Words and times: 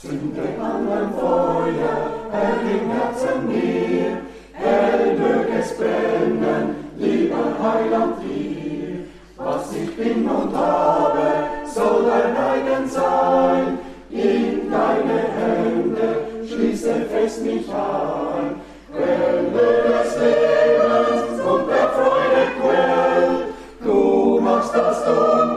Zünde 0.00 0.48
an 0.58 0.88
ein 0.90 1.12
Feuer, 1.12 1.98
Herr, 2.30 2.56
im 2.62 2.90
Herzen 2.90 3.46
mir, 3.46 4.16
hell 4.54 5.18
möge 5.18 5.58
es 5.58 5.76
brennen, 5.76 6.74
lieber 6.96 7.44
Heiland 7.62 8.14
dir. 8.22 9.04
Was 9.36 9.70
ich 9.74 9.94
bin 9.98 10.26
und 10.26 10.56
habe, 10.56 11.44
soll 11.66 12.06
dein 12.06 12.34
eigen 12.34 12.88
sein, 12.88 13.78
in 14.08 14.70
deine 14.70 15.20
Hände 15.36 16.46
schließe 16.48 17.04
fest 17.12 17.44
mich 17.44 17.68
ein. 17.68 18.54
Quelle 18.96 19.50
des 19.52 20.16
Lebens 20.16 21.40
und 21.44 21.68
der 21.68 21.88
Freude 21.90 22.44
Quell, 22.58 23.52
du 23.84 24.40
machst 24.40 24.74
das 24.74 25.04
Dunkel 25.04 25.49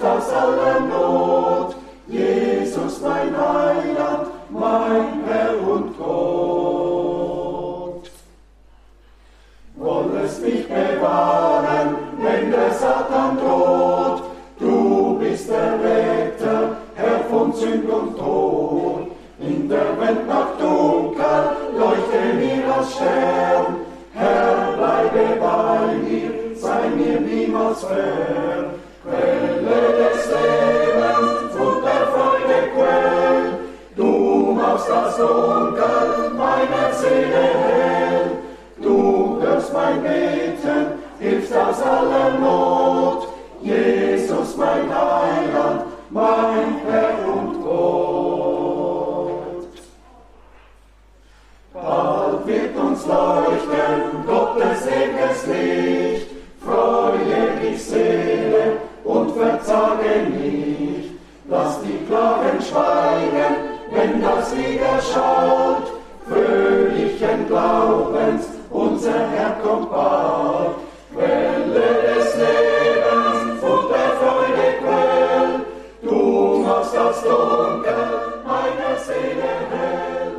hilfst 0.00 0.04
aus 0.04 0.32
aller 0.32 0.80
Not. 0.80 1.76
Jesus, 2.06 3.00
mein 3.02 3.36
Heiland, 3.36 4.28
mein 4.50 5.22
Herr 5.26 5.54
und 5.60 5.96
Gott. 5.96 7.30
Wollest 9.76 10.42
mich 10.42 10.66
bewahren, 10.66 11.96
wenn 12.20 12.50
der 12.50 12.72
Satan 12.72 13.38
droht. 13.38 14.22
Du 14.58 15.18
bist 15.18 15.48
der 15.48 15.78
Retter, 15.82 16.76
Herr 16.96 17.20
von 17.30 17.52
Sünd 17.52 17.88
und 17.88 18.18
Tod. 18.18 19.06
In 19.38 19.68
der 19.68 19.98
Welt 20.00 20.26
noch 20.26 20.58
dunkel, 20.58 21.56
leuchte 21.78 22.34
mir 22.38 22.74
als 22.74 22.92
Stern. 22.92 23.76
Herr, 24.12 24.72
bleibe 24.76 25.36
bei 25.40 25.94
mir, 25.96 26.56
sei 26.56 26.88
mir 26.90 27.20
niemals 27.20 27.84
fern. 27.84 28.79
Das 34.90 35.16
Dunkel 35.16 36.30
meiner 36.36 36.92
Seele 36.92 37.48
hell. 37.64 38.30
Du 38.82 39.38
hörst 39.40 39.72
mein 39.72 40.02
Beten, 40.02 40.98
hilfst 41.20 41.54
aus 41.54 41.80
aller 41.82 42.38
Not. 42.38 43.28
Jesus, 43.62 44.56
mein 44.56 44.88
Heiland, 44.90 45.82
mein 46.10 46.80
Herr 46.88 47.14
und 47.32 47.62
Gott. 47.62 49.30
Bald 51.72 52.46
wird 52.46 52.76
uns 52.76 53.06
leuchten 53.06 54.26
Gottes 54.26 54.86
ewiges 54.86 55.46
Licht. 55.46 56.26
Freue 56.64 57.60
dich, 57.62 57.82
Seele, 57.82 58.78
und 59.04 59.30
verzage 59.32 60.26
nicht. 60.30 61.10
Lass 61.48 61.80
die 61.82 62.04
Klagen 62.06 62.60
schweigen, 62.62 63.69
wenn 63.90 64.22
das 64.22 64.54
Lied 64.54 64.80
erschaut. 64.80 65.92
Fröhlichen 66.28 67.46
Glaubens, 67.48 68.46
unser 68.70 69.28
Herr 69.30 69.56
kommt 69.62 69.90
bald. 69.90 70.76
Quelle 71.12 71.92
des 72.06 72.36
Lebens 72.36 73.62
und 73.62 73.90
der 73.90 74.10
Freude 74.20 74.68
Quell. 74.80 75.66
Du 76.02 76.62
machst 76.64 76.94
das 76.94 77.22
Dunkel 77.22 78.42
meiner 78.46 78.96
Seele 79.04 79.52
hell. 79.70 80.32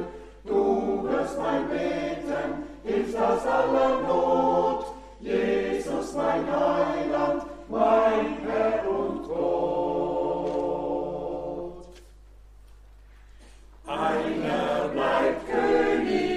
Du 0.45 1.05
hörst 1.09 1.38
mein 1.38 1.67
Beten, 1.67 2.63
hilfst 2.85 3.17
aus 3.17 3.45
aller 3.45 4.02
Not. 4.07 4.85
Jesus, 5.19 6.16
mein 6.16 6.45
Heiland, 6.49 7.44
mein 7.69 8.38
Herr 8.47 8.89
und 8.89 9.27
Gott. 9.27 9.70
Einer 14.01 14.89
bleibt 14.91 15.45
König, 15.47 16.31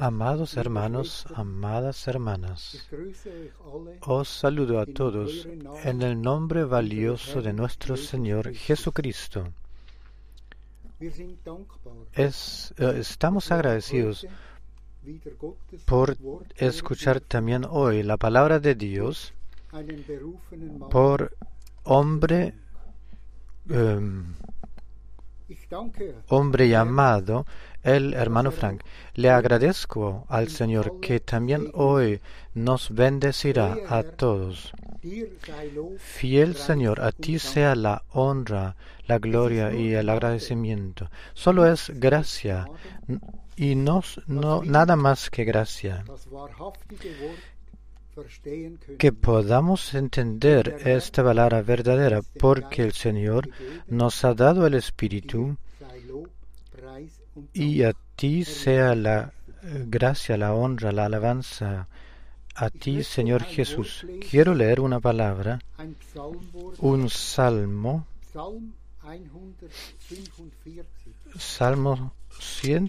Amados 0.00 0.56
hermanos, 0.56 1.26
amadas 1.34 2.08
hermanas, 2.08 2.88
os 4.00 4.28
saludo 4.28 4.80
a 4.80 4.86
todos 4.86 5.46
en 5.84 6.00
el 6.00 6.22
nombre 6.22 6.64
valioso 6.64 7.42
de 7.42 7.52
nuestro 7.52 7.98
Señor 7.98 8.54
Jesucristo. 8.54 9.44
Es- 12.14 12.72
eh, 12.78 12.94
estamos 12.98 13.52
agradecidos 13.52 14.26
por 15.84 16.16
escuchar 16.56 17.20
también 17.20 17.66
hoy 17.68 18.02
la 18.02 18.16
palabra 18.16 18.58
de 18.58 18.74
Dios 18.74 19.34
por 20.90 21.36
hombre, 21.84 22.54
em, 23.68 24.34
hombre 26.28 26.68
llamado 26.68 27.44
el 27.82 28.14
hermano 28.14 28.50
Frank. 28.50 28.82
Le 29.14 29.30
agradezco 29.30 30.26
al 30.28 30.48
Señor 30.48 31.00
que 31.00 31.20
también 31.20 31.70
hoy 31.74 32.20
nos 32.54 32.90
bendecirá 32.90 33.76
a 33.88 34.02
todos. 34.02 34.72
Fiel 35.98 36.56
Señor, 36.56 37.00
a 37.00 37.12
ti 37.12 37.38
sea 37.38 37.74
la 37.74 38.02
honra, 38.10 38.76
la 39.06 39.18
gloria 39.18 39.72
y 39.72 39.94
el 39.94 40.08
agradecimiento. 40.08 41.10
Solo 41.34 41.66
es 41.66 41.90
gracia 41.94 42.66
y 43.56 43.74
no, 43.74 44.02
nada 44.26 44.96
más 44.96 45.30
que 45.30 45.44
gracia. 45.44 46.04
Que 48.98 49.12
podamos 49.12 49.94
entender 49.94 50.76
esta 50.84 51.24
palabra 51.24 51.62
verdadera, 51.62 52.20
porque 52.38 52.82
el 52.82 52.92
Señor 52.92 53.48
nos 53.86 54.24
ha 54.24 54.34
dado 54.34 54.66
el 54.66 54.74
Espíritu 54.74 55.56
y 57.52 57.82
a 57.82 57.92
ti 58.16 58.44
sea 58.44 58.94
la 58.94 59.32
eh, 59.62 59.84
gracia, 59.86 60.36
la 60.36 60.54
honra, 60.54 60.92
la 60.92 61.06
alabanza. 61.06 61.88
A 62.54 62.68
ti, 62.68 63.02
Señor 63.04 63.44
Jesús. 63.44 64.04
Quiero 64.28 64.54
leer 64.54 64.80
una 64.80 65.00
palabra, 65.00 65.60
un 66.78 67.08
salmo, 67.08 68.06
Psalm 68.32 68.74
145. 69.02 71.38
Salmo 71.38 72.12
Psalm 72.38 72.88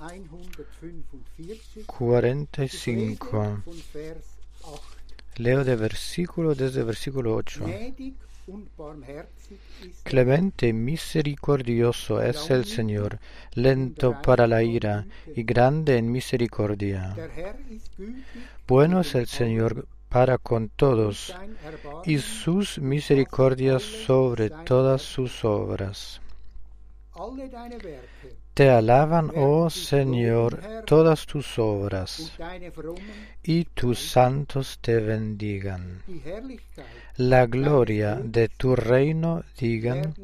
145. 0.00 1.86
145. 1.86 3.62
Von 3.64 3.82
Vers 3.92 4.24
8. 4.62 4.82
Leo 5.36 5.64
de 5.64 5.76
versículo 5.76 6.54
desde 6.54 6.82
versículo 6.82 7.36
8. 7.36 7.64
Clemente 10.02 10.68
y 10.68 10.72
misericordioso 10.72 12.20
es 12.20 12.50
el 12.50 12.64
Señor, 12.64 13.18
lento 13.54 14.20
para 14.22 14.46
la 14.46 14.62
ira 14.62 15.06
y 15.34 15.44
grande 15.44 15.96
en 15.98 16.10
misericordia. 16.10 17.14
Bueno 18.66 19.00
es 19.00 19.14
el 19.14 19.26
Señor 19.26 19.86
para 20.08 20.38
con 20.38 20.68
todos 20.68 21.34
y 22.04 22.18
sus 22.18 22.78
misericordias 22.78 23.82
sobre 23.82 24.50
todas 24.50 25.02
sus 25.02 25.44
obras. 25.44 26.20
Te 28.54 28.68
alaban, 28.68 29.32
oh 29.34 29.70
Señor, 29.70 30.60
todas 30.84 31.24
tus 31.24 31.58
obras, 31.58 32.32
y 33.42 33.64
tus 33.64 33.98
santos 33.98 34.78
te 34.82 35.00
bendigan. 35.00 36.02
La 37.16 37.46
gloria 37.46 38.16
de 38.22 38.48
tu 38.48 38.76
reino 38.76 39.42
digan 39.58 40.14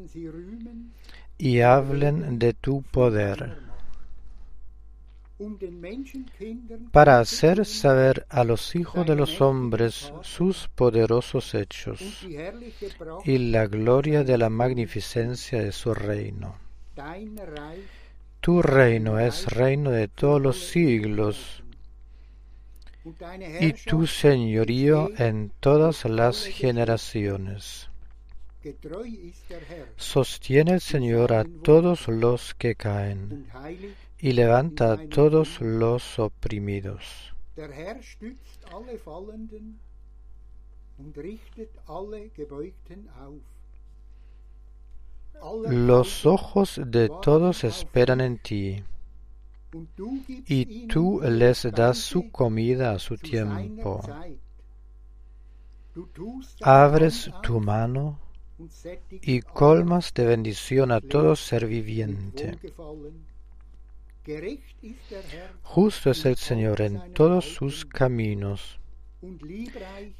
y 1.39 1.61
hablen 1.61 2.37
de 2.37 2.53
tu 2.53 2.83
poder, 2.83 3.57
um 5.39 5.57
para 6.91 7.19
hacer 7.19 7.65
saber 7.65 8.25
a 8.29 8.43
los 8.43 8.75
hijos 8.75 9.07
de 9.07 9.15
los 9.15 9.41
hombres 9.41 10.13
sus 10.21 10.67
poderosos 10.67 11.55
hechos 11.55 12.27
y 13.23 13.37
la 13.37 13.65
gloria 13.67 14.23
de 14.23 14.37
la 14.37 14.49
magnificencia 14.49 15.63
de 15.63 15.71
su 15.71 15.93
reino. 15.93 16.57
Tu 18.41 18.61
reino 18.61 19.19
es 19.19 19.47
reino 19.47 19.91
de 19.91 20.07
todos 20.07 20.41
los 20.41 20.69
siglos 20.69 21.63
y 23.59 23.73
tu 23.73 24.07
señorío 24.07 25.09
en 25.17 25.51
todas 25.59 26.05
las 26.05 26.45
generaciones. 26.45 27.89
Sostiene 29.97 30.73
el 30.73 30.81
Señor 30.81 31.33
a 31.33 31.43
todos 31.43 32.07
los 32.07 32.53
que 32.53 32.75
caen 32.75 33.47
y 34.17 34.31
levanta 34.33 34.93
a 34.93 35.07
todos 35.07 35.61
los 35.61 36.19
oprimidos. 36.19 37.33
Los 45.67 46.25
ojos 46.25 46.79
de 46.85 47.09
todos 47.21 47.63
esperan 47.63 48.21
en 48.21 48.37
ti, 48.37 48.83
y 50.47 50.87
tú 50.87 51.21
les 51.21 51.67
das 51.71 51.97
su 51.97 52.31
comida 52.31 52.91
a 52.91 52.99
su 52.99 53.17
tiempo. 53.17 54.01
Abres 56.61 57.31
tu 57.43 57.59
mano 57.59 58.19
y 59.21 59.41
colmas 59.41 60.13
de 60.13 60.25
bendición 60.25 60.91
a 60.91 61.01
todo 61.01 61.35
ser 61.35 61.67
viviente. 61.67 62.57
Justo 65.63 66.11
es 66.11 66.25
el 66.25 66.35
Señor 66.35 66.81
en 66.81 67.13
todos 67.13 67.45
sus 67.45 67.85
caminos 67.85 68.79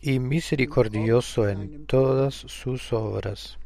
y 0.01 0.19
misericordioso 0.19 1.47
en 1.47 1.85
todas 1.85 2.35
sus 2.35 2.91
obras. 2.93 3.57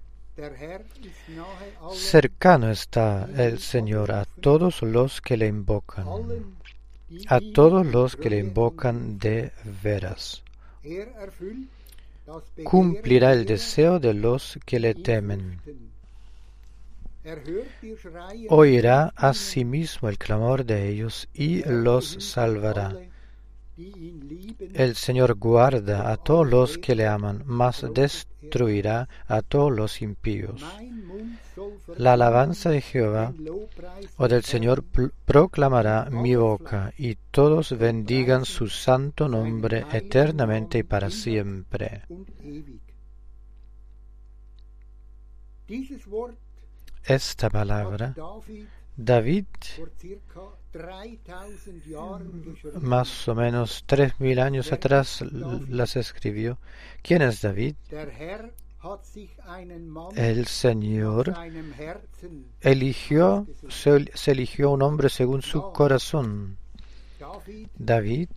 Cercano 1.93 2.71
está 2.71 3.29
el 3.37 3.59
Señor 3.59 4.11
a 4.11 4.25
todos 4.25 4.81
los 4.81 5.21
que 5.21 5.37
le 5.37 5.47
invocan, 5.47 6.07
a 7.27 7.39
todos 7.53 7.85
los 7.85 8.15
que 8.15 8.29
le 8.31 8.39
invocan 8.39 9.19
de 9.19 9.51
veras. 9.83 10.43
Er 10.83 11.13
Cumplirá 12.63 13.33
el 13.33 13.45
deseo 13.45 13.99
de 13.99 14.13
los 14.13 14.57
que 14.65 14.79
le 14.79 14.95
temen. 14.95 15.59
Oirá 18.49 19.13
a 19.15 19.33
sí 19.33 19.65
mismo 19.65 20.09
el 20.09 20.17
clamor 20.17 20.65
de 20.65 20.89
ellos 20.89 21.27
y 21.33 21.63
los 21.63 22.05
salvará. 22.19 22.97
El 24.73 24.95
Señor 24.95 25.35
guarda 25.35 26.11
a 26.11 26.17
todos 26.17 26.47
los 26.49 26.77
que 26.77 26.95
le 26.95 27.07
aman, 27.07 27.43
mas 27.45 27.85
destruirá 28.43 29.07
a 29.27 29.41
todos 29.41 29.71
los 29.71 30.01
impíos. 30.01 30.63
La 31.97 32.13
alabanza 32.13 32.69
de 32.69 32.81
Jehová 32.81 33.33
o 34.17 34.27
del 34.27 34.43
Señor 34.43 34.83
proclamará 35.25 36.09
mi 36.11 36.35
boca, 36.35 36.93
y 36.97 37.15
todos 37.31 37.77
bendigan 37.77 38.45
su 38.45 38.67
santo 38.67 39.27
nombre 39.27 39.85
eternamente 39.91 40.79
y 40.79 40.83
para 40.83 41.09
siempre. 41.09 42.03
Esta 47.05 47.49
palabra, 47.49 48.13
David 48.95 49.45
David, 50.73 51.19
vor 51.25 51.55
circa 51.55 51.63
3000 51.65 51.81
Jahren 51.85 52.43
geschrieben. 52.43 52.87
más 52.87 53.27
o 53.27 53.35
menos 53.35 53.83
tres 53.85 54.19
mil 54.19 54.39
años 54.39 54.71
atrás, 54.71 55.23
las 55.69 55.95
escribió. 55.95 56.57
¿Quién 57.01 57.21
es 57.21 57.41
David? 57.41 57.75
El 60.15 60.47
Señor 60.47 61.33
eligió, 62.61 63.47
se, 63.69 64.11
se 64.13 64.31
eligió 64.31 64.71
un 64.71 64.81
hombre 64.81 65.09
según 65.09 65.41
su 65.41 65.71
corazón. 65.71 66.57
David 67.77 68.29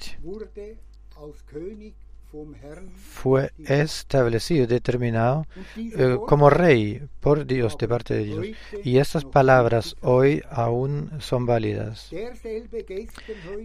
Fue 2.96 3.52
establecido, 3.58 4.66
determinado 4.66 5.46
eh, 5.76 6.16
como 6.26 6.50
rey 6.50 7.02
por 7.20 7.46
Dios, 7.46 7.78
de 7.78 7.88
parte 7.88 8.14
de 8.14 8.24
Dios. 8.24 8.46
Y 8.84 8.98
estas 8.98 9.24
palabras 9.24 9.96
hoy 10.02 10.42
aún 10.50 11.10
son 11.20 11.46
válidas. 11.46 12.10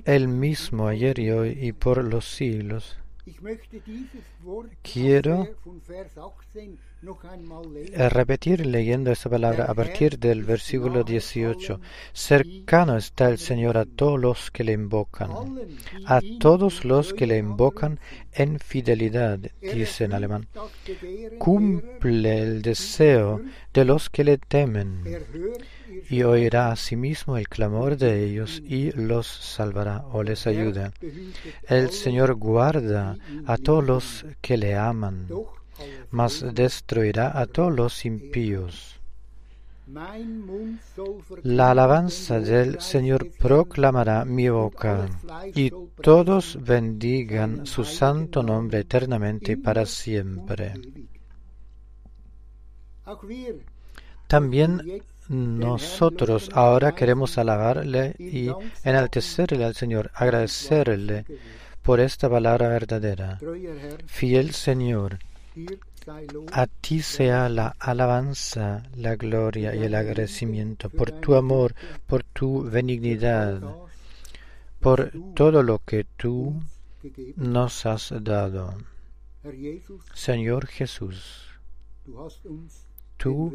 El 0.06 0.28
mismo 0.28 0.88
ayer 0.88 1.20
y 1.20 1.32
hoy 1.32 1.58
y 1.62 1.74
por 1.74 2.04
los 2.04 2.26
siglos 2.26 2.98
Quiero 4.82 5.48
von 7.02 7.18
Vers 7.18 7.24
18 7.24 7.24
noch 7.24 7.24
einmal 7.24 7.66
lesen. 7.74 8.00
Eh, 8.00 8.10
Repetir 8.10 8.66
leyendo 8.66 9.12
esta 9.12 9.30
palabra 9.30 9.66
a 9.66 9.74
partir 9.74 10.20
del 10.20 10.44
versículo 10.44 11.04
18. 11.04 11.80
Cercano 12.14 12.98
está 12.98 13.30
el 13.30 13.38
Señor 13.38 13.78
a 13.78 13.86
todos 13.86 14.20
los 14.20 14.52
que 14.52 14.64
le 14.64 14.74
invocan, 14.74 15.32
a 16.06 16.22
todos 16.40 16.86
los 16.86 17.14
que 17.14 17.28
le 17.28 17.38
invocan 17.38 18.00
en 18.34 18.60
fidelidad, 18.60 19.40
dice 19.62 20.06
en 20.06 20.14
alemán. 20.14 20.48
Cumple 21.40 22.40
el 22.40 22.62
deseo 22.62 23.42
de 23.74 23.86
los 23.86 24.10
que 24.10 24.24
le 24.24 24.38
temen 24.38 25.04
y 26.10 26.24
oirá 26.24 26.72
asimismo 26.72 27.38
el 27.38 27.48
clamor 27.48 27.98
de 27.98 28.24
ellos 28.26 28.62
y 28.66 28.92
los 28.92 29.28
salvará 29.28 30.06
o 30.12 30.24
les 30.24 30.48
ayuda. 30.48 30.94
El 31.68 31.92
Señor 31.92 32.36
guarda 32.36 33.18
a 33.46 33.58
todos 33.58 33.84
los 33.84 34.26
que 34.42 34.58
le 34.58 34.76
aman, 34.76 35.28
mas 36.10 36.46
destruirá 36.54 37.40
a 37.40 37.46
todos 37.46 37.74
los 37.74 38.06
impíos. 38.06 39.02
La 41.44 41.72
alabanza 41.72 42.40
del 42.40 42.80
Señor 42.80 43.30
proclamará 43.38 44.24
mi 44.24 44.48
boca, 44.48 45.10
y 45.54 45.72
todos 46.02 46.58
bendigan 46.62 47.66
su 47.66 47.84
santo 47.84 48.42
nombre 48.42 48.80
eternamente 48.80 49.54
y 49.54 49.56
para 49.58 49.86
siempre. 49.86 50.74
También 54.28 55.04
nosotros 55.28 56.50
ahora 56.54 56.94
queremos 56.94 57.38
alabarle 57.38 58.16
y 58.18 58.50
enaltecerle 58.84 59.66
al 59.66 59.76
Señor, 59.76 60.12
agradecerle 60.14 61.26
por 61.82 62.00
esta 62.00 62.30
palabra 62.30 62.70
verdadera. 62.70 63.40
Fiel 64.06 64.54
Señor, 64.54 65.20
a 66.52 66.68
ti 66.68 67.02
sea 67.02 67.50
la 67.50 67.76
alabanza, 67.80 68.84
la 68.96 69.16
gloria 69.16 69.76
y 69.76 69.84
el 69.84 69.96
agradecimiento 69.96 70.90
por 70.90 71.12
tu 71.12 71.36
amor, 71.36 71.76
por 72.08 72.24
tu 72.24 72.64
benignidad, 72.64 73.62
por 74.80 75.12
todo 75.36 75.62
lo 75.64 75.80
que 75.80 76.06
tú 76.18 76.62
nos 77.36 77.86
has 77.86 78.14
dado. 78.22 78.76
Señor 80.14 80.68
Jesús, 80.68 81.48
tú 83.18 83.52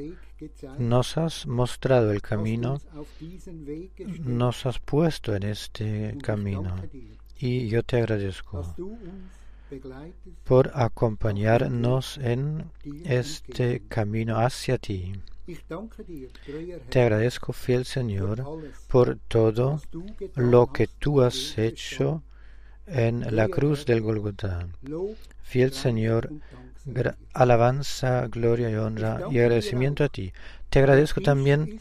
nos 0.79 1.17
has 1.17 1.47
mostrado 1.47 2.12
el 2.12 2.23
camino, 2.23 2.81
nos 4.21 4.67
has 4.67 4.79
puesto 4.79 5.35
en 5.35 5.45
este 5.45 6.17
camino 6.23 6.76
y 7.38 7.69
yo 7.69 7.83
te 7.83 7.99
agradezco 7.99 8.75
por 10.44 10.70
acompañarnos 10.75 12.18
en 12.18 12.70
este 13.04 13.82
camino 13.88 14.38
hacia 14.38 14.78
ti. 14.78 15.12
Te 16.88 17.00
agradezco, 17.00 17.52
fiel 17.52 17.85
Señor, 17.85 18.44
por 18.88 19.16
todo 19.28 19.80
lo 20.35 20.73
que 20.73 20.88
tú 20.88 21.23
has 21.23 21.35
des 21.35 21.58
hecho 21.58 22.23
en 22.87 23.35
la 23.35 23.49
cruz 23.49 23.87
del 23.87 24.00
Golgotha. 24.00 24.68
Fiel 25.42 25.73
Señor, 25.73 26.32
alabanza, 27.32 28.26
gloria 28.28 28.70
y 28.70 28.75
honra 28.75 29.20
y 29.30 29.38
agradecimiento 29.38 30.02
a 30.04 30.08
ti. 30.08 30.32
Te 30.70 30.80
agradezco 30.80 31.20
también 31.20 31.80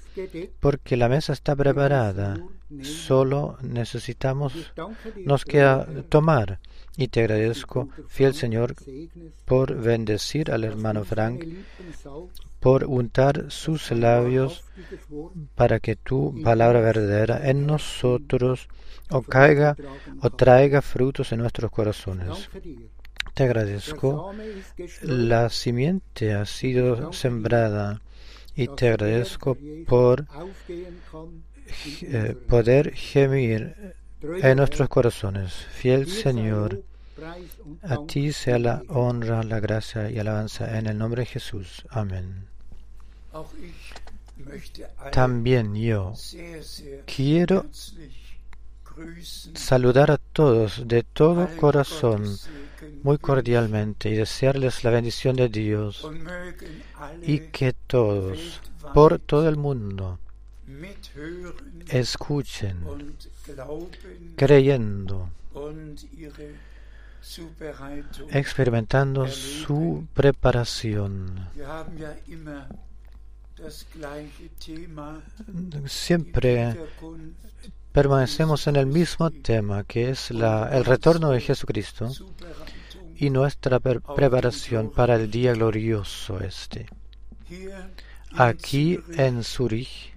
porque 0.59 0.95
la 0.95 1.09
mesa 1.09 1.33
está 1.33 1.55
preparada. 1.55 2.37
Solo 2.81 3.57
necesitamos, 3.61 4.53
nos 5.25 5.45
queda 5.45 5.87
tomar. 6.09 6.59
Y 6.97 7.07
te 7.09 7.21
agradezco, 7.21 7.89
fiel 8.07 8.33
Señor, 8.33 8.75
por 9.43 9.75
bendecir 9.75 10.51
al 10.51 10.63
hermano 10.63 11.03
Frank, 11.03 11.43
por 12.59 12.85
untar 12.85 13.51
sus 13.51 13.91
labios 13.91 14.63
para 15.55 15.79
que 15.79 15.95
tu 15.95 16.41
palabra 16.41 16.79
verdadera 16.79 17.49
en 17.49 17.65
nosotros 17.65 18.69
o 19.09 19.21
caiga 19.21 19.75
o 20.21 20.29
traiga 20.29 20.81
frutos 20.81 21.31
en 21.31 21.39
nuestros 21.39 21.69
corazones. 21.69 22.49
Te 23.33 23.43
agradezco. 23.43 24.31
La 25.01 25.49
simiente 25.49 26.33
ha 26.33 26.45
sido 26.45 27.11
sembrada 27.11 28.01
y 28.55 28.69
te 28.69 28.87
agradezco 28.87 29.57
por 29.85 30.25
eh, 32.01 32.35
poder 32.47 32.93
gemir 32.93 33.95
en 34.41 34.57
nuestros 34.57 34.89
corazones. 34.89 35.53
Fiel 35.53 36.07
Señor, 36.07 36.81
a 37.83 38.05
ti 38.05 38.31
sea 38.33 38.59
la 38.59 38.83
honra, 38.89 39.43
la 39.43 39.59
gracia 39.59 40.09
y 40.09 40.19
alabanza 40.19 40.77
en 40.77 40.87
el 40.87 40.97
nombre 40.97 41.21
de 41.21 41.27
Jesús. 41.27 41.85
Amén. 41.89 42.47
También 45.11 45.75
yo 45.75 46.13
quiero 47.05 47.65
saludar 49.53 50.11
a 50.11 50.17
todos 50.17 50.87
de 50.87 51.03
todo 51.03 51.49
corazón, 51.57 52.37
muy 53.03 53.17
cordialmente, 53.17 54.09
y 54.09 54.15
desearles 54.15 54.83
la 54.83 54.91
bendición 54.91 55.35
de 55.35 55.49
Dios 55.49 56.07
y 57.21 57.39
que 57.39 57.73
todos, 57.73 58.61
por 58.93 59.19
todo 59.19 59.49
el 59.49 59.57
mundo, 59.57 60.19
escuchen, 61.87 62.85
creyendo, 64.35 65.29
experimentando 68.31 69.27
su 69.27 70.07
preparación. 70.13 71.47
Siempre 75.85 76.75
permanecemos 77.91 78.67
en 78.67 78.75
el 78.75 78.85
mismo 78.85 79.31
tema, 79.31 79.83
que 79.83 80.09
es 80.09 80.31
la, 80.31 80.69
el 80.75 80.83
retorno 80.83 81.31
de 81.31 81.41
Jesucristo 81.41 82.11
y 83.15 83.29
nuestra 83.29 83.79
preparación 83.79 84.91
para 84.91 85.15
el 85.15 85.31
día 85.31 85.53
glorioso 85.53 86.39
este. 86.41 86.87
Aquí 88.31 88.99
en 89.15 89.43
Zurich, 89.43 90.14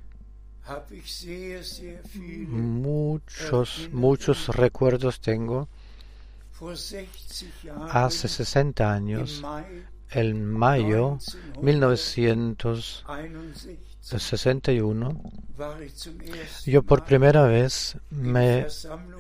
muchos, 2.48 3.88
muchos 3.92 4.48
recuerdos 4.48 5.20
tengo. 5.20 5.68
vor 6.58 6.76
60 6.76 7.62
Jahren 7.62 7.88
Hace 7.90 8.28
60 8.28 8.82
im 8.82 8.90
años, 8.90 9.42
en 10.10 10.44
mayo 10.44 11.18
1961, 11.62 13.04
1961 13.06 15.22
war 15.56 15.80
ich 15.80 15.94
zum 15.94 16.20
ersten 16.20 16.72
yo 16.72 16.82
por 16.82 17.04
primera 17.04 17.46
vez 17.46 17.96
me 18.10 18.66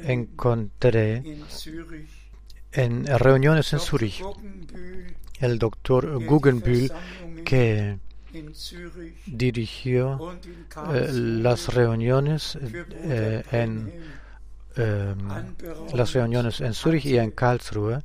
encontré 0.02 1.22
en 2.72 3.06
reuniones 3.06 3.72
en. 3.72 3.78
Zurich. 3.78 4.20
El 5.40 5.58
doctor 5.58 6.24
Guggenbühl, 6.24 6.90
que 7.44 7.98
dirigió 9.26 10.16
und 10.16 10.46
in 10.46 10.52
eh, 10.52 10.64
Karlsruhe 10.68 11.42
las 11.42 11.68
reuniones 11.68 12.58
eh, 12.60 13.42
en 13.52 13.92
eh, 14.76 15.14
las 15.94 16.12
reuniones 16.12 16.60
en 16.60 16.74
Zurich 16.74 17.04
y 17.06 17.18
en 17.18 17.32
Karlsruhe 17.32 18.00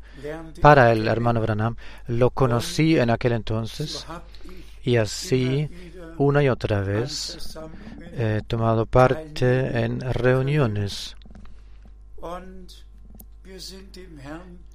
para 0.61 0.91
el 0.91 1.07
hermano 1.07 1.41
Branham. 1.41 1.75
Lo 2.07 2.31
conocí 2.31 2.97
en 2.97 3.09
aquel 3.09 3.33
entonces 3.33 4.05
y 4.83 4.97
así 4.97 5.69
una 6.17 6.43
y 6.43 6.49
otra 6.49 6.81
vez 6.81 7.57
he 8.15 8.41
tomado 8.47 8.85
parte 8.85 9.83
en 9.83 10.01
reuniones 10.01 11.15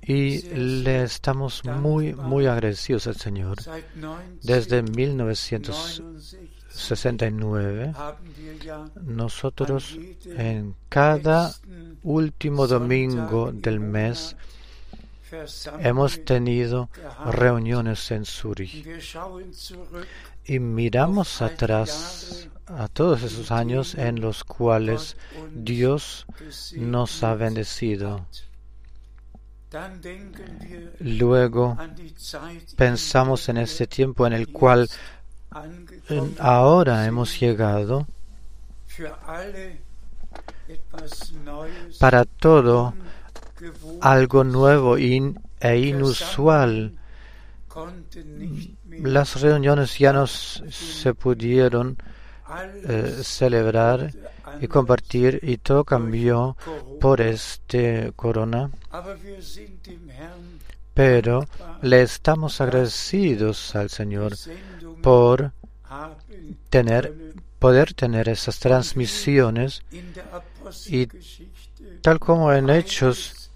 y 0.09 0.41
le 0.55 1.03
estamos 1.05 1.65
muy, 1.65 2.15
muy 2.15 2.47
agradecidos 2.47 3.07
al 3.07 3.17
Señor. 3.17 3.59
Desde 4.43 4.83
1969 4.83 6.19
1969 6.79 7.93
haben 7.95 8.35
wir 8.37 8.59
ja 8.65 8.91
nosotros 9.03 9.99
en 10.25 10.75
cada 10.89 11.53
último 12.05 12.67
domingo 12.67 13.53
del 13.53 13.81
mes 13.81 14.37
hemos 15.81 16.25
tenido 16.25 16.89
reuniones 17.27 18.11
en 18.11 18.25
Zurich 18.25 18.87
y 20.45 20.59
miramos 20.59 21.43
atrás 21.43 22.49
a 22.67 22.89
todos 22.89 23.23
esos 23.23 23.51
años 23.51 23.95
en 23.95 24.21
los 24.21 24.45
cuales 24.45 25.17
Dios 25.55 26.27
nos 26.77 27.23
ha 27.23 27.35
bendecido. 27.35 28.27
Luego 31.01 31.77
pensamos 32.77 33.49
en 33.49 33.59
este 33.59 33.87
tiempo 33.87 34.27
en 34.27 34.33
el 34.33 34.49
cual 34.49 34.89
ahora 36.39 37.05
hemos 37.07 37.39
llegado 37.39 38.07
para 41.99 42.25
todo 42.25 42.95
algo 44.01 44.45
nuevo 44.45 44.97
e 44.97 45.79
inusual. 45.79 46.99
Las 49.03 49.41
reuniones 49.41 49.99
ya 49.99 50.13
no 50.13 50.27
se 50.27 51.15
pudieron 51.15 51.97
eh, 52.89 53.21
celebrar 53.23 54.11
y 54.61 54.67
compartir 54.67 55.41
y 55.43 55.59
todo 55.59 55.85
cambió 55.85 56.57
por 57.01 57.21
este 57.21 58.13
corona. 58.17 58.71
Pero 60.95 61.47
le 61.83 62.03
estamos 62.03 62.61
agradecidos 62.61 63.77
al 63.77 63.89
Señor 63.91 64.35
por 65.03 65.53
tener, 66.71 67.15
poder 67.59 67.95
tener 67.95 68.29
esas 68.29 68.59
transmisiones 68.59 69.83
Apostelgeschichte 70.33 71.59
tal 72.03 72.19
como 72.19 72.53
en 72.53 72.71
Hechos, 72.71 73.51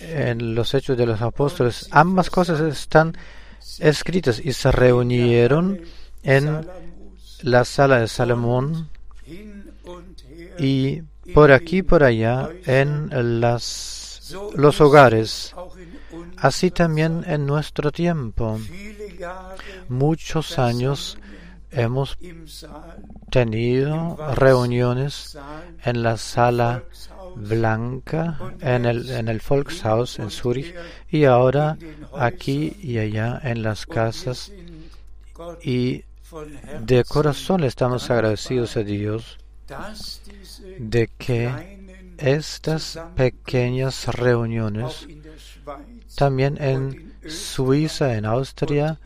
en 0.00 0.54
los 0.54 0.74
Hechos 0.74 0.96
de 0.96 1.06
los 1.06 1.20
Apóstoles, 1.20 1.88
ambas 1.90 2.30
cosas 2.30 2.60
están 2.60 3.16
escritas 3.78 4.40
y 4.44 4.52
se 4.52 4.72
reunieron 4.72 5.80
en 6.22 6.66
la 7.42 7.64
sala 7.64 8.00
de 8.00 8.08
Salomón 8.08 8.88
y 10.58 11.02
por 11.34 11.52
aquí 11.52 11.82
por 11.82 12.02
allá 12.02 12.50
en 12.64 13.40
las, 13.40 14.34
los 14.54 14.80
hogares. 14.80 15.54
Así 16.36 16.70
también 16.70 17.24
en 17.26 17.46
nuestro 17.46 17.90
tiempo. 17.90 18.58
Muchos 19.88 20.58
años 20.58 21.18
hemos 21.70 22.16
tenido 23.30 24.16
reuniones 24.34 25.36
en 25.84 26.02
la 26.02 26.16
sala 26.16 26.84
blanca, 27.36 28.38
en 28.60 28.84
el, 28.84 29.10
en 29.10 29.28
el 29.28 29.40
Volkshaus 29.46 30.18
en 30.18 30.30
Zurich 30.30 30.74
y 31.10 31.24
ahora 31.24 31.76
aquí 32.16 32.76
y 32.80 32.98
allá 32.98 33.40
en 33.42 33.62
las 33.62 33.86
casas 33.86 34.52
y 35.62 36.04
de 36.80 37.04
corazón 37.04 37.64
estamos 37.64 38.10
agradecidos 38.10 38.76
a 38.76 38.82
Dios 38.82 39.38
de 40.78 41.08
que 41.18 41.78
estas 42.18 42.98
pequeñas 43.14 44.06
reuniones 44.08 45.06
también 46.16 46.60
en 46.60 47.14
Suiza, 47.28 48.14
en 48.14 48.26
Austria 48.26 48.98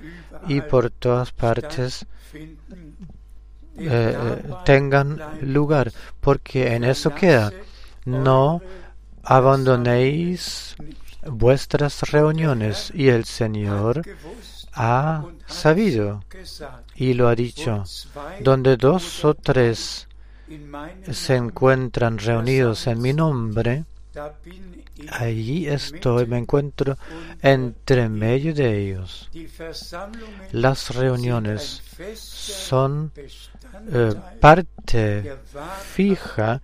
y 0.49 0.61
por 0.61 0.91
todas 0.91 1.33
partes 1.33 2.07
eh, 3.77 4.43
tengan 4.65 5.21
lugar, 5.43 5.93
porque 6.21 6.75
en 6.75 6.85
eso 6.85 7.15
queda. 7.15 7.53
No 8.05 8.61
abandonéis 9.23 10.77
vuestras 11.27 12.11
reuniones 12.11 12.91
y 12.95 13.09
el 13.09 13.25
Señor 13.25 14.03
ha 14.75 15.25
sabido 15.47 16.25
y 16.95 17.15
lo 17.15 17.29
ha 17.29 17.35
dicho. 17.35 17.85
Donde 18.41 18.77
dos 18.77 19.25
o 19.25 19.35
tres 19.35 20.09
se 21.11 21.37
encuentran 21.37 22.19
reunidos 22.19 22.87
en 22.87 23.01
mi 23.01 23.13
nombre, 23.13 23.85
allí 25.11 25.69
estoy, 25.69 26.27
me 26.27 26.39
encuentro 26.39 26.97
entre 27.41 28.09
medio 28.09 28.55
de 28.55 28.79
ellos. 28.79 29.31
Las 30.53 30.95
reuniones 30.95 31.83
son 32.17 33.13
eh, 33.91 34.15
parte 34.41 35.37
fija 35.83 36.61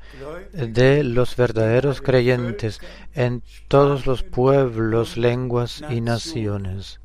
de 0.52 1.02
los 1.04 1.37
verdaderos 1.37 2.00
creyentes 2.00 2.80
en 3.14 3.42
todos 3.68 4.07
los 4.07 4.23
pueblos, 4.23 5.16
lenguas 5.16 5.83
y 5.88 6.00
naciones. 6.00 7.00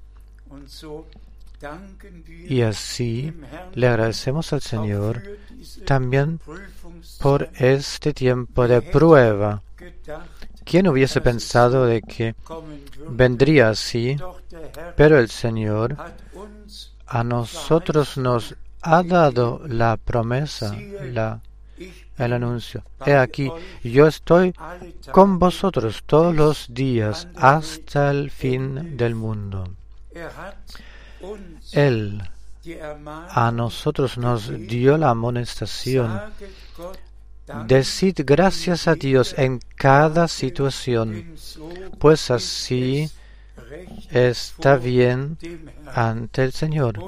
Y 2.47 2.61
así 2.61 3.33
le 3.73 3.87
agradecemos 3.87 4.51
al 4.51 4.61
Señor 4.61 5.23
también 5.85 6.39
por 7.23 7.49
este 7.55 8.13
tiempo 8.13 8.67
de 8.67 8.81
prueba. 8.81 9.61
¿Quién 10.65 10.89
hubiese 10.89 11.21
pensado 11.21 11.85
de 11.85 12.01
que 12.01 12.35
vendría 13.07 13.69
así? 13.69 14.17
Pero 14.97 15.17
el 15.17 15.29
Señor 15.29 15.95
a 17.07 17.23
nosotros 17.23 18.17
nos 18.17 18.55
ha 18.81 19.03
dado 19.03 19.61
la 19.65 19.95
promesa, 19.95 20.75
la, 21.13 21.39
el 22.17 22.33
anuncio. 22.33 22.83
He 23.05 23.15
aquí, 23.15 23.49
yo 23.85 24.07
estoy 24.07 24.53
con 25.11 25.39
vosotros 25.39 26.03
todos 26.05 26.35
los 26.35 26.73
días 26.73 27.29
hasta 27.35 28.11
el 28.11 28.31
fin 28.31 28.97
del 28.97 29.15
mundo. 29.15 29.69
Él 31.71 32.21
a 33.29 33.51
nosotros 33.51 34.17
nos 34.17 34.49
dio 34.67 34.97
la 34.97 35.09
amonestación. 35.09 36.19
Decid 37.67 38.21
gracias 38.25 38.87
a 38.87 38.95
Dios 38.95 39.35
en 39.37 39.59
cada 39.75 40.27
situación, 40.27 41.35
pues 41.99 42.31
así 42.31 43.09
está 44.09 44.77
bien 44.77 45.37
ante 45.93 46.43
el 46.45 46.53
Señor. 46.53 46.99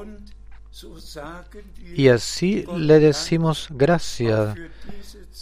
Y 1.95 2.09
así 2.09 2.65
le 2.75 2.99
decimos 2.99 3.67
gracias, 3.71 4.55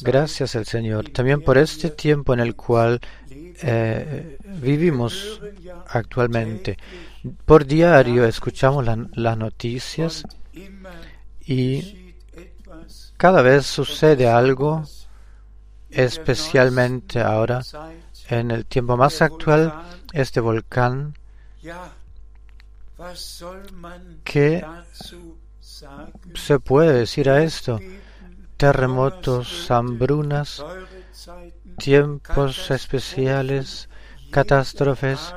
gracias 0.02 0.56
al 0.56 0.66
Señor, 0.66 1.10
también 1.10 1.42
por 1.42 1.58
este 1.58 1.90
tiempo 1.90 2.34
en 2.36 2.40
el 2.40 2.56
cual 2.56 3.00
eh, 3.64 4.38
vivimos 4.62 5.42
actualmente. 5.88 6.78
Por 7.46 7.66
diario 7.66 8.26
escuchamos 8.26 8.86
la- 8.86 9.08
las 9.14 9.38
noticias 9.38 10.24
y 11.46 12.03
cada 13.24 13.42
vez 13.42 13.66
sucede 13.66 14.28
algo, 14.28 14.84
especialmente 15.90 17.22
ahora 17.22 17.62
en 18.28 18.52
el 18.52 18.66
tiempo 18.66 18.98
más 18.98 19.22
actual, 19.22 19.74
este 20.12 20.42
volcán 20.42 21.18
¿Qué 24.26 24.66
se 26.36 26.60
puede 26.60 26.92
decir 26.92 27.30
a 27.30 27.42
esto? 27.42 27.80
Terremotos, 28.58 29.72
hambrunas, 29.72 30.62
tiempos 31.78 32.72
especiales, 32.72 33.88
catástrofes 34.32 35.34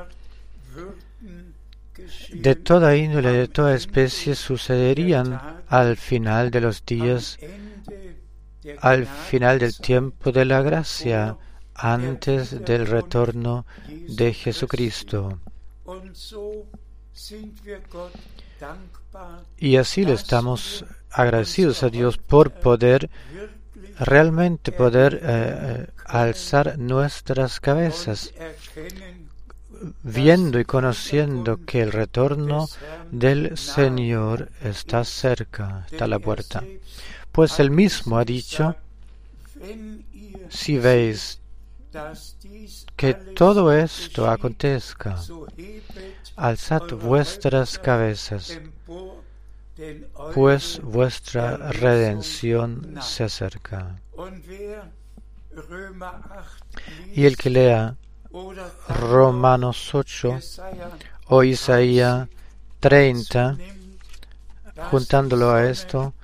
de 2.33 2.55
toda 2.55 2.97
índole, 2.97 3.31
de 3.31 3.47
toda 3.47 3.75
especie 3.75 4.35
sucederían 4.35 5.63
al 5.69 5.95
final 5.95 6.51
de 6.51 6.61
los 6.61 6.85
días, 6.85 7.37
al 8.79 9.05
final 9.05 9.59
del 9.59 9.77
tiempo 9.77 10.31
de 10.31 10.45
la 10.45 10.61
gracia, 10.61 11.37
antes 11.73 12.63
del 12.65 12.87
retorno 12.87 13.65
de 13.87 14.33
Jesucristo. 14.33 15.39
Y 19.57 19.75
así 19.77 20.05
le 20.05 20.13
estamos 20.13 20.85
agradecidos 21.09 21.83
a 21.83 21.89
Dios 21.89 22.17
por 22.17 22.51
poder 22.51 23.09
realmente 23.99 24.71
poder 24.71 25.15
eh, 25.15 25.19
eh, 25.23 25.87
alzar 26.05 26.77
nuestras 26.77 27.59
cabezas, 27.59 28.33
viendo 30.03 30.59
y 30.59 30.65
conociendo 30.65 31.65
que 31.65 31.81
el 31.81 31.91
retorno 31.91 32.67
del 33.11 33.57
Señor 33.57 34.49
está 34.61 35.03
cerca, 35.03 35.85
está 35.91 36.05
a 36.05 36.07
la 36.07 36.19
puerta. 36.19 36.63
Pues 37.37 37.59
él 37.59 37.69
mismo 37.69 38.17
ha 38.17 38.25
dicho, 38.25 38.75
si 40.49 40.79
veis 40.79 41.39
que 42.95 43.13
todo 43.13 43.71
esto 43.71 44.27
acontezca, 44.27 45.21
alzad 46.35 46.81
vuestras 46.93 47.77
cabezas, 47.77 48.59
pues 50.33 50.81
vuestra 50.81 51.57
redención 51.73 52.95
se 53.03 53.25
acerca. 53.25 54.01
Y 57.13 57.27
el 57.27 57.37
que 57.37 57.51
lea 57.51 57.95
Romanos 58.89 59.93
8 59.93 60.39
o 61.27 61.43
Isaías 61.43 62.27
30, 62.79 63.57
juntándolo 64.89 65.51
a 65.51 65.69
esto, 65.69 66.15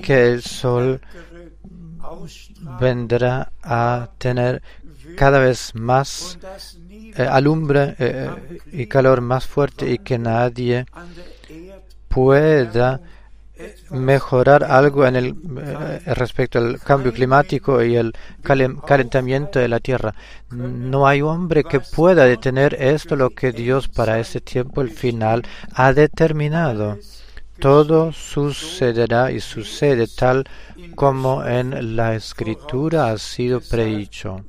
que 0.00 0.28
el 0.28 0.42
sol 0.42 1.00
vendrá 2.80 3.52
a 3.62 4.08
tener 4.18 4.62
cada 5.16 5.38
vez 5.38 5.74
más 5.74 6.38
eh, 7.16 7.22
alumbre 7.22 7.94
eh, 7.98 8.30
y 8.72 8.86
calor 8.86 9.20
más 9.20 9.46
fuerte 9.46 9.90
y 9.90 9.98
que 9.98 10.18
nadie 10.18 10.86
pueda 12.08 13.00
mejorar 13.90 14.64
algo 14.64 15.06
en 15.06 15.16
el 15.16 15.34
eh, 15.58 16.14
respecto 16.14 16.58
al 16.58 16.80
cambio 16.80 17.12
climático 17.12 17.82
y 17.82 17.96
el 17.96 18.14
calen- 18.42 18.80
calentamiento 18.84 19.58
de 19.58 19.68
la 19.68 19.80
tierra. 19.80 20.14
No 20.50 21.06
hay 21.06 21.20
hombre 21.20 21.64
que 21.64 21.80
pueda 21.80 22.24
detener 22.24 22.74
esto 22.80 23.16
lo 23.16 23.30
que 23.30 23.52
Dios 23.52 23.88
para 23.88 24.18
este 24.18 24.40
tiempo, 24.40 24.80
el 24.80 24.90
final, 24.90 25.42
ha 25.74 25.92
determinado. 25.92 26.98
Todo 27.60 28.12
sucederá 28.12 29.30
y 29.30 29.40
sucede 29.40 30.06
tal 30.06 30.44
como 30.94 31.44
en 31.44 31.96
la 31.96 32.14
escritura 32.14 33.10
ha 33.10 33.18
sido 33.18 33.60
predicho. 33.60 34.44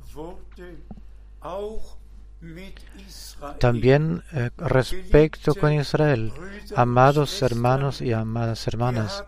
También 3.58 4.22
eh, 4.32 4.50
respecto 4.56 5.54
con 5.54 5.72
Israel, 5.72 6.32
amados 6.76 7.42
hermanos 7.42 8.00
y 8.00 8.12
amadas 8.12 8.66
hermanas, 8.68 9.24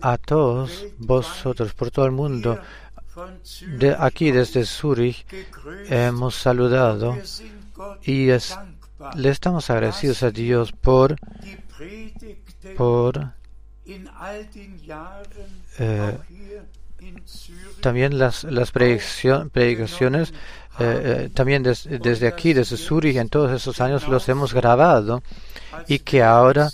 a 0.00 0.18
todos 0.18 0.86
vosotros 0.98 1.74
por 1.74 1.90
todo 1.90 2.06
el 2.06 2.12
mundo, 2.12 2.58
de 3.78 3.96
aquí 3.98 4.32
desde 4.32 4.64
Zurich, 4.64 5.24
hemos 5.88 6.34
saludado 6.34 7.16
y 8.02 8.26
le 8.26 9.28
estamos 9.30 9.70
agradecidos 9.70 10.22
a 10.24 10.30
Dios 10.30 10.72
por, 10.72 11.16
por 12.76 13.32
Eh, 15.78 16.18
también 17.80 18.18
las, 18.18 18.44
las 18.44 18.70
predicaciones, 18.72 20.32
eh, 20.78 21.00
eh, 21.26 21.30
también 21.34 21.62
des- 21.62 21.86
desde 22.00 22.26
aquí, 22.26 22.52
desde 22.54 22.76
Zurich, 22.76 23.16
en 23.16 23.28
todos 23.28 23.52
esos 23.52 23.80
años 23.80 24.08
los 24.08 24.28
hemos 24.28 24.54
grabado 24.54 25.22
y 25.86 25.98
que 25.98 26.22
ahora, 26.22 26.70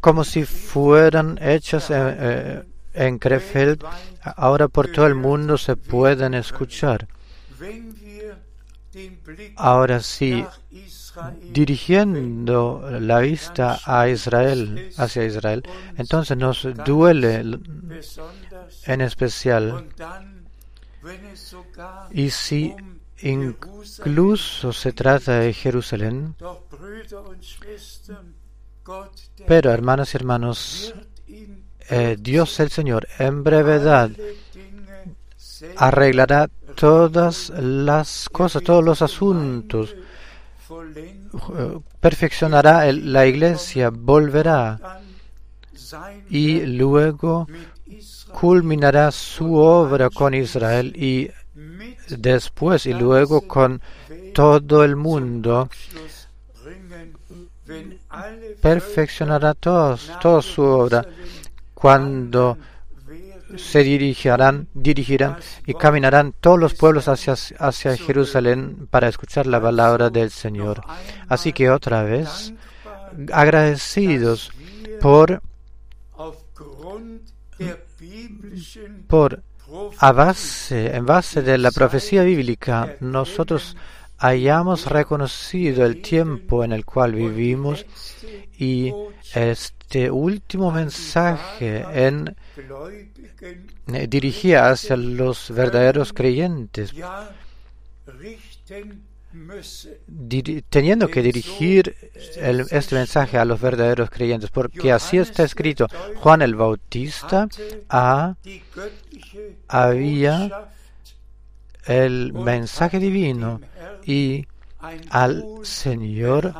como 0.00 0.24
si 0.24 0.44
fueran 0.44 1.38
hechas 1.42 1.90
en, 1.90 2.64
en 2.94 3.18
Krefeld, 3.18 3.84
ahora 4.36 4.68
por 4.68 4.88
todo 4.88 5.06
el 5.06 5.14
mundo 5.14 5.58
se 5.58 5.76
pueden 5.76 6.34
escuchar. 6.34 7.06
Ahora 9.56 10.00
sí, 10.00 10.44
dirigiendo 11.52 12.86
la 13.00 13.20
vista 13.20 13.80
a 13.84 14.08
Israel, 14.08 14.90
hacia 14.96 15.24
Israel, 15.24 15.62
entonces 15.96 16.36
nos 16.36 16.66
duele 16.84 17.58
en 18.86 19.00
especial. 19.00 19.86
Y 22.10 22.30
si 22.30 22.74
incluso 23.20 24.72
se 24.72 24.92
trata 24.92 25.40
de 25.40 25.52
Jerusalén, 25.52 26.34
pero 29.46 29.70
hermanas 29.70 30.14
y 30.14 30.16
hermanos, 30.16 30.94
eh, 31.90 32.16
Dios 32.18 32.58
el 32.60 32.70
Señor 32.70 33.06
en 33.18 33.44
brevedad 33.44 34.10
arreglará 35.76 36.48
todas 36.74 37.50
las 37.50 38.28
cosas, 38.28 38.62
todos 38.62 38.84
los 38.84 39.02
asuntos, 39.02 39.94
perfeccionará 42.00 42.90
la 42.92 43.26
iglesia, 43.26 43.90
volverá 43.90 45.00
y 46.28 46.60
luego 46.66 47.46
culminará 48.32 49.10
su 49.10 49.54
obra 49.54 50.10
con 50.10 50.34
Israel 50.34 50.94
y 50.96 51.30
después 52.08 52.86
y 52.86 52.92
luego 52.92 53.46
con 53.46 53.80
todo 54.32 54.84
el 54.84 54.96
mundo. 54.96 55.68
Perfeccionará 58.60 59.54
toda 59.54 59.96
su 60.42 60.62
obra. 60.62 61.06
Cuando 61.72 62.58
se 63.56 63.82
dirigirán, 63.82 64.68
dirigirán 64.74 65.36
y 65.66 65.74
caminarán 65.74 66.34
todos 66.40 66.58
los 66.58 66.74
pueblos 66.74 67.08
hacia, 67.08 67.34
hacia 67.58 67.96
Jerusalén 67.96 68.88
para 68.90 69.08
escuchar 69.08 69.46
la 69.46 69.60
palabra 69.60 70.10
del 70.10 70.30
Señor. 70.30 70.82
Así 71.28 71.52
que 71.52 71.70
otra 71.70 72.02
vez, 72.02 72.54
agradecidos 73.32 74.50
por, 75.00 75.42
por 79.06 79.42
base, 80.00 80.96
en 80.96 81.06
base 81.06 81.42
de 81.42 81.58
la 81.58 81.70
profecía 81.70 82.22
bíblica, 82.22 82.96
nosotros 83.00 83.76
hayamos 84.18 84.86
reconocido 84.86 85.84
el 85.84 86.00
tiempo 86.00 86.64
en 86.64 86.72
el 86.72 86.84
cual 86.84 87.12
vivimos 87.12 87.84
y 88.58 88.92
este 89.84 90.10
último 90.10 90.72
mensaje 90.72 91.84
en 91.92 92.34
eh, 93.92 94.06
dirigía 94.08 94.70
hacia 94.70 94.96
los 94.96 95.50
verdaderos 95.50 96.12
creyentes, 96.12 96.92
teniendo 100.70 101.08
que 101.08 101.22
dirigir 101.22 101.94
este 102.36 102.94
mensaje 102.94 103.36
a 103.36 103.44
los 103.44 103.60
verdaderos 103.60 104.08
creyentes, 104.08 104.50
porque 104.50 104.90
así 104.90 105.18
está 105.18 105.44
escrito. 105.44 105.86
Juan 106.16 106.40
el 106.40 106.54
Bautista 106.54 107.46
göttliche 107.86 109.58
había 109.68 110.70
el 111.84 112.32
mensaje 112.32 112.98
divino 112.98 113.60
y 114.06 114.46
al 115.10 115.44
Señor 115.62 116.54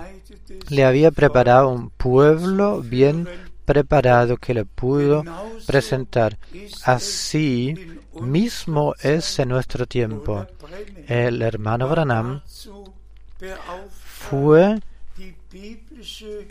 le 0.68 0.84
había 0.84 1.10
preparado 1.10 1.68
un 1.68 1.90
pueblo 1.90 2.80
bien 2.80 3.28
preparado 3.64 4.36
que 4.36 4.54
le 4.54 4.64
pudo 4.64 5.24
presentar. 5.66 6.38
Así 6.84 7.74
mismo 8.20 8.94
es 9.02 9.38
en 9.38 9.48
nuestro 9.48 9.86
tiempo. 9.86 10.46
El 11.06 11.42
hermano 11.42 11.88
Branham 11.88 12.42
fue 14.28 14.80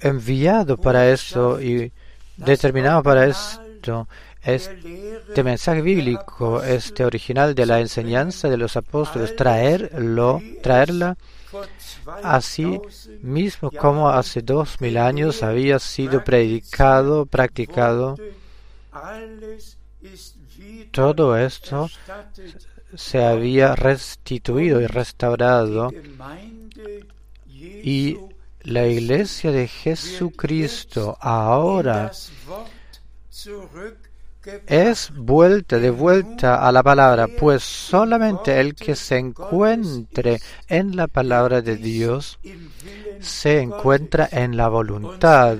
enviado 0.02 0.78
para 0.78 1.10
esto 1.10 1.62
y 1.62 1.92
determinado 2.38 3.04
para 3.04 3.26
esto 3.26 4.08
este 4.44 5.44
mensaje 5.44 5.82
bíblico, 5.82 6.62
este 6.62 7.06
original 7.06 7.56
de 7.56 7.66
la 7.66 7.80
enseñanza 7.80 8.50
de 8.50 8.58
los 8.58 8.76
apóstoles, 8.76 9.36
traerlo, 9.36 10.42
traerla 10.62 11.18
así 12.24 12.64
2000 12.64 13.20
mismo 13.22 13.72
como 13.72 14.10
hace 14.10 14.42
dos 14.42 14.80
mil 14.82 14.98
años 14.98 15.44
había 15.44 15.80
sido 15.80 16.24
predicado, 16.24 17.26
practicado. 17.26 18.16
Todo 20.92 21.38
esto 21.38 21.90
se 22.96 23.24
había 23.24 23.76
restituido 23.76 24.82
y 24.82 24.88
restaurado 24.88 25.90
y 27.56 28.18
la 28.62 28.88
iglesia 28.88 29.52
de 29.52 29.68
Jesucristo 29.68 31.18
ahora. 31.20 32.12
Es 34.68 35.12
vuelta 35.16 35.80
de 35.80 35.90
vuelta 35.90 36.68
a 36.68 36.72
la 36.72 36.84
palabra, 36.84 37.28
pues 37.40 37.64
solamente 37.64 38.60
el 38.60 38.76
que 38.76 38.96
se 38.96 39.18
encuentre 39.18 40.40
en 40.68 40.96
la 40.96 41.08
palabra 41.08 41.62
de 41.62 41.78
Dios 41.78 42.40
se 43.22 43.62
encuentra 43.62 44.28
en 44.32 44.58
la 44.58 44.68
voluntad 44.68 45.58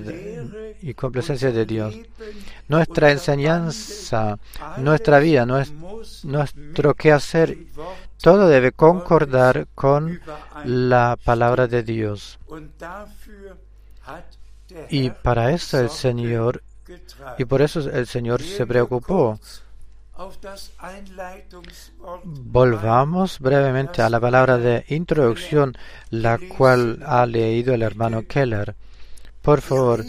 y 0.82 0.92
complacencia 0.94 1.50
de 1.50 1.64
Dios. 1.64 1.94
Nuestra 2.68 3.10
enseñanza, 3.10 4.38
nuestra 4.78 5.18
vida, 5.18 5.46
nues- 5.46 5.72
nuestro 6.24 6.94
quehacer, 6.94 7.56
todo 8.20 8.48
debe 8.48 8.72
concordar 8.72 9.66
con 9.74 10.20
la 10.64 11.16
palabra 11.24 11.66
de 11.66 11.82
Dios. 11.82 12.38
Y 14.90 15.10
para 15.10 15.52
eso 15.52 15.78
el 15.80 15.90
Señor, 15.90 16.62
y 17.38 17.44
por 17.44 17.62
eso 17.62 17.80
el 17.90 18.06
Señor 18.06 18.42
se 18.42 18.66
preocupó. 18.66 19.38
Volvamos 22.24 23.38
brevemente 23.40 24.02
a 24.02 24.08
la 24.08 24.20
palabra 24.20 24.58
de 24.58 24.84
introducción, 24.88 25.76
la 26.10 26.38
cual 26.38 27.00
ha 27.04 27.26
leído 27.26 27.74
el 27.74 27.82
hermano 27.82 28.24
Keller. 28.26 28.76
Por 29.42 29.60
favor, 29.60 30.04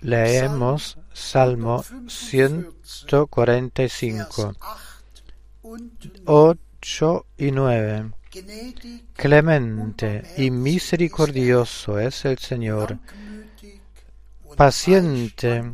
leemos 0.00 0.98
Salmo 1.12 1.84
145, 2.08 4.54
8 6.24 7.26
y 7.38 7.52
9. 7.52 8.10
Clemente 9.14 10.22
y 10.38 10.50
misericordioso 10.50 12.00
es 12.00 12.24
el 12.24 12.38
Señor, 12.38 12.98
paciente 14.56 15.70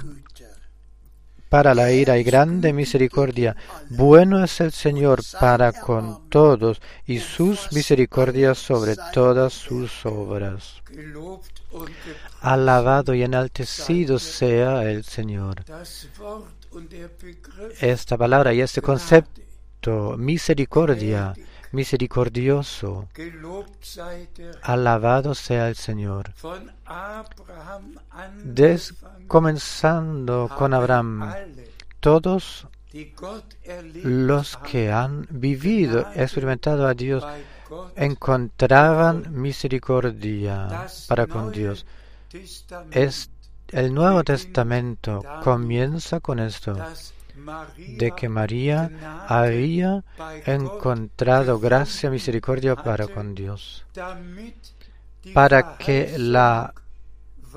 para 1.48 1.74
la 1.74 1.92
ira 1.92 2.18
y 2.18 2.24
grande 2.24 2.72
misericordia. 2.72 3.56
Bueno 3.88 4.42
es 4.44 4.60
el 4.60 4.72
Señor 4.72 5.20
para 5.40 5.72
con 5.72 6.28
todos 6.28 6.80
y 7.06 7.18
sus 7.20 7.72
misericordias 7.72 8.58
sobre 8.58 8.96
todas 9.12 9.52
sus 9.52 10.04
obras. 10.04 10.82
Alabado 12.40 13.14
y 13.14 13.22
enaltecido 13.22 14.18
sea 14.18 14.90
el 14.90 15.04
Señor. 15.04 15.64
Esta 17.80 18.16
palabra 18.16 18.52
y 18.52 18.60
este 18.60 18.82
concepto, 18.82 20.16
misericordia, 20.18 21.34
misericordioso, 21.72 23.08
alabado 24.62 25.34
sea 25.34 25.68
el 25.68 25.76
Señor. 25.76 26.32
Des, 28.44 28.94
comenzando 29.26 30.50
con 30.56 30.74
Abraham, 30.74 31.34
todos 32.00 32.66
los 34.02 34.56
que 34.58 34.90
han 34.90 35.26
vivido, 35.30 36.06
experimentado 36.14 36.86
a 36.86 36.94
Dios, 36.94 37.24
encontraban 37.96 39.26
misericordia 39.30 40.86
para 41.06 41.26
con 41.26 41.52
Dios. 41.52 41.86
Es, 42.90 43.30
el 43.68 43.92
Nuevo 43.92 44.24
Testamento. 44.24 45.22
comienza 45.42 46.20
con 46.20 46.38
esto, 46.38 46.76
de 47.76 48.12
que 48.16 48.28
María 48.28 48.90
había 49.28 50.04
encontrado 50.46 51.58
gracia, 51.58 52.10
misericordia 52.10 52.76
para 52.76 53.06
con 53.06 53.34
Dios, 53.34 53.84
para 55.34 55.76
que 55.76 56.18
la 56.18 56.74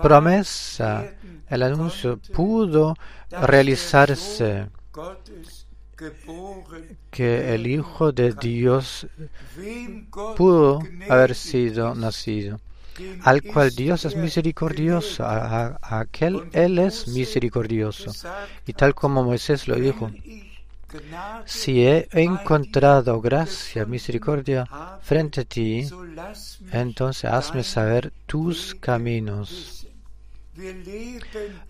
promesa, 0.02 1.14
el 1.48 1.64
anuncio 1.64 2.20
pudo 2.34 2.96
realizarse, 3.30 4.70
que 7.12 7.54
el 7.54 7.68
Hijo 7.68 8.12
de 8.12 8.34
Dios 8.34 9.08
pudo 10.36 10.80
haber 11.10 11.36
sido 11.36 11.94
nacido, 11.96 12.60
al 13.24 13.42
cual 13.42 13.72
Dios 13.72 14.06
es 14.06 14.14
er 14.14 14.20
misericordioso, 14.20 15.24
a, 15.26 15.78
aquel 15.82 16.44
Él 16.52 16.80
es 16.80 17.08
misericordioso. 17.08 18.12
Y 18.66 18.74
tal 18.74 18.94
como 18.94 19.24
Moisés 19.24 19.68
lo 19.68 19.76
dijo, 19.76 20.12
si 21.46 21.86
he 21.86 22.08
encontrado 22.12 23.22
gracia, 23.22 23.86
misericordia 23.86 24.66
frente 25.02 25.42
a 25.42 25.46
ti, 25.46 25.88
entonces 26.72 27.32
hazme 27.32 27.64
saber 27.64 28.12
tus 28.26 28.76
caminos. 28.76 29.88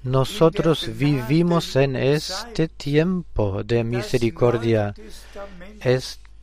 Nosotros 0.04 0.98
vivimos 0.98 1.76
en 1.76 1.96
este 1.96 2.68
tiempo 2.68 3.64
de 3.64 3.84
misericordia. 3.84 4.94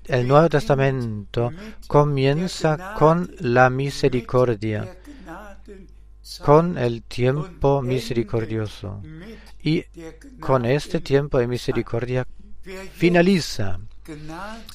El 0.09 0.27
Nuevo 0.27 0.49
Testamento 0.49 1.53
comienza 1.87 2.95
con 2.99 3.31
la 3.41 3.71
misericordia, 3.71 4.97
con 6.45 6.79
el 6.79 7.03
tiempo 7.03 7.83
misericordioso. 7.83 9.03
Y 9.63 9.85
con 10.41 10.65
este 10.65 11.01
tiempo 11.01 11.39
de 11.39 11.47
misericordia 11.47 12.27
finaliza. 12.93 13.79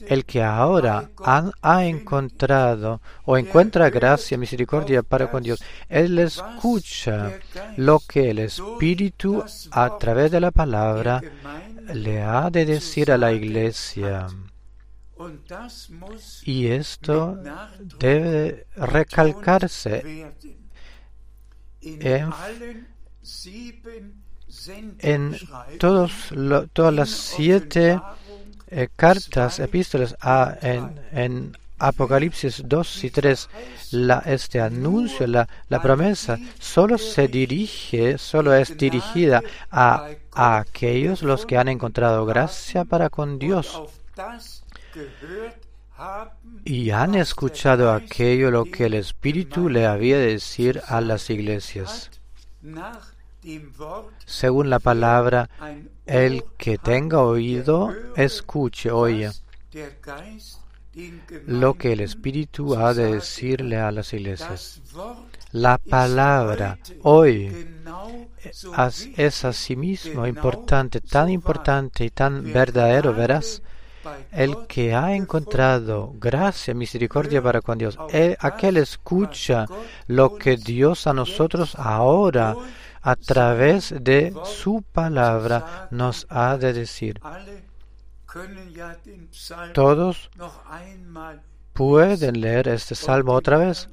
El 0.07 0.25
que 0.25 0.43
ahora 0.43 1.09
ha, 1.23 1.85
encontrado 1.85 3.01
o 3.25 3.35
encuentra 3.35 3.89
gracia, 3.89 4.37
misericordia 4.37 5.01
para 5.01 5.31
con 5.31 5.41
Dios, 5.41 5.63
él 5.89 6.19
escucha 6.19 7.39
lo 7.77 7.99
que 7.99 8.29
el 8.29 8.37
Espíritu 8.37 9.43
a 9.71 9.97
través 9.97 10.29
de 10.29 10.39
la 10.39 10.51
palabra 10.51 11.19
le 11.95 12.21
ha 12.21 12.51
de 12.51 12.65
decir 12.65 13.11
a 13.11 13.17
la 13.17 13.31
iglesia. 13.31 14.27
Y 16.45 16.67
esto 16.67 17.37
debe 17.99 18.67
recalcarse 18.75 20.01
en- 21.81 22.31
en 24.99 25.33
Sendschreiben, 25.39 25.79
todos 25.79 26.31
lo- 26.31 26.67
todas 26.67 26.93
las 26.93 27.09
siete 27.09 27.99
eh, 28.67 28.87
cartas, 28.95 29.59
epístolas. 29.59 30.15
A- 30.21 30.55
en, 30.61 30.99
en 31.11 31.57
Apocalipsis 31.79 32.61
2 32.65 33.03
y 33.03 33.09
3, 33.09 33.49
la, 33.91 34.19
este 34.25 34.61
anuncio, 34.61 35.27
la, 35.27 35.47
la 35.69 35.81
promesa, 35.81 36.39
solo 36.59 36.97
se 36.97 37.27
dirige, 37.27 38.17
solo 38.17 38.53
es 38.53 38.77
dirigida 38.77 39.41
a, 39.69 40.07
a 40.31 40.57
aquellos 40.59 41.23
los 41.23 41.45
que 41.45 41.57
han 41.57 41.67
encontrado 41.67 42.25
gracia 42.25 42.85
para 42.85 43.09
con 43.09 43.37
Dios 43.37 43.81
y 46.65 46.89
han 46.91 47.15
escuchado 47.15 47.91
aquello 47.91 48.51
lo 48.51 48.65
que 48.65 48.85
el 48.85 48.93
Espíritu 48.95 49.69
le 49.69 49.85
había 49.85 50.17
de 50.17 50.27
decir 50.27 50.81
a 50.87 51.01
las 51.01 51.29
iglesias. 51.29 52.09
Según 54.25 54.69
la 54.69 54.79
palabra, 54.79 55.49
el 56.05 56.43
que 56.57 56.77
tenga 56.77 57.19
oído, 57.19 57.93
escuche, 58.15 58.91
oye 58.91 59.31
lo 61.47 61.73
que 61.73 61.93
el 61.93 62.01
Espíritu 62.01 62.75
ha 62.75 62.93
de 62.93 63.13
decirle 63.13 63.77
a 63.77 63.91
las 63.91 64.13
iglesias. 64.13 64.81
La 65.51 65.77
palabra 65.77 66.77
hoy 67.01 67.67
es 69.17 69.45
asimismo 69.45 70.23
genau 70.23 70.27
importante, 70.27 70.99
so 70.99 71.07
tan 71.07 71.29
importante 71.29 72.05
y 72.05 72.09
tan 72.09 72.43
verdadero, 72.51 73.13
verás. 73.13 73.61
El 74.31 74.67
que 74.67 74.93
ha 74.93 75.15
encontrado 75.15 76.13
gracia, 76.19 76.73
misericordia 76.73 77.41
para 77.41 77.61
con 77.61 77.77
Dios, 77.77 77.97
el- 78.11 78.35
aquel 78.39 78.77
escucha 78.77 79.65
lo 80.07 80.35
que 80.37 80.57
Dios 80.57 81.07
a 81.07 81.13
nosotros 81.13 81.75
ahora, 81.77 82.55
a 83.01 83.15
través 83.15 83.93
de 84.01 84.33
su 84.45 84.81
palabra, 84.81 85.87
nos 85.91 86.25
ha 86.29 86.57
de 86.57 86.73
decir. 86.73 87.19
Todos 89.73 90.29
pueden 91.73 92.41
leer 92.41 92.67
este 92.67 92.95
salmo 92.95 93.33
otra 93.33 93.57
vez, 93.57 93.89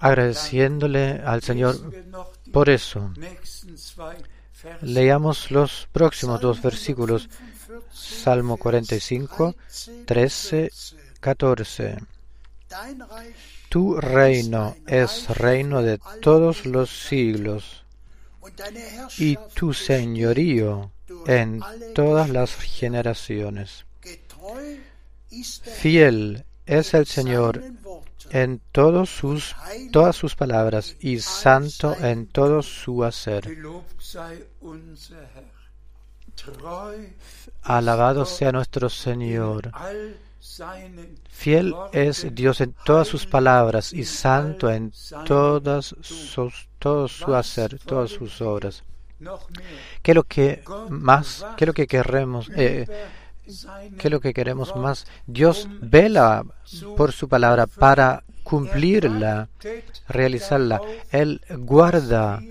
agradeciéndole 0.00 1.20
al 1.24 1.42
Señor 1.42 1.76
por 2.52 2.68
eso. 2.68 3.10
Leamos 4.80 5.50
los 5.50 5.88
próximos 5.92 6.40
dos 6.40 6.62
versículos. 6.62 7.28
Salmo 7.92 8.56
45, 8.56 9.54
13, 10.06 10.70
14. 11.20 11.98
Tu 13.68 14.00
reino 14.00 14.76
es 14.86 15.28
reino 15.28 15.82
de 15.82 15.98
todos 16.20 16.66
los 16.66 16.90
siglos 16.90 17.84
y 19.18 19.36
tu 19.54 19.72
señorío 19.72 20.90
en 21.26 21.60
todas 21.94 22.30
las 22.30 22.54
generaciones. 22.54 23.86
Fiel 25.64 26.44
es 26.66 26.94
el 26.94 27.06
Señor 27.06 27.62
en 28.30 28.60
todos 28.72 29.10
sus, 29.10 29.54
todas 29.90 30.16
sus 30.16 30.34
palabras 30.34 30.96
y 31.00 31.20
santo 31.20 31.94
en 32.00 32.26
todo 32.26 32.62
su 32.62 33.04
hacer. 33.04 33.46
Alabado 37.62 38.24
sea 38.24 38.52
nuestro 38.52 38.88
Señor. 38.88 39.70
Fiel 41.28 41.74
es 41.92 42.26
Dios 42.34 42.60
en 42.60 42.74
todas 42.84 43.06
sus 43.08 43.26
palabras 43.26 43.92
y 43.92 44.04
santo 44.04 44.70
en 44.70 44.92
todas 45.24 45.94
sus, 46.00 46.68
todo 46.78 47.08
su 47.08 47.34
hacer, 47.34 47.78
todas 47.78 48.10
sus 48.10 48.40
obras. 48.42 48.82
¿Qué 50.02 50.10
es 50.10 50.14
lo 50.14 50.24
que 50.24 50.64
más, 50.88 51.46
qué 51.56 51.66
lo 51.66 51.72
que 51.72 51.86
queremos, 51.86 52.50
eh, 52.56 52.86
qué 53.98 54.08
es 54.08 54.10
lo 54.10 54.20
que 54.20 54.34
queremos 54.34 54.74
más? 54.74 55.06
Dios 55.26 55.68
vela 55.80 56.44
por 56.96 57.12
su 57.12 57.28
palabra 57.28 57.68
para 57.68 58.24
cumplirla, 58.42 59.48
realizarla. 60.08 60.80
Él 61.10 61.40
guarda 61.50 62.42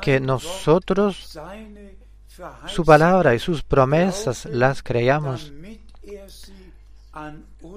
que 0.00 0.18
nosotros 0.18 1.38
su 2.66 2.84
palabra 2.84 3.34
y 3.34 3.38
sus 3.38 3.62
promesas 3.62 4.44
las 4.46 4.82
creamos 4.82 5.52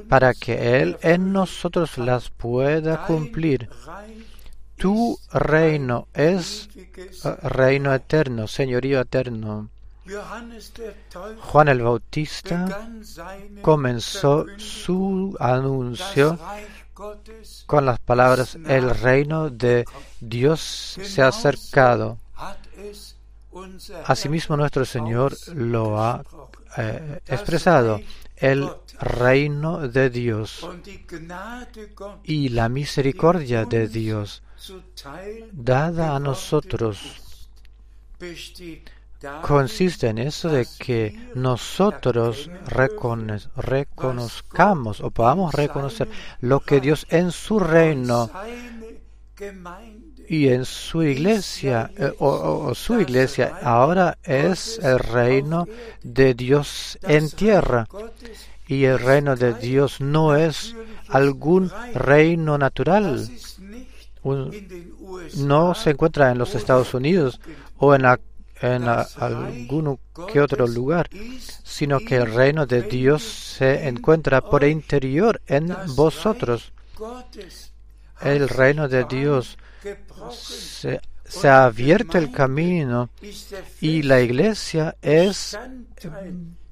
para 0.08 0.34
que 0.34 0.82
Él 0.82 0.98
en 1.02 1.34
nosotros 1.34 1.98
las 1.98 2.30
pueda 2.30 3.06
cumplir. 3.06 3.70
Tu 4.78 5.18
reino 5.32 6.08
es 6.14 6.70
eh, 7.24 7.36
reino 7.44 7.94
eterno, 7.94 8.48
señorío 8.48 9.00
eterno. 9.02 9.70
Juan 11.42 11.68
el 11.70 11.82
Bautista 11.82 12.88
comenzó 13.62 14.46
su 14.58 15.36
anuncio 15.40 16.38
con 17.66 17.86
las 17.86 18.00
palabras, 18.00 18.56
el 18.68 18.90
reino 18.92 19.50
de 19.50 19.86
Dios 20.20 20.62
se 20.62 21.22
ha 21.22 21.30
acercado. 21.30 22.18
Asimismo 24.06 24.58
nuestro 24.58 24.86
Señor 24.86 25.36
lo 25.54 26.00
ha 26.00 26.24
eh, 26.78 27.22
expresado, 27.28 28.02
el 28.36 28.70
reino 29.00 29.88
de 29.88 30.10
Dios 30.10 30.68
y 32.24 32.50
la 32.50 32.68
misericordia 32.68 33.66
de 33.66 33.88
Dios 33.88 34.44
dada 35.54 36.16
a 36.16 36.20
nosotros 36.20 37.50
consiste 39.42 40.08
en 40.08 40.18
eso 40.18 40.50
de 40.50 40.68
que 40.78 41.32
nosotros 41.36 42.50
reconozcamos 43.56 45.00
o 45.02 45.12
podamos 45.12 45.54
reconocer 45.54 46.10
lo 46.42 46.60
que 46.60 46.82
Dios 46.82 47.08
en 47.10 47.32
su 47.32 47.60
reino 47.60 48.30
y 50.28 50.50
en 50.50 50.66
su 50.66 51.04
iglesia, 51.04 51.92
eh, 51.98 52.12
o, 52.20 52.74
su 52.76 53.00
iglesia 53.00 53.60
ahora 53.62 54.18
es 54.24 54.80
el 54.80 55.00
reino 55.00 55.68
de 56.04 56.34
Dios 56.34 56.98
en 57.04 57.30
tierra. 57.30 57.88
Y 58.68 58.86
el 58.86 59.00
reino 59.00 59.36
de 59.36 59.54
Dios 59.54 60.02
no 60.02 60.36
es 60.36 60.76
algún 61.10 61.72
reino 61.94 62.58
natural. 62.58 63.30
no 65.38 65.76
se 65.76 65.90
encuentra 65.92 66.32
en 66.32 66.38
los 66.40 66.56
Estados 66.56 66.94
Unidos 66.96 67.40
o 67.78 67.94
en, 67.94 68.06
en 68.62 68.84
algún 68.88 70.00
que 70.32 70.42
otro 70.42 70.68
lugar, 70.68 71.10
sino 71.64 72.00
que 72.00 72.16
el 72.16 72.34
reino 72.34 72.66
de 72.66 72.82
Dios 72.82 73.22
se 73.24 73.88
encuentra 73.88 74.42
por 74.42 74.64
interior 74.64 75.42
en 75.46 75.76
vosotros. 75.96 76.74
El 78.22 78.50
reino 78.50 78.88
de 78.88 79.04
Dios 79.06 79.58
se, 80.32 81.00
ha 81.48 81.66
abierto 81.66 82.18
el 82.18 82.32
camino 82.32 83.10
y 83.82 84.04
la 84.04 84.22
iglesia 84.22 84.96
es 85.02 85.58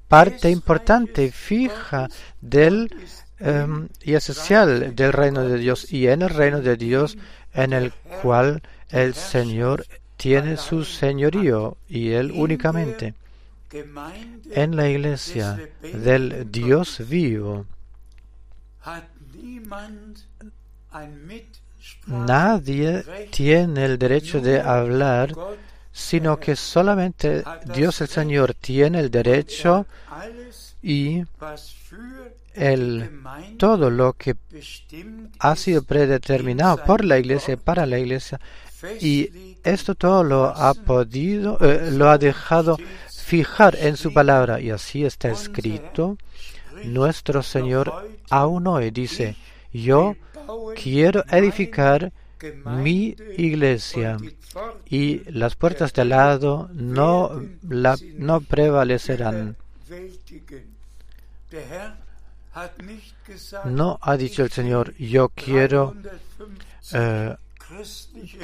parte 0.08 0.50
importante, 0.50 1.30
fija 1.32 2.08
del 2.40 2.94
em, 3.38 3.88
y 4.02 4.14
esencial 4.14 4.94
del 4.94 5.12
reino 5.12 5.42
de 5.42 5.58
Dios 5.58 5.92
y 5.92 6.06
en 6.08 6.22
el 6.22 6.30
reino 6.30 6.60
de 6.60 6.76
Dios 6.76 7.16
en 7.52 7.72
el 7.72 7.92
cual 8.22 8.62
el 8.90 9.14
Señor 9.14 9.86
tiene 10.16 10.56
su 10.56 10.84
señorío 10.84 11.76
y 11.88 12.12
él 12.12 12.32
únicamente. 12.32 13.14
En 14.52 14.76
la 14.76 14.88
iglesia 14.88 15.68
del 15.82 16.50
Dios 16.50 17.02
vivo 17.08 17.66
Nadie 22.06 23.04
tiene 23.30 23.84
el 23.84 23.98
derecho 23.98 24.40
de 24.40 24.60
hablar, 24.60 25.34
sino 25.92 26.38
que 26.38 26.56
solamente 26.56 27.44
Dios 27.74 28.00
el 28.00 28.08
Señor 28.08 28.54
tiene 28.54 29.00
el 29.00 29.10
derecho 29.10 29.86
y 30.82 31.22
el, 32.54 33.10
todo 33.58 33.90
lo 33.90 34.12
que 34.12 34.36
ha 35.38 35.56
sido 35.56 35.82
predeterminado 35.82 36.84
por 36.84 37.04
la 37.04 37.18
iglesia 37.18 37.56
para 37.56 37.86
la 37.86 37.98
iglesia 37.98 38.40
y 39.00 39.56
esto 39.64 39.94
todo 39.94 40.22
lo 40.22 40.44
ha 40.44 40.74
podido 40.74 41.58
eh, 41.60 41.90
lo 41.90 42.10
ha 42.10 42.18
dejado 42.18 42.78
fijar 43.08 43.76
en 43.76 43.96
su 43.96 44.12
palabra. 44.12 44.60
Y 44.60 44.70
así 44.70 45.04
está 45.04 45.30
escrito 45.30 46.18
nuestro 46.84 47.42
Señor 47.42 47.92
aún 48.30 48.66
hoy 48.66 48.90
dice 48.90 49.36
yo 49.72 50.14
quiero 50.74 51.24
edificar 51.30 52.12
mi 52.64 53.16
iglesia 53.36 54.18
y 54.86 55.30
las 55.30 55.54
puertas 55.56 55.92
del 55.92 56.10
lado 56.10 56.68
no, 56.72 57.42
la, 57.68 57.96
no 58.16 58.40
prevalecerán. 58.40 59.56
No 63.64 63.98
ha 64.00 64.16
dicho 64.16 64.42
el 64.42 64.50
Señor, 64.50 64.94
yo 64.96 65.30
quiero, 65.30 65.96
eh, 66.92 67.36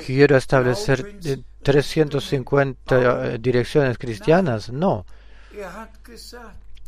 quiero 0.07 0.37
establecer 0.37 1.17
350 1.63 3.35
eh, 3.35 3.39
direcciones 3.39 3.99
cristianas. 3.99 4.71
No. 4.71 5.05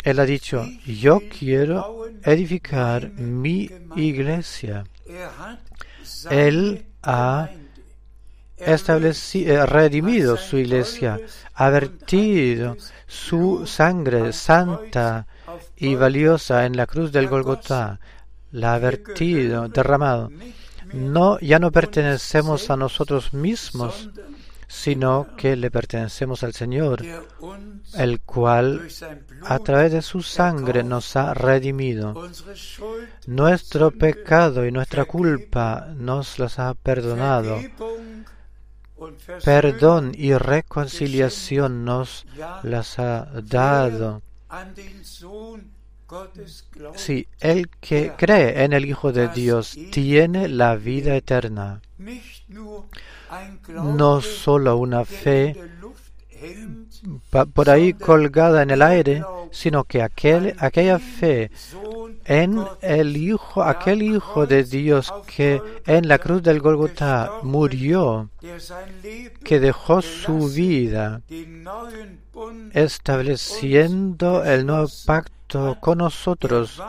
Él 0.03 0.19
ha 0.19 0.25
dicho, 0.25 0.65
yo 0.85 1.21
quiero 1.39 2.09
edificar 2.25 3.11
mi 3.11 3.71
iglesia. 3.95 4.85
Él 6.31 6.87
ha 7.03 7.51
establecido, 8.57 9.55
eh, 9.55 9.67
redimido 9.67 10.37
su 10.37 10.57
iglesia, 10.57 11.19
ha 11.55 11.71
vertido 11.71 12.77
su 13.07 13.67
sangre 13.67 14.33
santa 14.33 15.27
y 15.77 15.95
valiosa 15.95 16.65
en 16.67 16.77
la 16.77 16.87
cruz 16.87 17.13
del 17.13 17.29
Golgotá, 17.29 17.99
la 18.53 18.75
ha 18.75 18.79
vertido, 18.79 19.69
derramado. 19.69 20.31
No, 20.93 21.39
ya 21.41 21.59
no 21.59 21.73
pertenecemos 21.73 22.71
a 22.71 22.77
nosotros 22.77 23.33
mismos, 23.33 24.11
sino 24.73 25.29
que 25.37 25.55
le 25.55 25.71
pertenecemos 25.71 26.43
al 26.43 26.55
Señor, 26.55 27.05
el 27.95 28.21
cual 28.23 28.89
a 29.43 29.59
través 29.59 29.93
de 29.93 30.01
su 30.01 30.23
sangre 30.23 30.83
nos 30.83 31.15
ha 31.15 31.35
redimido. 31.35 32.29
Nuestro 33.27 33.91
pecado 33.91 34.67
y 34.67 34.73
nuestra 34.73 35.05
culpa 35.05 35.93
nos 35.95 36.39
los 36.39 36.59
ha 36.59 36.73
perdonado. 36.73 37.61
Perdón 39.45 40.13
y 40.17 40.33
reconciliación 40.33 41.85
nos 41.85 42.27
las 42.63 42.99
ha 42.99 43.29
dado. 43.43 44.23
Si 46.95 47.29
el 47.41 47.69
que 47.69 48.13
cree 48.17 48.65
en 48.65 48.73
el 48.73 48.87
Hijo 48.87 49.13
de 49.13 49.29
Dios 49.29 49.77
tiene 49.93 50.49
la 50.49 50.77
vida 50.77 51.15
eterna 51.15 51.83
no 53.69 54.21
solo 54.21 54.77
una 54.77 55.05
fe 55.05 55.57
por 57.55 57.71
ahí 57.71 57.93
colgada 57.95 58.63
en 58.63 58.71
el 58.71 58.83
aire, 58.83 59.23
sino 59.51 59.85
que 59.85 60.03
aquel, 60.03 60.55
aquella 60.59 60.99
fe 60.99 61.51
en 62.25 62.65
el 62.81 63.17
Hijo, 63.17 63.63
aquel 63.63 64.03
Hijo 64.03 64.47
de 64.47 64.65
Dios 64.65 65.13
que 65.27 65.61
en 65.87 66.09
la 66.09 66.19
cruz 66.19 66.43
del 66.43 66.61
Golgotha 66.61 67.31
murió, 67.43 68.31
que 69.45 69.61
dejó 69.61 70.03
su 70.03 70.49
vida, 70.49 71.23
estableciendo 72.73 74.45
el 74.45 74.67
nuevo 74.67 74.89
pacto 75.07 75.79
con 75.81 75.99
nosotros. 75.99 76.81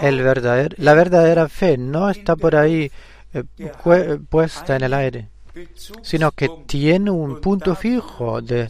La 0.00 0.94
verdadera 0.94 1.48
fe 1.48 1.78
no 1.78 2.10
está 2.10 2.36
por 2.36 2.56
ahí 2.56 2.90
puesta 4.30 4.76
en 4.76 4.82
el 4.84 4.94
aire 4.94 5.28
sino 6.02 6.32
que 6.32 6.48
tiene 6.66 7.10
un 7.10 7.40
punto 7.40 7.74
fijo 7.74 8.40
de 8.40 8.68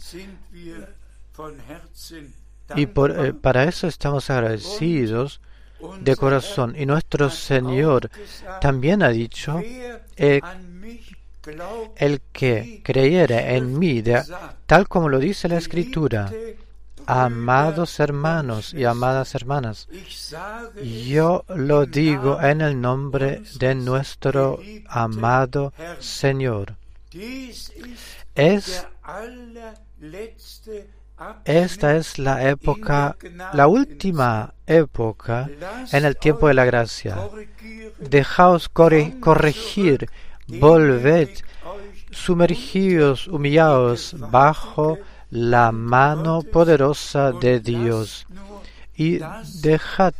y 2.75 2.85
por, 2.85 3.11
eh, 3.11 3.33
para 3.33 3.63
eso 3.63 3.87
estamos 3.87 4.29
agradecidos 4.29 5.41
de 6.01 6.15
corazón. 6.15 6.75
Y 6.77 6.85
nuestro 6.85 7.29
Señor 7.29 8.11
también 8.61 9.01
ha 9.01 9.09
dicho, 9.09 9.59
eh, 10.17 10.41
el 11.95 12.21
que 12.31 12.81
creyere 12.83 13.55
en 13.55 13.79
mí, 13.79 14.03
tal 14.65 14.87
como 14.87 15.09
lo 15.09 15.19
dice 15.19 15.47
la 15.47 15.57
Escritura, 15.57 16.31
amados 17.05 17.99
hermanos 17.99 18.73
y 18.73 18.85
amadas 18.85 19.35
hermanas, 19.35 19.87
yo 21.07 21.43
lo 21.47 21.85
digo 21.85 22.41
en 22.41 22.61
el 22.61 22.79
nombre 22.79 23.41
de 23.59 23.75
nuestro 23.75 24.59
amado 24.87 25.73
Señor. 25.99 26.75
Es, 28.35 28.87
esta 31.45 31.95
es 31.97 32.19
la 32.19 32.49
época, 32.49 33.17
la 33.53 33.67
última 33.67 34.53
época 34.65 35.49
en 35.91 36.05
el 36.05 36.15
tiempo 36.17 36.47
de 36.47 36.53
la 36.53 36.65
gracia. 36.65 37.17
Dejaos 37.99 38.69
corregir, 38.69 40.09
volved, 40.47 41.29
sumergidos, 42.11 43.27
humillados 43.27 44.15
bajo 44.17 44.97
la 45.29 45.71
mano 45.71 46.41
poderosa 46.41 47.31
de 47.31 47.59
Dios 47.59 48.25
y 48.95 49.19
dejad 49.61 50.13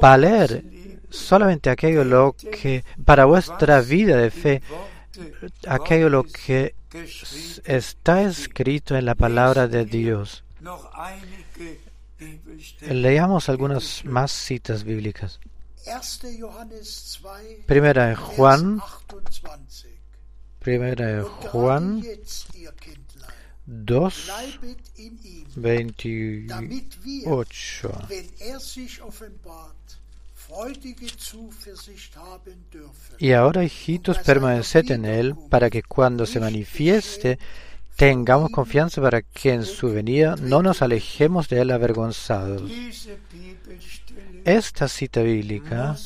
valer 0.00 0.64
solamente 1.08 1.70
aquello 1.70 2.04
lo 2.04 2.34
que 2.34 2.84
para 3.04 3.24
vuestra 3.24 3.80
vida 3.80 4.16
de 4.16 4.30
fe 4.30 4.62
aquello 5.66 6.08
lo 6.08 6.24
que 6.24 6.74
está 7.64 8.22
escrito 8.22 8.96
en 8.96 9.04
la 9.04 9.14
palabra 9.14 9.68
de 9.68 9.84
Dios. 9.84 10.44
Leamos 12.80 13.48
algunas 13.48 14.04
más 14.04 14.32
citas 14.32 14.84
bíblicas. 14.84 15.40
Primera 17.66 18.08
de 18.08 18.16
Juan, 18.16 18.82
primera 20.58 21.06
de 21.06 21.22
Juan 21.22 22.02
2, 23.70 24.24
Bleibet 24.26 24.78
in 24.96 25.18
ihm, 25.22 25.46
28. 25.54 26.46
damit 26.48 27.04
wir, 27.04 27.26
wenn 28.08 28.28
er. 28.40 28.60
Y 33.18 33.32
ahora, 33.32 33.62
hijitos, 33.62 34.18
permaneced 34.18 34.90
en 34.90 35.04
él, 35.04 35.36
para 35.48 35.70
que 35.70 35.82
cuando 35.82 36.26
se 36.26 36.40
manifieste 36.40 37.38
tengamos 37.96 38.50
confianza 38.50 39.00
para 39.02 39.22
que 39.22 39.52
en 39.52 39.64
su 39.64 39.92
venida 39.92 40.34
no 40.40 40.62
nos 40.62 40.82
alejemos 40.82 41.48
de 41.48 41.60
él 41.60 41.70
avergonzados. 41.70 42.70
Esta 44.44 44.88
cita 44.88 45.22
bíblica 45.22 45.96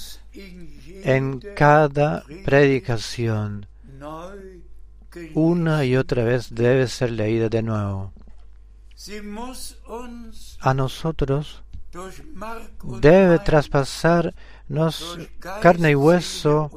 en 1.04 1.40
cada 1.54 2.24
predicación. 2.44 3.66
Una 5.34 5.84
y 5.84 5.96
otra 5.96 6.24
vez 6.24 6.54
debe 6.54 6.86
ser 6.88 7.10
leída 7.12 7.48
de 7.48 7.62
nuevo. 7.62 8.12
A 10.60 10.74
nosotros 10.74 11.62
debe 13.00 13.38
traspasarnos 13.44 15.18
carne 15.60 15.90
y 15.90 15.94
hueso, 15.94 16.70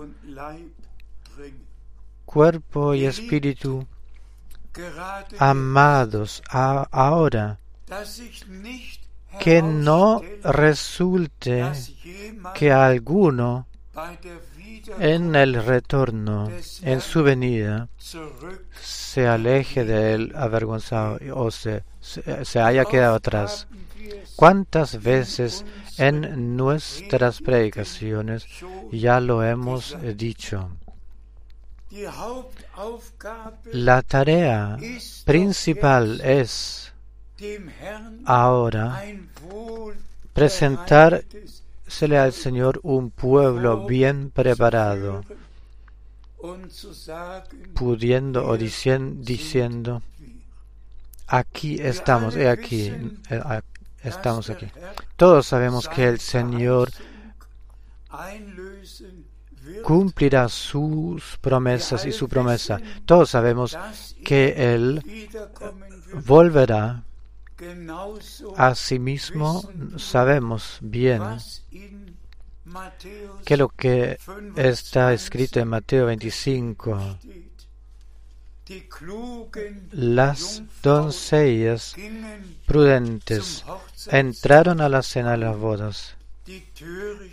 cuerpo 2.26 2.94
y 2.94 3.06
espíritu, 3.06 3.88
amados, 5.40 6.42
a- 6.50 6.88
ahora, 6.92 7.60
que 9.40 9.62
no 9.62 10.22
resulte 10.44 11.64
que 12.54 12.72
alguno 12.72 13.66
en 15.00 15.36
el 15.36 15.64
retorno, 15.64 16.50
en 16.82 17.02
su 17.02 17.24
venida, 17.24 17.90
se 18.82 19.28
aleje 19.28 19.86
de 19.86 20.14
él 20.14 20.34
avergonzado 20.36 21.20
o 21.34 21.52
se, 21.52 21.84
se, 22.02 22.60
haya 22.60 22.86
quedado 22.86 23.16
atrás. 23.16 23.68
¿Cuántas 24.36 25.02
veces 25.02 25.66
en 25.98 26.56
nuestras 26.56 27.42
predicaciones 27.42 28.46
ya 28.92 29.20
lo 29.20 29.44
hemos 29.44 29.96
dicho? 30.16 30.70
La 33.72 34.02
tarea 34.02 34.78
principal 35.26 36.22
es 36.22 36.94
ahora 38.26 39.04
presentar 40.34 41.24
bereitetes 41.88 41.94
Sele 41.94 42.18
al 42.18 42.34
Señor 42.34 42.80
un 42.84 43.10
pueblo 43.12 43.86
bien 43.88 44.30
preparado, 44.32 45.24
pudiendo 47.74 48.46
o 48.46 48.58
dicien- 48.58 49.22
diciendo, 49.24 50.02
aquí 51.28 51.80
estamos, 51.80 52.36
he 52.36 52.50
aquí, 52.50 52.92
eh, 53.30 53.62
estamos 54.04 54.50
aquí. 54.50 54.68
Todos 55.16 55.48
sabemos 55.48 55.88
que 55.88 56.08
el 56.08 56.20
Señor 56.20 56.90
cumplirá 59.84 60.48
sus 60.50 61.38
promesas 61.42 62.06
y 62.06 62.12
su 62.12 62.28
promesa. 62.30 62.80
Todos 63.06 63.30
sabemos 63.30 63.78
que 64.24 64.54
Él 64.74 65.04
volverá. 66.26 67.04
Asimismo, 68.56 69.70
sabemos 69.98 70.78
bien 70.82 71.22
que 73.46 73.58
lo 73.58 73.70
que 73.70 74.18
está 74.56 75.14
escrito 75.14 75.60
en 75.60 75.68
Mateo 75.70 76.06
25, 76.06 77.18
steht. 77.20 77.48
Die 78.68 78.90
klugen 78.90 79.88
las 79.94 80.62
doncellas 80.84 81.96
prudentes 82.66 83.64
entraron 84.08 84.82
a 84.82 84.90
la 84.90 85.02
cena 85.04 85.32
de 85.32 85.38
las 85.38 85.58
bodas 85.58 86.18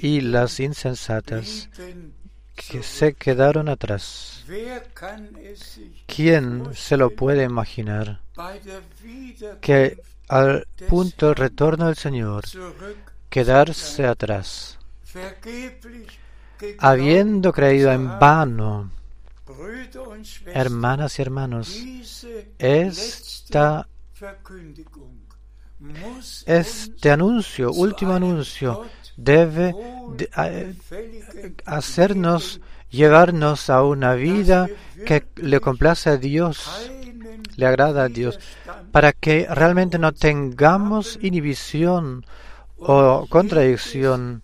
y 0.01 0.21
las 0.21 0.61
insensatas 0.61 1.69
que 2.55 2.85
se 2.85 3.15
quedaron 3.15 3.69
atrás. 3.69 4.45
¿Quién 6.07 6.73
se 6.73 6.97
lo 6.97 7.11
puede 7.11 7.43
imaginar 7.43 8.21
que 9.61 10.01
al 10.29 10.67
punto 10.89 11.35
retorno 11.35 11.87
del 11.87 11.97
Señor 11.97 12.45
quedarse 13.29 14.07
atrás, 14.07 14.79
habiendo 16.79 17.53
creído 17.53 17.93
en 17.93 18.19
vano, 18.19 18.91
hermanas 20.47 21.19
y 21.19 21.23
hermanos, 21.23 21.77
esta, 22.59 23.87
muss 25.81 26.45
este 26.47 27.11
anuncio, 27.11 27.71
último 27.73 28.15
anuncio, 28.15 28.87
debe 29.17 29.75
de- 30.17 30.31
a- 30.33 30.47
wohlgefälligen 30.49 31.57
hacernos, 31.67 32.61
llevarnos 32.91 33.69
a 33.71 33.83
una 33.83 34.15
vida 34.15 34.69
que 35.05 35.27
le 35.37 35.61
complace 35.61 36.11
a 36.11 36.17
Dios, 36.17 36.91
le 37.57 37.67
agrada 37.67 38.05
a 38.05 38.09
Dios, 38.09 38.39
para 38.93 39.13
que 39.13 39.47
realmente 39.51 39.99
no 39.99 40.13
tengamos 40.13 41.19
inhibición 41.23 42.25
o 42.79 43.27
contradicción 43.29 44.43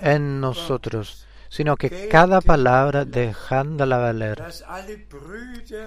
en 0.00 0.40
nosotros, 0.40 1.26
sino 1.48 1.76
que 1.76 2.08
cada 2.08 2.40
palabra 2.40 3.04
dejándola 3.04 3.98
valer, 3.98 4.42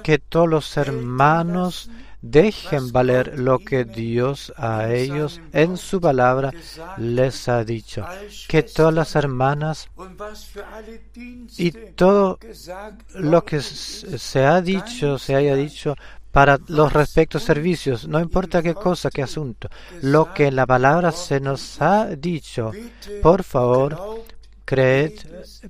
que 0.04 0.20
todos 0.20 0.48
los 0.48 0.78
hermanos 0.78 1.90
dejen 2.22 2.92
valer 2.92 3.40
lo 3.40 3.60
que 3.60 3.84
Dios 3.84 4.52
a 4.58 4.90
ellos 4.92 5.42
en 5.54 5.78
su 5.78 6.02
palabra 6.02 6.52
les 6.98 7.48
ha 7.48 7.64
dicho, 7.64 8.06
que 8.48 8.64
todas 8.64 8.94
las 8.94 9.16
hermanas 9.16 9.90
y 11.58 11.72
todo 11.72 12.40
lo 13.16 13.44
que 13.44 13.62
se 13.62 14.46
ha 14.46 14.62
dicho, 14.62 15.18
se 15.20 15.36
haya 15.36 15.56
dicho 15.56 15.96
para 16.36 16.60
los 16.68 16.92
respectos 16.92 17.44
servicios, 17.44 18.10
no 18.10 18.20
importa 18.20 18.62
qué 18.62 18.74
cosa, 18.74 19.10
qué 19.10 19.24
asunto, 19.24 19.70
lo 20.02 20.34
que 20.34 20.48
en 20.48 20.58
la 20.58 20.66
palabra 20.66 21.14
se 21.14 21.40
nos 21.40 21.82
ha 21.82 22.08
dicho, 22.08 22.74
por 23.22 23.44
favor, 23.44 24.26
creed 24.66 25.14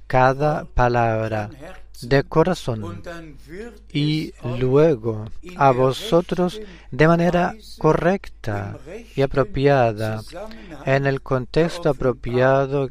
cada 0.07 0.65
palabra 0.65 1.51
de 2.01 2.23
corazón 2.23 3.03
y 3.93 4.33
luego 4.57 5.25
a 5.55 5.69
vosotros 5.69 6.59
de 6.89 7.07
manera 7.07 7.53
correcta 7.77 8.79
y 9.15 9.21
apropiada, 9.21 10.23
en 10.83 11.05
el 11.05 11.21
contexto 11.21 11.89
apropiado, 11.89 12.89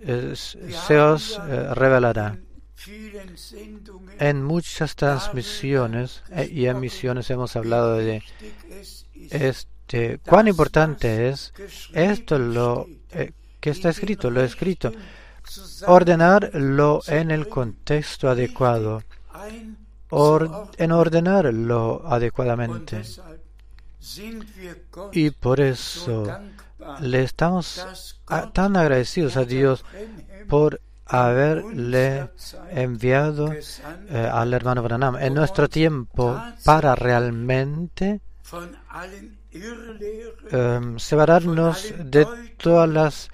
eh, 0.00 0.32
se 0.34 0.98
os 0.98 1.38
eh, 1.46 1.74
revelará. 1.74 2.38
En 4.18 4.42
muchas 4.42 4.94
transmisiones 4.96 6.22
eh, 6.30 6.48
y 6.50 6.66
emisiones 6.66 7.30
hemos 7.30 7.56
hablado 7.56 7.96
de 7.96 8.22
este 9.30 10.18
cuán 10.26 10.48
importante 10.48 11.28
es 11.30 11.52
esto 11.92 12.38
lo 12.38 12.86
eh, 13.12 13.32
que 13.60 13.70
está 13.70 13.88
escrito, 13.90 14.30
lo 14.30 14.42
escrito, 14.42 14.92
ordenarlo 15.86 17.02
en 17.06 17.30
el 17.30 17.48
contexto 17.48 18.28
adecuado, 18.28 19.02
or- 20.10 20.70
en 20.78 20.92
ordenarlo 20.92 22.02
adecuadamente. 22.06 23.02
Y 25.12 25.30
por 25.30 25.58
so 25.58 25.62
eso 25.62 26.40
le 27.00 27.22
estamos 27.22 27.78
a- 28.26 28.52
tan 28.52 28.76
agradecidos 28.76 29.36
a 29.36 29.44
Dios 29.44 29.84
por 30.48 30.80
haberle 31.06 32.30
enviado 32.70 33.52
eh, 33.52 34.30
al 34.32 34.52
hermano 34.52 34.82
Branham 34.82 35.16
en 35.16 35.34
nuestro 35.34 35.68
tiempo 35.68 36.40
para 36.64 36.94
realmente 36.94 38.20
em, 40.50 40.98
separarnos 40.98 41.94
de 41.98 42.26
todas 42.56 42.88
las 42.88 43.30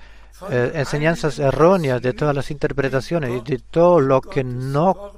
eh, 0.51 0.73
enseñanzas 0.75 1.39
erróneas, 1.39 2.03
de 2.03 2.13
todas 2.13 2.35
las 2.35 2.51
interpretaciones 2.51 3.31
y 3.31 3.51
de 3.51 3.59
todo 3.59 4.01
lo 4.01 4.21
que 4.21 4.45
no 4.45 5.13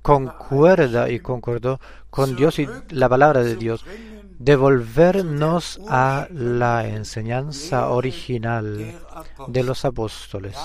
concuerda 0.00 1.10
y 1.10 1.20
concordó 1.20 1.80
con 2.10 2.36
Dios 2.36 2.58
y 2.58 2.68
la 2.90 3.08
palabra 3.08 3.42
de 3.42 3.56
Dios. 3.56 3.84
Devolvernos 4.38 5.80
a 5.88 6.26
la 6.30 6.88
enseñanza 6.88 7.90
original 7.90 8.98
de 9.46 9.62
los 9.62 9.84
apóstoles. 9.84 10.56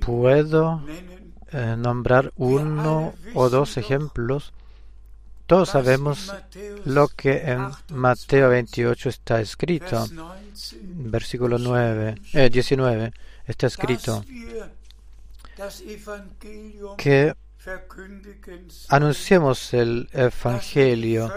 Puedo 0.00 0.82
eh, 1.52 1.74
nombrar 1.76 2.32
uno 2.36 3.14
o 3.34 3.48
dos 3.50 3.76
ejemplos. 3.76 4.52
Todos 5.46 5.70
sabemos 5.70 6.32
lo 6.84 7.08
que 7.08 7.38
en 7.38 7.62
28, 7.62 7.94
Mateo 7.94 8.48
28 8.50 9.08
está 9.08 9.40
escrito. 9.40 10.06
Vers 10.08 10.10
19, 10.10 11.10
Versículo 11.10 11.58
9, 11.58 12.14
eh, 12.32 12.50
19 12.50 13.12
está 13.46 13.66
escrito. 13.68 14.24
que 16.96 17.34
anunciemos 18.88 19.74
el 19.74 20.08
Evangelio, 20.12 21.32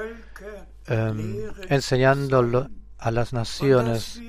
lehren 0.88 1.54
enseñándolo 1.70 2.70
a 2.98 3.12
las 3.12 3.32
naciones 3.34 4.20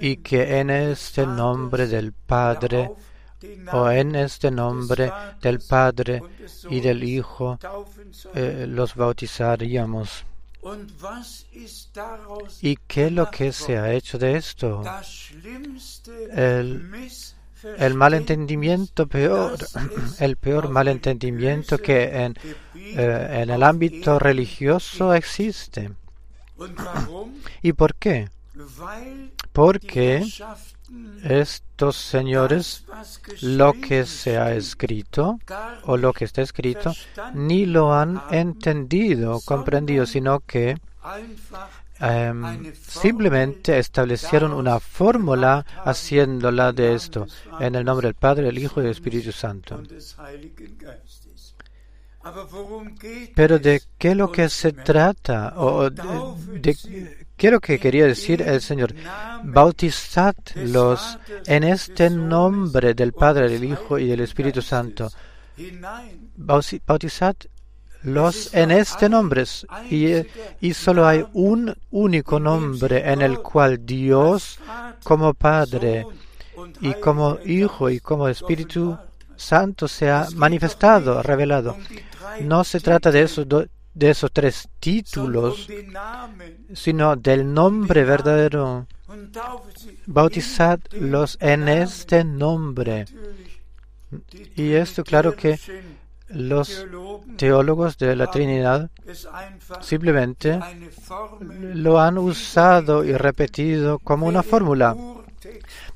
y 0.00 0.16
que 0.18 0.58
en 0.60 0.70
este 0.70 1.26
nombre 1.26 1.86
del 1.86 2.12
Padre 2.12 2.90
o 3.72 3.90
en 3.90 4.14
este 4.14 4.50
nombre 4.50 5.12
del 5.42 5.60
Padre 5.60 6.22
y 6.70 6.80
del 6.80 7.04
Hijo 7.04 7.58
eh, 8.34 8.66
los 8.68 8.94
bautizaríamos. 8.94 10.24
¿Y 12.62 12.76
qué 12.86 13.06
es 13.06 13.12
lo 13.12 13.30
que 13.30 13.52
se 13.52 13.78
ha 13.78 13.92
hecho 13.92 14.18
de 14.18 14.36
esto? 14.36 14.82
El- 17.78 17.94
malentendimiento 17.94 19.06
peor, 19.06 19.56
el 20.20 20.36
peor 20.36 20.68
malentendimiento 20.68 21.78
que 21.78 22.04
eh, 22.04 22.32
en 23.42 23.50
el 23.50 23.62
ámbito 23.62 24.18
religioso 24.18 25.14
existe. 25.14 25.90
¿Y 27.62 27.72
por 27.72 27.94
qué? 27.96 28.28
Porque 29.52 30.24
estos 31.24 31.96
señores 31.96 32.84
lo 33.42 33.72
que 33.72 34.06
se 34.06 34.38
ha 34.38 34.54
escrito 34.54 35.38
o 35.84 35.96
lo 35.96 36.12
que 36.12 36.24
está 36.24 36.42
escrito 36.42 36.92
ni 37.34 37.66
lo 37.66 37.92
han 37.92 38.22
entendido, 38.30 39.40
comprendido, 39.44 40.06
sino 40.06 40.40
que 40.40 40.76
em, 42.00 42.72
simplemente 42.76 43.78
establecieron 43.78 44.52
una 44.52 44.78
fórmula 44.80 45.64
haciéndola 45.84 46.72
de 46.72 46.94
esto 46.94 47.26
en 47.60 47.74
el 47.74 47.84
nombre 47.84 48.08
del 48.08 48.14
Padre, 48.14 48.44
del 48.46 48.58
Hijo 48.58 48.80
y 48.80 48.84
del 48.84 48.92
Espíritu 48.92 49.32
Santo. 49.32 49.82
Pero 53.34 53.58
de 53.58 53.82
qué 53.98 54.14
lo 54.14 54.30
que 54.32 54.48
se 54.48 54.72
trata, 54.72 55.54
o 55.56 55.88
de- 55.90 57.25
qué 57.36 57.50
lo 57.50 57.60
que 57.60 57.78
quería 57.78 58.06
decir 58.06 58.42
el 58.42 58.60
Señor, 58.60 58.94
bautizadlos 59.44 61.18
en 61.46 61.64
este 61.64 62.10
nombre 62.10 62.94
del 62.94 63.12
Padre, 63.12 63.48
del 63.48 63.64
Hijo 63.64 63.98
y 63.98 64.06
del 64.06 64.20
Espíritu 64.20 64.62
Santo. 64.62 65.10
Bautizadlos 68.04 68.54
en 68.54 68.70
este 68.70 69.08
nombre. 69.08 69.44
Y, 69.90 70.12
y 70.60 70.74
solo 70.74 71.06
hay 71.06 71.24
un 71.32 71.74
único 71.90 72.38
nombre 72.40 73.10
en 73.10 73.22
el 73.22 73.38
cual 73.40 73.84
Dios, 73.84 74.58
como 75.02 75.34
Padre 75.34 76.06
y 76.80 76.94
como 76.94 77.38
Hijo 77.44 77.90
y 77.90 78.00
como 78.00 78.28
Espíritu. 78.28 78.96
Santo 79.38 79.86
se 79.86 80.08
ha 80.10 80.26
manifestado, 80.34 81.22
revelado. 81.22 81.76
No 82.40 82.64
se 82.64 82.80
trata 82.80 83.10
de 83.10 83.22
esos, 83.22 83.46
do- 83.46 83.66
de 83.96 84.10
esos 84.10 84.30
tres 84.30 84.68
títulos, 84.78 85.66
sino 86.74 87.16
del 87.16 87.52
nombre 87.52 88.04
verdadero. 88.04 88.86
Bautizadlos 90.04 91.38
en 91.40 91.66
este 91.68 92.22
nombre. 92.22 93.06
Y 94.54 94.72
esto, 94.72 95.02
claro 95.02 95.34
que 95.34 95.58
los 96.28 96.86
teólogos 97.38 97.96
de 97.96 98.14
la 98.16 98.30
Trinidad 98.30 98.90
simplemente 99.80 100.60
lo 101.40 101.98
han 101.98 102.18
usado 102.18 103.02
y 103.02 103.14
repetido 103.14 103.98
como 103.98 104.26
una 104.26 104.42
fórmula. 104.42 104.94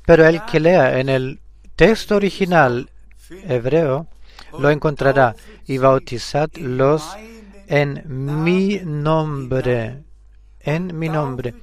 Pero 0.07 0.25
el 0.25 0.43
que 0.45 0.59
lea 0.59 0.99
en 0.99 1.07
el 1.07 1.39
texto 1.75 2.15
original 2.15 2.89
hebreo 3.43 4.07
lo 4.57 4.71
encontrará 4.71 5.35
y 5.67 5.77
bautizadlos 5.77 7.03
en 7.71 8.03
mi 8.05 8.81
nombre, 8.83 10.03
en 10.59 10.99
mi 10.99 11.07
nombre. 11.07 11.53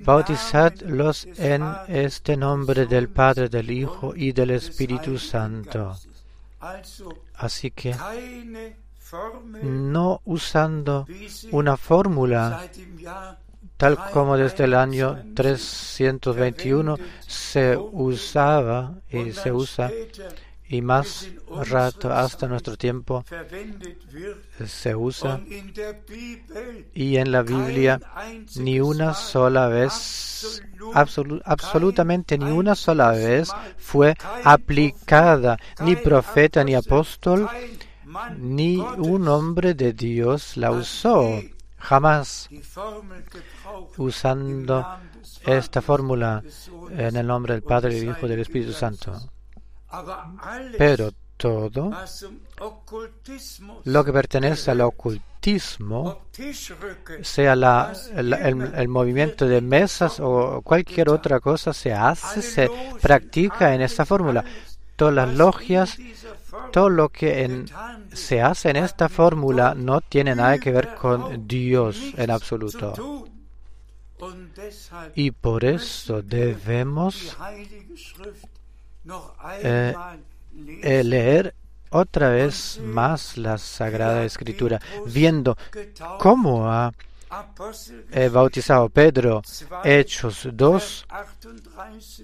Bautizadlos 0.00 1.28
en 1.36 1.62
este 1.86 2.36
nombre 2.36 2.86
del 2.86 3.08
Padre, 3.08 3.48
del 3.48 3.70
Hijo 3.70 4.14
y 4.16 4.32
del 4.32 4.50
Espíritu 4.50 5.16
Santo. 5.16 5.96
Así 7.36 7.70
que 7.70 7.94
no 9.62 10.20
usando 10.24 11.06
una 11.52 11.76
fórmula 11.76 12.68
tal 13.76 13.96
como 14.10 14.36
desde 14.36 14.64
el 14.64 14.74
año 14.74 15.22
321 15.34 16.96
se 17.28 17.76
usaba 17.76 18.94
y 19.08 19.30
se 19.30 19.52
usa 19.52 19.88
y 20.68 20.80
más 20.82 21.28
rato 21.70 22.12
hasta 22.12 22.46
nuestro 22.48 22.76
tiempo 22.76 23.24
se 24.66 24.94
usa 24.94 25.40
y 26.94 27.16
en 27.16 27.30
la 27.30 27.42
Biblia 27.42 28.00
ni 28.56 28.80
una 28.80 29.14
sola 29.14 29.68
vez 29.68 30.62
absolu- 30.94 31.42
absolutamente 31.44 32.38
ni 32.38 32.50
una 32.50 32.74
sola 32.74 33.10
vez 33.12 33.50
fue 33.76 34.16
aplicada 34.42 35.58
ni 35.80 35.96
profeta 35.96 36.64
ni 36.64 36.74
apóstol 36.74 37.48
ni 38.38 38.78
un 38.78 39.28
hombre 39.28 39.74
de 39.74 39.92
Dios 39.92 40.56
la 40.56 40.70
usó 40.70 41.42
jamás. 41.78 42.48
usando 43.98 44.86
esta 45.44 45.82
fórmula 45.82 46.42
en 46.90 47.16
el 47.16 47.26
nombre 47.26 47.54
del 47.54 47.62
Padre, 47.62 47.94
del 47.94 48.04
Hijo 48.08 48.26
y 48.26 48.28
del 48.30 48.40
Espíritu 48.40 48.72
Santo. 48.72 49.20
Pero 50.78 51.10
todo 51.36 51.90
lo 53.84 54.04
que 54.04 54.12
pertenece 54.12 54.70
al 54.70 54.80
ocultismo, 54.82 56.22
sea 57.22 57.54
la, 57.56 57.92
el, 58.14 58.32
el 58.74 58.88
movimiento 58.88 59.46
de 59.46 59.60
mesas 59.60 60.20
o 60.20 60.62
cualquier 60.62 61.08
otra 61.10 61.40
cosa, 61.40 61.72
se 61.72 61.92
hace, 61.92 62.40
se 62.42 62.70
practica 63.00 63.74
en 63.74 63.82
esta 63.82 64.04
fórmula. 64.06 64.44
Todas 64.96 65.14
las 65.14 65.34
logias, 65.34 65.98
todo 66.72 66.88
lo 66.88 67.08
que 67.08 67.42
en- 67.44 67.66
se 68.12 68.40
hace 68.40 68.70
en 68.70 68.76
esta 68.76 69.08
fórmula 69.08 69.74
no 69.74 70.00
tiene 70.00 70.34
nada 70.36 70.58
que 70.58 70.70
ver 70.70 70.94
con 70.94 71.46
Dios 71.48 71.98
en 72.16 72.30
absoluto. 72.30 73.26
Y 75.16 75.30
por 75.32 75.64
eso 75.64 76.22
debemos 76.22 77.36
eh, 79.62 79.94
eh, 80.82 81.04
leer 81.04 81.54
otra 81.90 82.30
vez 82.30 82.80
más 82.82 83.36
la 83.36 83.58
Sagrada 83.58 84.24
Escritura, 84.24 84.80
viendo 85.06 85.56
cómo 86.18 86.70
ha 86.70 86.92
eh, 88.12 88.28
bautizado 88.28 88.88
Pedro, 88.88 89.42
Hechos 89.84 90.48
2, 90.52 91.06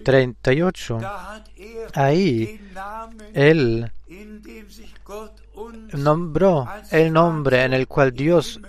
38. 0.03 0.99
Ahí 1.95 2.61
él 3.35 3.91
nombró 5.93 6.69
el 6.91 7.13
nombre 7.13 7.65
en 7.65 7.73
el 7.73 7.87
cual 7.87 8.13
Dios, 8.13 8.61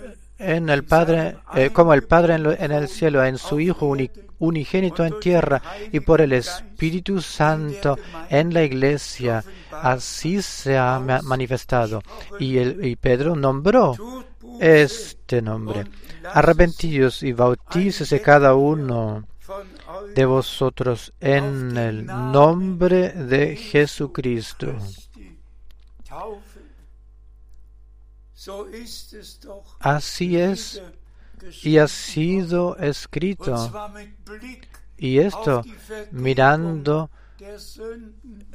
en 0.42 0.68
el 0.68 0.84
Padre, 0.84 1.36
eh, 1.54 1.70
como 1.72 1.94
el 1.94 2.02
Padre 2.04 2.34
en, 2.34 2.72
el 2.72 2.88
cielo, 2.88 3.24
en 3.24 3.38
su 3.38 3.60
Hijo 3.60 3.86
uni- 3.86 4.10
unigénito 4.38 5.04
en 5.04 5.18
tierra 5.20 5.62
y 5.92 6.00
por 6.00 6.20
el 6.20 6.32
Espíritu 6.32 7.20
Santo 7.22 7.96
en 8.28 8.52
la 8.52 8.62
iglesia, 8.64 9.44
así 9.70 10.42
se 10.42 10.76
ha 10.76 10.98
ma- 10.98 11.22
manifestado. 11.22 12.02
Y, 12.40 12.58
el, 12.58 12.84
y 12.84 12.96
Pedro 12.96 13.36
nombró 13.36 13.94
este 14.60 15.40
nombre. 15.42 15.84
Arrepentíos 16.34 17.22
y 17.22 17.32
bautícese 17.32 18.20
cada 18.20 18.54
uno 18.54 19.24
de 20.14 20.24
vosotros 20.24 21.12
en 21.20 21.76
el 21.76 22.06
nombre 22.06 23.10
de 23.10 23.56
Jesucristo. 23.56 24.74
Así 29.80 30.36
es 30.38 30.82
y 31.62 31.78
ha 31.78 31.88
sido 31.88 32.76
escrito. 32.76 33.54
Y 34.96 35.18
esto 35.18 35.62
mirando, 36.12 37.10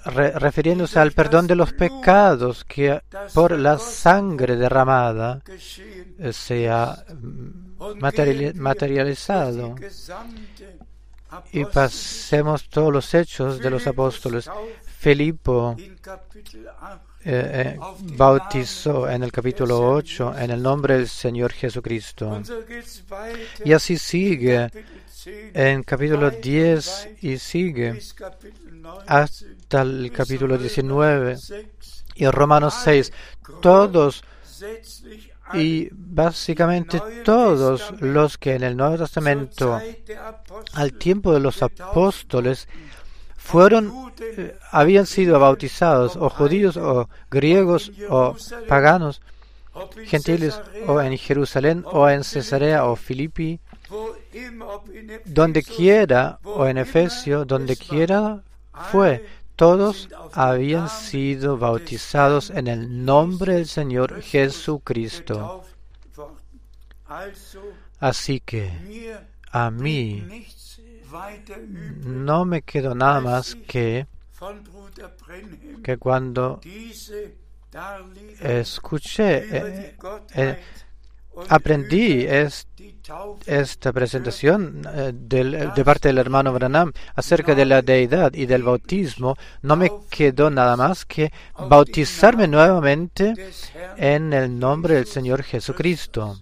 re- 0.05 0.31
refiriéndose 0.39 0.97
al 0.99 1.11
perdón 1.11 1.47
de 1.47 1.55
los 1.55 1.73
pecados 1.73 2.63
que 2.63 3.01
por 3.33 3.51
la 3.59 3.77
sangre 3.77 4.55
derramada 4.55 5.41
eh, 6.19 6.31
se 6.31 6.69
ha 6.69 7.03
mm, 7.13 7.99
materiali- 7.99 8.53
materializado. 8.55 9.75
Y 11.51 11.65
pasemos 11.65 12.69
todos 12.69 12.93
los 12.93 13.13
hechos 13.13 13.59
de 13.59 13.69
los 13.69 13.85
apóstoles. 13.85 14.49
Filipo 14.85 15.75
eh, 17.23 17.75
eh, 17.75 17.79
bautizó 18.15 19.09
en 19.09 19.23
el 19.23 19.31
capítulo 19.31 19.91
8 19.93 20.35
en 20.37 20.51
el 20.51 20.61
nombre 20.61 20.97
del 20.97 21.07
Señor 21.07 21.51
Jesucristo. 21.51 22.41
Y 23.65 23.73
así 23.73 23.97
sigue 23.97 24.69
en 25.53 25.83
capítulo 25.83 26.29
10 26.29 27.09
y 27.21 27.37
sigue 27.37 27.99
hasta 29.07 29.81
el 29.81 30.11
capítulo 30.11 30.57
19 30.57 31.37
y 32.15 32.27
Romanos 32.27 32.75
6, 32.83 33.11
todos 33.61 34.23
y 35.53 35.89
básicamente 35.91 37.01
todos 37.23 37.93
los 38.01 38.37
que 38.37 38.55
en 38.55 38.63
el 38.63 38.75
Nuevo 38.75 38.97
Testamento, 38.97 39.79
al 40.73 40.93
tiempo 40.93 41.33
de 41.33 41.39
los 41.39 41.61
apóstoles, 41.61 42.67
fueron, 43.47 44.11
eh, 44.19 44.57
habían 44.71 45.05
sido 45.05 45.39
bautizados, 45.39 46.17
o 46.17 46.29
judíos, 46.29 46.75
o 46.75 47.07
griegos, 47.31 47.93
o 48.09 48.35
paganos, 48.67 49.21
gentiles, 50.05 50.59
o 50.85 50.99
en 51.01 51.17
Jerusalén, 51.17 51.85
o 51.85 52.09
en 52.09 52.25
Cesarea, 52.25 52.83
o 52.85 52.97
Filipi, 52.97 53.61
donde 55.25 55.63
quiera, 55.63 56.39
o 56.43 56.65
en 56.65 56.77
Efesio, 56.77 57.45
donde 57.45 57.77
quiera 57.77 58.43
fue, 58.91 59.25
todos 59.55 60.09
habían 60.33 60.89
sido 60.89 61.57
bautizados 61.57 62.49
en 62.49 62.67
el 62.67 63.05
nombre 63.05 63.53
del 63.53 63.67
Señor 63.67 64.21
Jesucristo. 64.21 65.63
Así 67.99 68.41
que 68.41 69.15
a 69.51 69.71
mí 69.71 70.47
no 72.03 72.45
me 72.45 72.61
quedó 72.61 72.95
nada 72.95 73.21
más 73.21 73.55
que 73.67 74.07
que 75.83 75.97
cuando 75.97 76.59
escuché, 78.39 79.57
eh, 79.57 79.95
eh, 80.35 80.59
aprendí 81.49 82.25
esta 83.45 83.93
presentación 83.93 84.81
eh, 84.93 85.11
de 85.13 85.85
parte 85.85 86.09
del 86.09 86.17
hermano 86.17 86.53
Branham 86.53 86.91
acerca 87.15 87.55
de 87.55 87.65
la 87.65 87.81
deidad 87.81 88.33
y 88.33 88.45
del 88.45 88.63
bautismo, 88.63 89.35
no 89.61 89.75
me 89.75 89.91
quedó 90.09 90.49
nada 90.49 90.75
más 90.75 91.05
que 91.05 91.31
bautizarme 91.57 92.47
nuevamente 92.47 93.33
en 93.97 94.33
el 94.33 94.57
nombre 94.57 94.95
del 94.95 95.05
Señor 95.05 95.43
Jesucristo. 95.43 96.39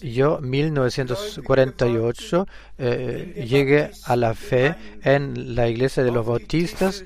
Yo, 0.00 0.40
1948, 0.40 2.46
eh, 2.78 3.44
llegué 3.48 3.90
a 4.04 4.16
la 4.16 4.34
fe 4.34 4.74
en 5.02 5.54
la 5.54 5.68
iglesia 5.68 6.02
de 6.04 6.10
los 6.10 6.26
bautistas. 6.26 7.04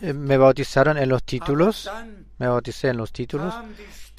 Eh, 0.00 0.12
me 0.12 0.36
bautizaron 0.36 0.98
en 0.98 1.08
los 1.08 1.22
títulos, 1.22 1.88
me 2.38 2.48
bauticé 2.48 2.88
en 2.88 2.96
los 2.96 3.12
títulos, 3.12 3.54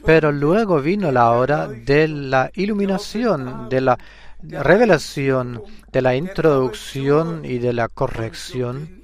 pero 0.05 0.31
luego 0.31 0.81
vino 0.81 1.11
la 1.11 1.31
hora 1.31 1.67
de 1.67 2.07
la 2.07 2.49
iluminación, 2.53 3.67
de 3.69 3.81
la 3.81 3.97
revelación, 4.41 5.61
de 5.91 6.01
la 6.01 6.15
introducción 6.15 7.43
y 7.43 7.57
de 7.57 7.73
la 7.73 7.89
corrección. 7.89 9.01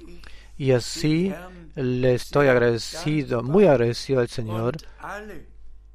Y 0.56 0.72
así 0.72 1.34
le 1.74 2.14
estoy 2.14 2.48
agradecido, 2.48 3.42
muy 3.42 3.66
agradecido 3.66 4.20
al 4.20 4.28
Señor 4.28 4.78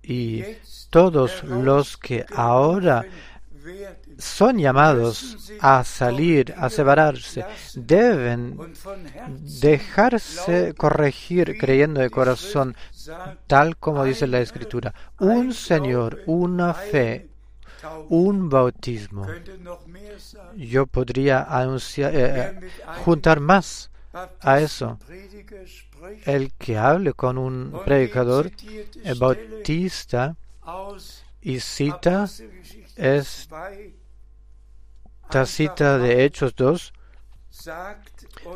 y 0.08 0.44
todos 0.90 1.44
los 1.44 1.98
que 1.98 2.26
ahora 2.34 3.06
son 4.18 4.58
llamados 4.58 5.52
a 5.60 5.84
salir, 5.84 6.54
a 6.58 6.70
separarse, 6.70 7.46
deben 7.76 8.58
dejarse 9.62 10.74
corregir 10.76 11.58
creyendo 11.60 12.00
de 12.00 12.10
corazón, 12.10 12.76
tal 13.48 13.76
como 13.78 14.06
dice 14.06 14.28
la 14.28 14.40
Escritura. 14.40 14.94
Un 15.20 15.54
Señor, 15.54 16.22
una 16.26 16.74
fe, 16.74 17.30
un 18.10 18.50
bautismo. 18.50 19.28
Yo 20.56 20.88
podría 20.88 21.44
anunciar, 21.44 22.16
eh, 22.16 22.20
eh, 22.20 22.70
juntar 23.04 23.40
más 23.42 23.92
a 24.40 24.60
eso 24.62 24.98
el 26.26 26.54
que 26.54 26.78
hable 26.78 27.14
con 27.14 27.38
un 27.38 27.80
predicador 27.86 28.52
bautista 29.18 30.36
y 31.42 31.60
cita 31.60 32.28
esta 32.96 33.86
cita 35.46 35.98
de 35.98 36.26
Hechos 36.26 36.56
2 36.56 36.94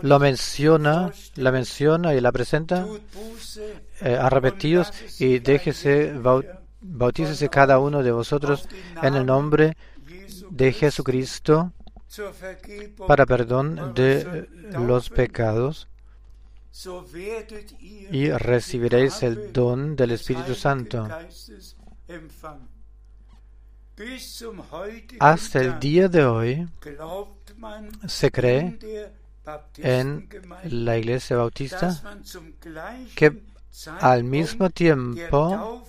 lo 0.03 0.19
menciona, 0.19 1.11
la 1.35 1.51
menciona 1.51 2.13
y 2.13 2.21
la 2.21 2.31
presenta 2.31 2.85
eh, 4.01 4.17
arrepentidos 4.19 4.91
y 5.19 5.39
déjese 5.39 6.13
bautícese 6.81 7.49
cada 7.49 7.79
uno 7.79 8.03
de 8.03 8.11
vosotros 8.11 8.67
en 9.01 9.15
el 9.15 9.25
nombre 9.25 9.77
de 10.49 10.73
Jesucristo 10.73 11.73
para 13.07 13.25
perdón 13.25 13.93
de 13.93 14.47
los 14.73 15.09
pecados 15.09 15.87
y 18.11 18.31
recibiréis 18.31 19.23
el 19.23 19.51
don 19.51 19.95
del 19.95 20.11
Espíritu 20.11 20.55
Santo. 20.55 21.07
Hasta 25.19 25.61
el 25.61 25.79
día 25.79 26.07
de 26.07 26.25
hoy 26.25 26.67
se 28.07 28.31
cree 28.31 28.79
en 29.77 30.29
la 30.63 30.97
iglesia 30.97 31.37
bautista 31.37 32.01
que 33.15 33.43
al 33.99 34.23
mismo 34.23 34.69
tiempo 34.69 35.83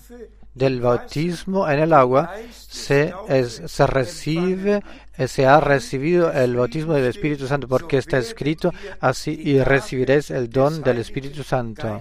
del 0.55 0.81
bautismo 0.81 1.69
en 1.69 1.79
el 1.81 1.93
agua 1.93 2.35
se, 2.51 3.13
se 3.45 3.87
recibe, 3.87 4.83
se 5.27 5.47
ha 5.47 5.61
recibido 5.61 6.33
el 6.33 6.57
bautismo 6.57 6.95
del 6.95 7.07
Espíritu 7.07 7.47
Santo, 7.47 7.69
porque 7.69 7.99
está 7.99 8.19
escrito 8.19 8.73
así 9.01 9.33
y 9.33 9.63
recibiréis 9.63 10.31
el 10.31 10.51
don 10.51 10.83
del 10.83 10.99
Espíritu 10.99 11.43
Santo. 11.43 12.01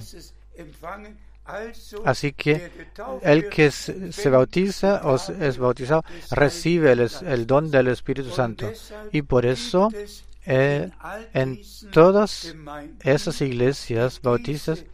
Así 2.06 2.34
que 2.34 2.72
el 3.22 3.50
que 3.50 3.72
se 3.72 4.30
bautiza 4.30 5.02
o 5.04 5.16
es 5.16 5.58
bautizado 5.58 6.04
recibe 6.32 6.92
el, 6.92 7.48
don 7.48 7.72
del 7.72 7.88
Espíritu 7.88 8.30
Santo. 8.30 8.72
Y 9.12 9.22
por 9.24 9.46
eso 9.46 9.90
eh, 10.46 10.90
en 11.34 11.62
todas 11.92 12.56
esas 13.04 13.42
iglesias 13.42 14.22
bautistas 14.22 14.86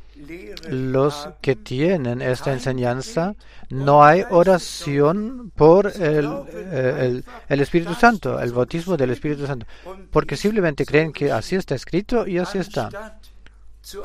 los 0.69 1.29
que 1.41 1.55
tienen 1.55 2.21
esta 2.21 2.53
enseñanza, 2.53 3.35
no 3.69 4.03
hay 4.03 4.23
oración 4.29 5.51
por 5.55 5.87
el, 5.87 7.23
el, 7.49 7.59
Espíritu 7.59 7.93
Santo, 7.93 8.39
el 8.39 8.51
bautismo 8.51 8.97
del 8.97 9.11
Espíritu 9.11 9.45
Santo, 9.45 9.65
porque 10.11 10.37
simplemente 10.37 10.85
creen 10.85 11.11
que 11.11 11.31
así 11.31 11.55
está 11.55 11.75
escrito 11.75 12.27
y 12.27 12.37
así 12.37 12.57
está. 12.57 13.19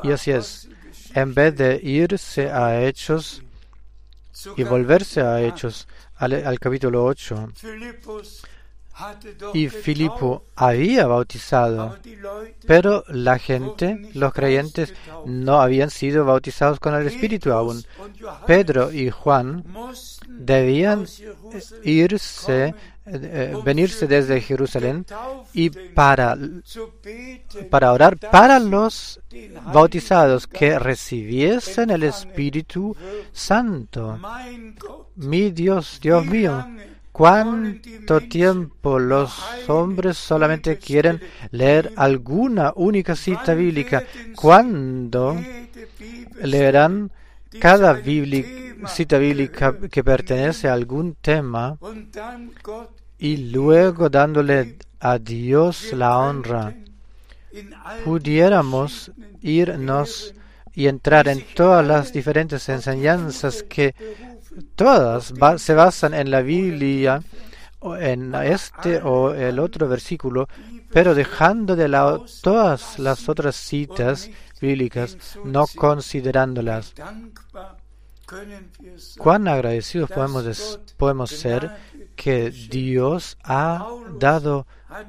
Y 0.03 0.11
así 0.11 0.31
es. 0.31 0.69
En 1.13 1.33
vez 1.33 1.55
de 1.55 1.79
irse 1.83 2.49
a 2.51 2.83
Hechos 2.83 3.43
y 4.55 4.63
volverse 4.63 5.21
a 5.21 5.41
Hechos, 5.41 5.87
al, 6.15 6.33
al 6.33 6.59
capítulo 6.59 7.03
8, 7.05 7.49
y 9.53 9.69
Filipo 9.69 10.43
había 10.55 11.07
bautizado, 11.07 11.97
pero 12.67 13.03
la 13.07 13.39
gente, 13.39 14.09
los 14.13 14.33
creyentes, 14.33 14.93
no 15.25 15.61
habían 15.61 15.89
sido 15.89 16.25
bautizados 16.25 16.79
con 16.79 16.93
el 16.95 17.07
Espíritu 17.07 17.51
aún. 17.51 17.83
Pedro 18.45 18.91
y 18.91 19.09
Juan 19.09 19.63
debían 20.27 21.07
irse, 21.83 22.75
eh, 23.05 23.55
venirse 23.63 24.07
desde 24.07 24.41
Jerusalén 24.41 25.05
y 25.53 25.69
para, 25.69 26.37
para 27.69 27.93
orar 27.93 28.17
para 28.17 28.59
los 28.59 29.19
bautizados 29.73 30.47
que 30.47 30.77
recibiesen 30.77 31.89
el 31.89 32.03
Espíritu 32.03 32.95
Santo. 33.31 34.19
Mi 35.15 35.51
Dios, 35.51 35.99
Dios 36.01 36.25
mío, 36.25 36.65
¿Cuánto 37.13 38.21
tiempo 38.21 38.97
los 38.97 39.39
hombres 39.67 40.17
solamente 40.17 40.79
quieren 40.79 41.21
leer 41.51 41.93
alguna 41.95 42.73
única 42.75 43.15
cita 43.15 43.53
bíblica? 43.53 44.03
¿Cuándo 44.35 45.39
leerán 46.41 47.11
cada 47.59 48.01
cita 48.87 49.19
bíblica 49.19 49.77
que 49.91 50.03
pertenece 50.03 50.67
a 50.67 50.73
algún 50.73 51.13
tema 51.13 51.77
y 53.19 53.37
luego 53.51 54.09
dándole 54.09 54.77
a 54.99 55.19
Dios 55.19 55.93
la 55.93 56.17
honra? 56.17 56.73
Pudiéramos 58.03 59.11
irnos 59.39 60.33
y 60.73 60.87
entrar 60.87 61.27
en 61.27 61.45
todas 61.53 61.85
las 61.85 62.11
diferentes 62.11 62.67
enseñanzas 62.69 63.61
que 63.61 63.93
todas 64.75 65.33
se 65.57 65.73
basan 65.73 66.13
en 66.13 66.31
la 66.31 66.41
Biblia, 66.41 67.21
en 67.99 68.33
este 68.35 69.01
o 69.03 69.33
el 69.33 69.59
otro 69.59 69.87
versículo, 69.87 70.47
pero 70.91 71.15
dejando 71.15 71.75
de 71.75 71.87
lado 71.87 72.25
todas 72.41 72.97
las 72.99 73.27
otras 73.29 73.55
citas 73.55 74.29
bíblicas, 74.61 75.17
no 75.43 75.65
considerándolas. 75.75 76.93
cuán 79.17 79.47
agradecidos 79.47 80.09
podemos, 80.09 80.79
podemos 80.97 81.29
ser 81.29 81.71
que 82.15 82.49
Dios 82.51 83.37
ha 83.43 83.85
dado 84.19 84.65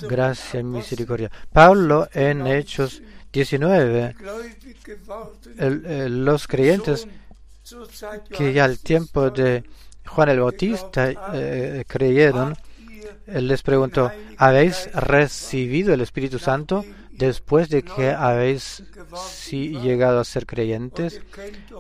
gracia 0.09 0.61
y 0.61 0.65
misericordia. 0.65 1.31
Pablo 1.53 2.09
en 2.13 2.47
Hechos 2.47 3.03
19, 3.33 4.15
gläubig 4.19 4.77
geworden, 4.85 5.55
el- 5.59 5.87
el- 5.87 6.25
los 6.25 6.47
creyentes 6.47 7.07
que 8.31 8.53
ya 8.53 8.65
al 8.65 8.79
tiempo 8.79 9.31
de 9.31 9.65
Juan 10.07 10.29
el 10.29 10.41
Bautista 10.41 11.11
eh, 11.33 11.85
creyeron, 11.87 12.57
él 13.27 13.49
les 13.49 13.63
preguntó, 13.63 14.11
¿habéis 14.37 14.93
recibido 14.93 15.95
el 15.95 16.01
Espíritu 16.01 16.39
Santo 16.39 16.85
después 17.11 17.69
de 17.69 17.83
que 17.83 18.11
habéis 18.11 18.83
sí, 19.29 19.79
llegado 19.81 20.21
a 20.21 20.25
ser 20.25 20.47
creyentes? 20.47 21.21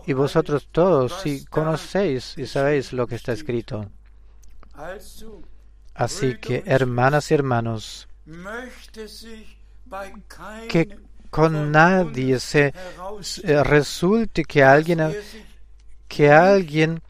Y 0.06 0.12
vosotros 0.12 0.68
todos 0.70 1.20
sí 1.22 1.44
conocéis 1.50 2.36
y 2.38 2.46
sabéis 2.46 2.92
lo 2.92 3.06
que 3.06 3.16
está 3.16 3.32
escrito. 3.32 3.90
Así 5.94 6.36
que, 6.38 6.62
hermanas 6.66 7.30
y 7.30 7.34
hermanos, 7.34 8.08
que 10.68 10.98
con 11.30 11.72
nadie 11.72 12.38
se 12.40 12.72
eh, 13.42 13.64
resulte 13.64 14.44
que 14.44 14.62
alguien, 14.62 15.00
que 16.14 16.30
alguien 16.30 17.00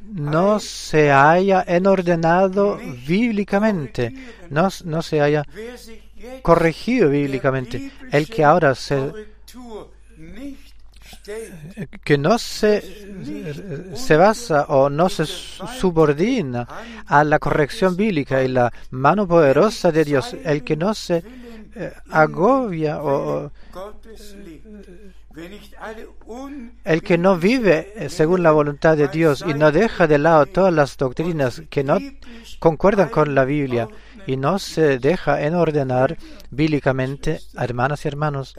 no 0.00 0.60
se 0.60 1.10
haya 1.12 1.62
enordenado 1.66 2.78
bíblicamente, 3.06 4.14
no, 4.48 4.68
no 4.84 5.02
se 5.02 5.20
haya 5.20 5.44
corregido 6.40 7.10
bíblicamente. 7.10 7.92
El 8.10 8.28
que 8.28 8.44
ahora 8.44 8.74
se, 8.74 9.12
que 12.02 12.16
no 12.16 12.38
se, 12.38 12.82
se 13.94 14.16
basa 14.16 14.64
o 14.68 14.88
no 14.88 15.10
se 15.10 15.26
subordina 15.26 16.66
a 17.06 17.24
la 17.24 17.38
corrección 17.38 17.94
bíblica 17.94 18.42
y 18.42 18.48
la 18.48 18.72
mano 18.90 19.28
poderosa 19.28 19.92
de 19.92 20.04
Dios, 20.04 20.34
el 20.44 20.64
que 20.64 20.76
no 20.76 20.94
se 20.94 21.22
eh, 21.74 21.92
agobia 22.10 23.02
o 23.02 23.52
el 26.84 27.02
que 27.02 27.18
no 27.18 27.36
vive 27.36 27.92
eh, 27.96 28.08
según 28.08 28.42
la 28.42 28.52
voluntad 28.52 28.96
de 28.96 29.08
Dios 29.08 29.44
y 29.46 29.54
no 29.54 29.70
deja 29.72 30.06
de 30.06 30.18
lado 30.18 30.46
todas 30.46 30.72
las 30.72 30.96
doctrinas 30.96 31.62
que 31.70 31.84
no 31.84 31.98
concuerdan 32.58 33.08
con 33.08 33.34
la 33.34 33.44
Biblia 33.44 33.88
y 34.26 34.36
no 34.36 34.58
se 34.58 34.98
deja 34.98 35.42
en 35.42 35.54
ordenar 35.54 36.18
bíblicamente, 36.50 37.40
hermanas 37.56 38.04
y 38.04 38.08
hermanos, 38.08 38.54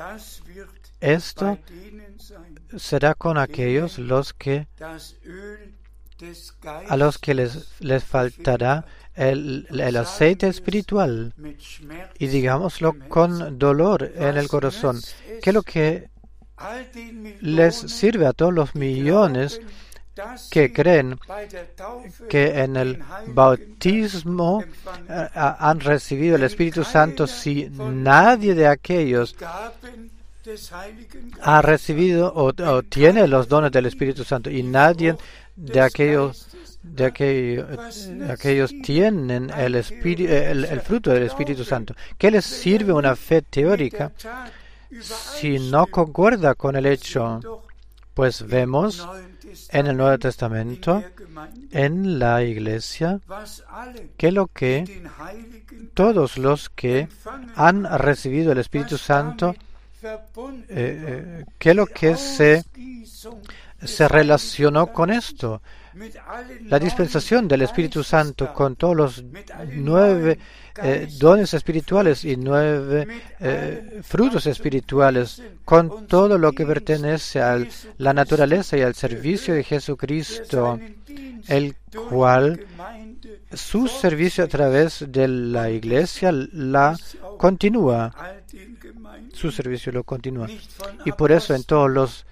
esto 0.99 1.57
será 2.77 3.13
con 3.13 3.37
aquellos 3.37 3.99
los 3.99 4.33
que 4.33 4.67
a 6.87 6.97
los 6.97 7.17
que 7.17 7.33
les, 7.33 7.79
les 7.79 8.03
faltará 8.03 8.85
el, 9.15 9.67
el 9.69 9.95
aceite 9.95 10.47
espiritual. 10.47 11.33
Y 12.17 12.27
digámoslo 12.27 12.95
con 13.07 13.57
dolor 13.57 14.11
en 14.15 14.37
el 14.37 14.47
corazón, 14.47 14.99
que 15.41 15.49
es 15.49 15.53
lo 15.53 15.63
que 15.63 16.09
les 17.41 17.75
sirve 17.75 18.25
a 18.27 18.33
todos 18.33 18.53
los 18.53 18.75
millones 18.75 19.59
que 20.51 20.73
creen 20.73 21.17
que 22.29 22.59
en 22.61 22.75
el 22.75 23.01
bautismo 23.27 24.61
eh, 25.09 25.27
ha- 25.33 25.69
han 25.69 25.79
recibido 25.79 26.35
el 26.35 26.43
Espíritu 26.43 26.83
Santo 26.83 27.25
si 27.27 27.69
nadie 27.69 28.53
de 28.53 28.67
aquellos 28.67 29.33
ha 31.41 31.61
recibido 31.61 32.33
o, 32.35 32.51
tiene 32.83 33.27
los 33.27 33.47
dones 33.47 33.71
del 33.71 33.85
Espíritu 33.85 34.23
Santo 34.23 34.49
y 34.49 34.63
nadie 34.63 35.15
de 35.55 35.81
aquellos 35.81 36.47
de 36.81 37.05
aquellos, 38.31 38.71
tienen 38.83 39.49
el, 39.51 39.75
el 39.75 40.81
fruto 40.81 41.11
del 41.11 41.23
Espíritu 41.23 41.63
Santo. 41.65 41.93
¿Qué 42.17 42.31
les 42.31 42.45
sirve 42.45 42.93
una 42.93 43.15
fe 43.17 43.41
teórica 43.41 44.11
si 45.01 45.59
no 45.59 45.87
concuerda 45.87 46.55
con 46.55 46.75
el 46.75 46.85
hecho? 46.85 47.39
Pues 48.13 48.45
vemos 48.45 49.07
en 49.69 49.87
el 49.87 49.97
Nuevo 49.97 50.17
Testamento, 50.17 51.03
en 51.71 52.19
la 52.19 52.43
iglesia, 52.43 53.19
que 54.17 54.31
lo 54.31 54.47
que 54.47 55.03
todos 55.93 56.37
los 56.37 56.69
que 56.69 57.07
han 57.55 57.85
recibido 57.99 58.51
el 58.51 58.57
Espíritu 58.57 58.97
Santo, 58.97 59.55
eh, 60.03 60.65
eh, 60.69 61.45
que 61.57 61.73
lo 61.73 61.85
que 61.85 62.15
se, 62.15 62.63
se 63.83 64.07
relacionó 64.07 64.87
con 64.93 65.09
esto, 65.09 65.61
la 66.65 66.79
dispensación 66.79 67.47
del 67.47 67.63
Espíritu 67.63 68.03
Santo 68.03 68.53
con 68.53 68.75
todos 68.75 68.95
los 68.95 69.23
nueve 69.75 70.39
eh, 70.81 71.07
dones 71.17 71.53
espirituales 71.53 72.25
y 72.25 72.35
nueve 72.35 73.07
eh, 73.39 74.01
frutos 74.03 74.45
espirituales, 74.45 75.41
con 75.65 76.07
todo 76.07 76.37
lo 76.37 76.51
que 76.51 76.65
pertenece 76.65 77.41
a 77.41 77.63
la 77.97 78.13
naturaleza 78.13 78.77
y 78.77 78.81
al 78.81 78.95
servicio 78.95 79.53
de 79.53 79.63
Jesucristo, 79.63 80.79
el 81.47 81.75
cual 82.09 82.65
su 83.53 83.87
servicio 83.87 84.43
a 84.43 84.47
través 84.47 85.05
de 85.07 85.27
la 85.27 85.69
iglesia 85.69 86.31
la 86.31 86.95
continúa, 87.37 88.13
su 89.33 89.51
servicio 89.51 89.91
lo 89.91 90.03
continúa. 90.03 90.47
Y 91.05 91.11
por 91.13 91.31
eso 91.31 91.55
en 91.55 91.63
todos 91.63 91.89
los 91.89 92.25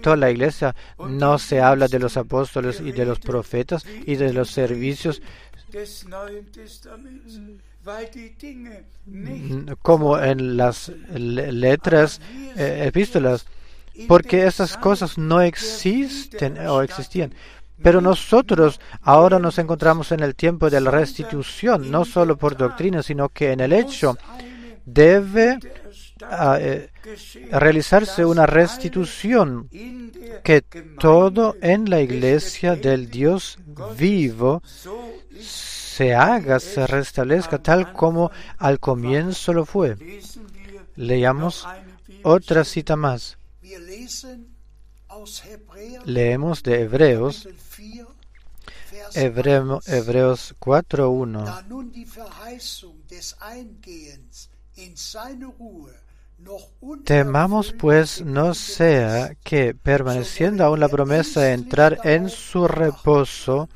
toda 0.00 0.16
la 0.16 0.30
iglesia 0.30 0.74
no 0.98 1.38
se 1.38 1.60
habla 1.60 1.88
de 1.88 1.98
los 1.98 2.16
apóstoles 2.16 2.80
y 2.80 2.92
de 2.92 3.04
los 3.04 3.20
profetas 3.20 3.86
y 4.06 4.16
de 4.16 4.32
los 4.32 4.50
servicios 4.50 5.22
como 9.82 10.18
en 10.18 10.56
las 10.56 10.92
letras 11.14 12.20
eh, 12.56 12.84
epístolas, 12.86 13.46
porque 14.08 14.46
esas 14.46 14.76
cosas 14.76 15.18
no 15.18 15.40
existen 15.40 16.58
o 16.66 16.82
existían. 16.82 17.34
Pero 17.82 18.00
nosotros 18.00 18.80
ahora 19.02 19.38
nos 19.38 19.58
encontramos 19.58 20.12
en 20.12 20.20
el 20.20 20.34
tiempo 20.34 20.70
de 20.70 20.80
la 20.80 20.90
restitución, 20.90 21.90
no 21.90 22.04
solo 22.04 22.36
por 22.36 22.56
doctrina, 22.56 23.02
sino 23.02 23.28
que 23.28 23.52
en 23.52 23.60
el 23.60 23.72
hecho 23.72 24.16
debe 24.86 25.58
a, 26.22 26.58
eh, 26.60 26.90
realizarse 27.50 28.24
una 28.24 28.46
restitución, 28.46 29.68
que 30.42 30.62
todo 30.98 31.56
en 31.60 31.90
la 31.90 32.00
iglesia 32.00 32.76
del 32.76 33.10
Dios 33.10 33.58
vivo 33.98 34.62
se 35.94 36.14
haga, 36.14 36.58
se 36.58 36.86
restablezca 36.86 37.62
tal 37.62 37.92
como 37.92 38.32
al 38.58 38.80
comienzo 38.80 39.52
lo 39.52 39.64
fue. 39.64 39.96
Leamos 40.96 41.66
otra 42.24 42.64
cita 42.64 42.96
más. 42.96 43.38
Leemos 46.04 46.62
de 46.64 46.82
Hebreos, 46.82 47.48
Hebreo, 49.14 49.80
Hebreos 49.86 50.56
4.1. 50.58 52.24
Temamos 57.04 57.72
pues 57.72 58.24
no 58.24 58.54
sea 58.54 59.36
que, 59.44 59.74
permaneciendo 59.74 60.64
aún 60.64 60.80
la 60.80 60.88
promesa 60.88 61.42
de 61.42 61.52
entrar 61.52 62.00
en 62.02 62.28
su 62.28 62.66
reposo, 62.66 63.68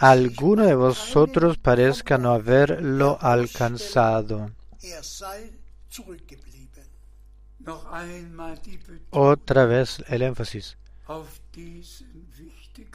alguno 0.00 0.64
de 0.64 0.74
vosotros 0.74 1.58
parezca 1.58 2.18
no 2.18 2.32
haberlo 2.32 3.18
alcanzado. 3.20 4.50
Otra 9.10 9.66
vez 9.66 10.02
el 10.08 10.22
énfasis 10.22 10.76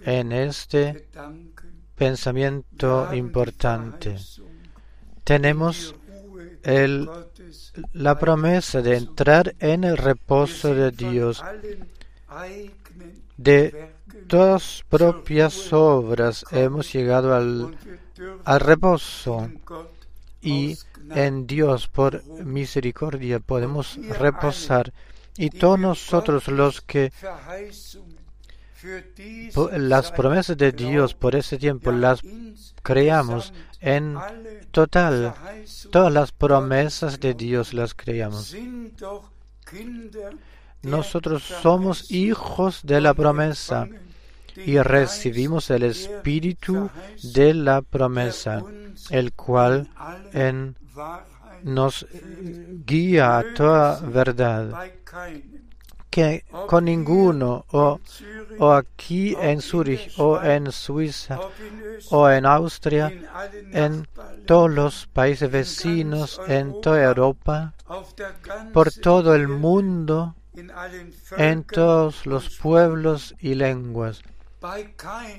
en 0.05 0.31
este 0.31 1.07
pensamiento 1.95 3.13
importante. 3.13 4.17
Tenemos 5.23 5.95
el, 6.63 7.09
la 7.93 8.17
promesa 8.17 8.81
de 8.81 8.97
entrar 8.97 9.55
en 9.59 9.83
el 9.83 9.97
reposo 9.97 10.73
de 10.73 10.91
Dios, 10.91 11.43
de 13.37 13.91
todas 14.27 14.83
propias 14.89 15.71
obras 15.73 16.45
hemos 16.51 16.91
llegado 16.91 17.35
al 17.35 18.59
reposo 18.59 19.49
y 20.41 20.77
en 21.11 21.47
Dios 21.47 21.87
por 21.87 22.23
misericordia 22.43 23.39
podemos 23.39 23.97
reposar 24.19 24.93
y 25.37 25.49
todos 25.49 25.79
nosotros 25.79 26.47
los 26.47 26.81
que 26.81 27.11
las 29.71 30.11
promesas 30.11 30.57
de 30.57 30.71
Dios 30.71 31.13
por 31.13 31.35
ese 31.35 31.57
tiempo 31.57 31.91
las 31.91 32.21
creamos 32.83 33.53
en 33.79 34.17
total. 34.71 35.33
Todas 35.91 36.13
las 36.13 36.31
promesas 36.31 37.19
de 37.19 37.33
Dios 37.33 37.73
las 37.73 37.93
creamos. 37.93 38.55
nosotros 40.83 41.43
somos 41.43 42.11
hijos 42.11 42.81
de 42.83 43.01
la 43.01 43.13
promesa 43.13 43.87
y 44.65 44.79
recibimos 44.79 45.69
el 45.69 45.83
espíritu 45.83 46.89
de 47.21 47.53
la 47.53 47.81
promesa, 47.81 48.63
el 49.09 49.33
cual 49.33 49.89
nos 51.63 52.05
guía 52.85 53.37
a 53.37 53.53
toda 53.53 53.99
verdad, 54.01 54.91
que 56.09 56.45
con 56.67 56.85
ninguno, 56.85 57.65
o, 57.71 57.99
o 58.57 58.71
aquí 58.71 59.35
en 59.39 59.61
Zurich, 59.61 60.17
o 60.17 60.41
en 60.41 60.71
Suiza, 60.71 61.39
o 62.09 62.29
en 62.29 62.45
Austria, 62.45 63.11
en 63.71 64.07
todos 64.45 64.71
los 64.71 65.07
países 65.07 65.51
vecinos, 65.51 66.41
en 66.47 66.81
toda 66.81 67.03
Europa, 67.03 67.73
por 68.73 68.91
todo 68.91 69.35
el 69.35 69.47
mundo, 69.47 70.35
en 71.37 71.63
todos 71.63 72.25
los 72.25 72.57
pueblos 72.57 73.35
y 73.39 73.53
lenguas, 73.53 74.23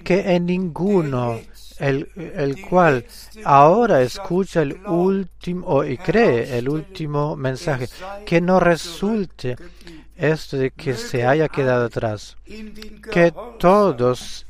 que 0.04 0.34
en 0.34 0.46
ninguno 0.46 1.40
el, 1.78 2.10
el, 2.16 2.66
cual 2.66 3.04
ahora 3.44 4.02
escucha 4.02 4.62
el 4.62 4.74
último 4.86 5.84
y 5.84 5.96
cree 5.96 6.58
el 6.58 6.68
último 6.68 7.36
mensaje, 7.36 7.88
que 8.26 8.40
no 8.40 8.58
resulte 8.58 9.56
esto 10.16 10.56
de 10.56 10.70
que 10.72 10.94
se 10.94 11.24
haya 11.24 11.48
quedado 11.48 11.86
atrás, 11.86 12.36
que 13.12 13.32
todos 13.58 14.46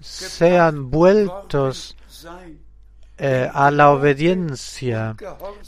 sean 0.00 0.90
vueltos 0.90 1.96
eh, 3.16 3.48
a 3.52 3.70
la 3.70 3.90
obediencia, 3.90 5.14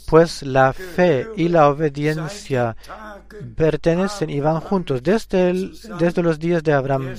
pues 0.05 0.43
la 0.43 0.73
fe 0.73 1.27
y 1.37 1.47
la 1.47 1.69
obediencia 1.69 2.75
pertenecen 3.55 4.29
y 4.29 4.41
van 4.41 4.59
juntos 4.59 5.01
desde, 5.01 5.49
el, 5.51 5.77
desde 5.97 6.23
los 6.23 6.39
días 6.39 6.61
de 6.61 6.73
Abraham. 6.73 7.15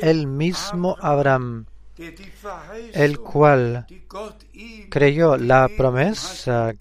El 0.00 0.28
mismo 0.28 0.96
Abraham, 1.00 1.66
el 2.92 3.18
cual 3.18 3.86
creyó 4.88 5.36
la 5.36 5.68
promesa 5.76 6.72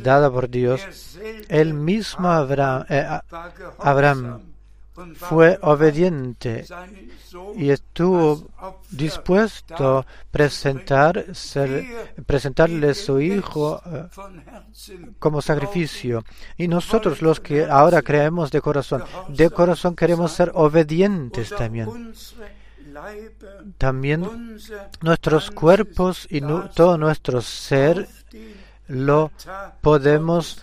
dada 0.00 0.30
por 0.30 0.48
Dios, 0.48 1.18
el 1.48 1.74
mismo 1.74 2.28
eh, 2.88 3.20
Abraham 3.78 4.42
fue 5.14 5.58
obediente 5.62 6.64
y 7.56 7.70
estuvo 7.70 8.48
dispuesto 8.90 9.98
a 9.98 10.06
presentar, 10.30 11.26
presentarle 12.26 12.94
su 12.94 13.20
hijo 13.20 13.80
eh, 13.86 14.04
como 15.18 15.40
sacrificio. 15.42 16.24
Y 16.56 16.68
nosotros 16.68 17.22
los 17.22 17.40
que 17.40 17.64
ahora 17.64 18.02
creemos 18.02 18.50
de 18.50 18.60
corazón, 18.60 19.04
de 19.28 19.50
corazón 19.50 19.96
queremos 19.96 20.32
ser 20.32 20.52
obedientes 20.54 21.50
también. 21.50 22.12
También 23.78 24.58
nuestros 25.02 25.50
cuerpos 25.50 26.26
y 26.30 26.40
todo 26.40 26.96
nuestro 26.96 27.42
ser 27.42 28.08
lo 28.88 29.30
podemos 29.80 30.62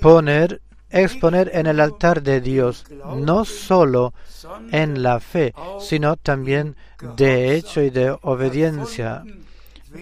poner 0.00 0.60
exponer 1.02 1.50
en 1.54 1.66
el 1.66 1.80
altar 1.80 2.22
de 2.22 2.40
Dios, 2.40 2.84
no 3.16 3.44
solo 3.44 4.14
en 4.70 5.02
la 5.02 5.20
fe, 5.20 5.54
sino 5.80 6.16
también 6.16 6.76
de 7.16 7.56
hecho 7.56 7.82
y 7.82 7.90
de 7.90 8.16
obediencia, 8.22 9.24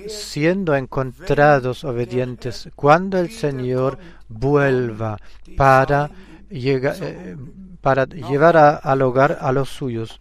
siendo 0.09 0.75
encontrados 0.75 1.85
obedientes 1.85 2.69
cuando 2.75 3.19
el 3.19 3.31
Señor 3.31 3.99
vuelva 4.29 5.19
para, 5.57 6.11
eh, 6.51 7.37
para 7.81 8.07
llevar 8.07 8.57
al 8.83 9.03
hogar 9.03 9.39
a 9.41 9.53
los 9.53 9.69
suyos. 9.69 10.21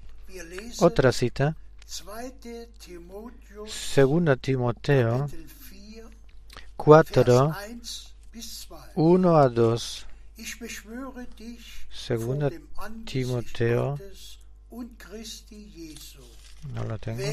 Otra 0.80 1.11
cita, 1.11 1.55
segunda 3.67 4.38
Timoteo 4.38 5.28
4, 6.78 7.55
1 8.95 9.38
a 9.38 9.49
2. 9.49 10.07
Segunda 11.89 12.49
Timoteo. 13.05 13.97
No 16.73 16.83
lo 16.83 16.97
tengo. 16.99 17.23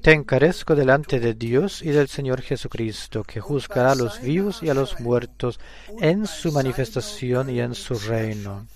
Te 0.00 0.12
encarezco 0.12 0.74
delante 0.74 1.20
de 1.20 1.34
Dios 1.34 1.82
y 1.82 1.90
del 1.90 2.08
Señor 2.08 2.40
Jesucristo, 2.40 3.22
que 3.22 3.40
juzgará 3.40 3.92
a 3.92 3.94
los 3.94 4.20
vivos 4.20 4.62
y 4.62 4.70
a 4.70 4.74
los 4.74 5.00
muertos 5.00 5.60
en 6.00 6.26
su 6.26 6.50
manifestación 6.50 7.50
y 7.50 7.60
en 7.60 7.74
su 7.74 7.94
reino. 7.94 8.66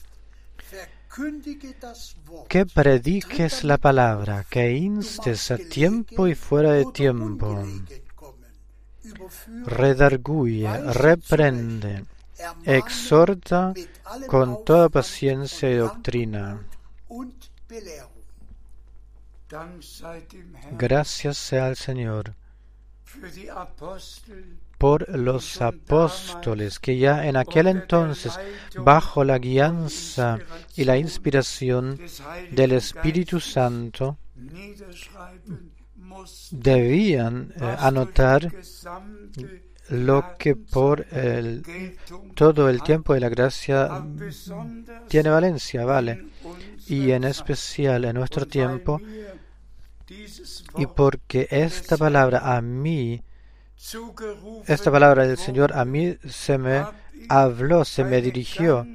Que 2.48 2.66
prediques 2.66 3.64
la 3.64 3.78
palabra, 3.78 4.44
que 4.48 4.72
instes 4.72 5.50
a 5.50 5.56
tiempo 5.56 6.28
y 6.28 6.34
fuera 6.34 6.72
de 6.72 6.84
tiempo. 6.92 7.66
Redarguye, 9.64 10.68
reprende 10.92 12.04
exhorta 12.64 13.74
con 14.26 14.64
toda 14.64 14.88
paciencia 14.88 15.70
y 15.70 15.76
doctrina. 15.76 16.60
Gracias 20.72 21.38
sea 21.38 21.66
al 21.66 21.76
Señor 21.76 22.34
por 24.78 25.08
los 25.16 25.60
apóstoles 25.60 26.78
que 26.78 26.98
ya 26.98 27.26
en 27.26 27.36
aquel 27.36 27.66
entonces, 27.66 28.38
bajo 28.76 29.24
la 29.24 29.38
guianza 29.38 30.38
y 30.76 30.84
la 30.84 30.96
inspiración 30.96 32.00
del 32.52 32.72
Espíritu 32.72 33.40
Santo, 33.40 34.18
debían 36.52 37.52
eh, 37.56 37.76
anotar 37.78 38.52
lo 39.90 40.36
que 40.38 40.54
por 40.56 41.06
todo 42.34 42.68
el 42.68 42.82
tiempo 42.82 43.14
de 43.14 43.20
la 43.20 43.28
gracia 43.28 44.04
tiene 45.08 45.30
valencia, 45.30 45.84
vale, 45.84 46.26
y 46.86 47.10
en 47.10 47.24
especial 47.24 48.04
en 48.04 48.14
nuestro 48.14 48.46
tiempo, 48.46 49.00
y 50.76 50.86
porque 50.86 51.48
esta 51.50 51.96
palabra 51.96 52.56
a 52.56 52.60
mí, 52.60 53.22
esta 54.66 54.90
palabra 54.90 55.26
del 55.26 55.38
Señor 55.38 55.72
a 55.74 55.84
mí 55.84 56.16
se 56.28 56.58
me 56.58 56.84
habló, 57.28 57.84
se 57.84 58.04
me 58.04 58.20
dirigió, 58.20 58.86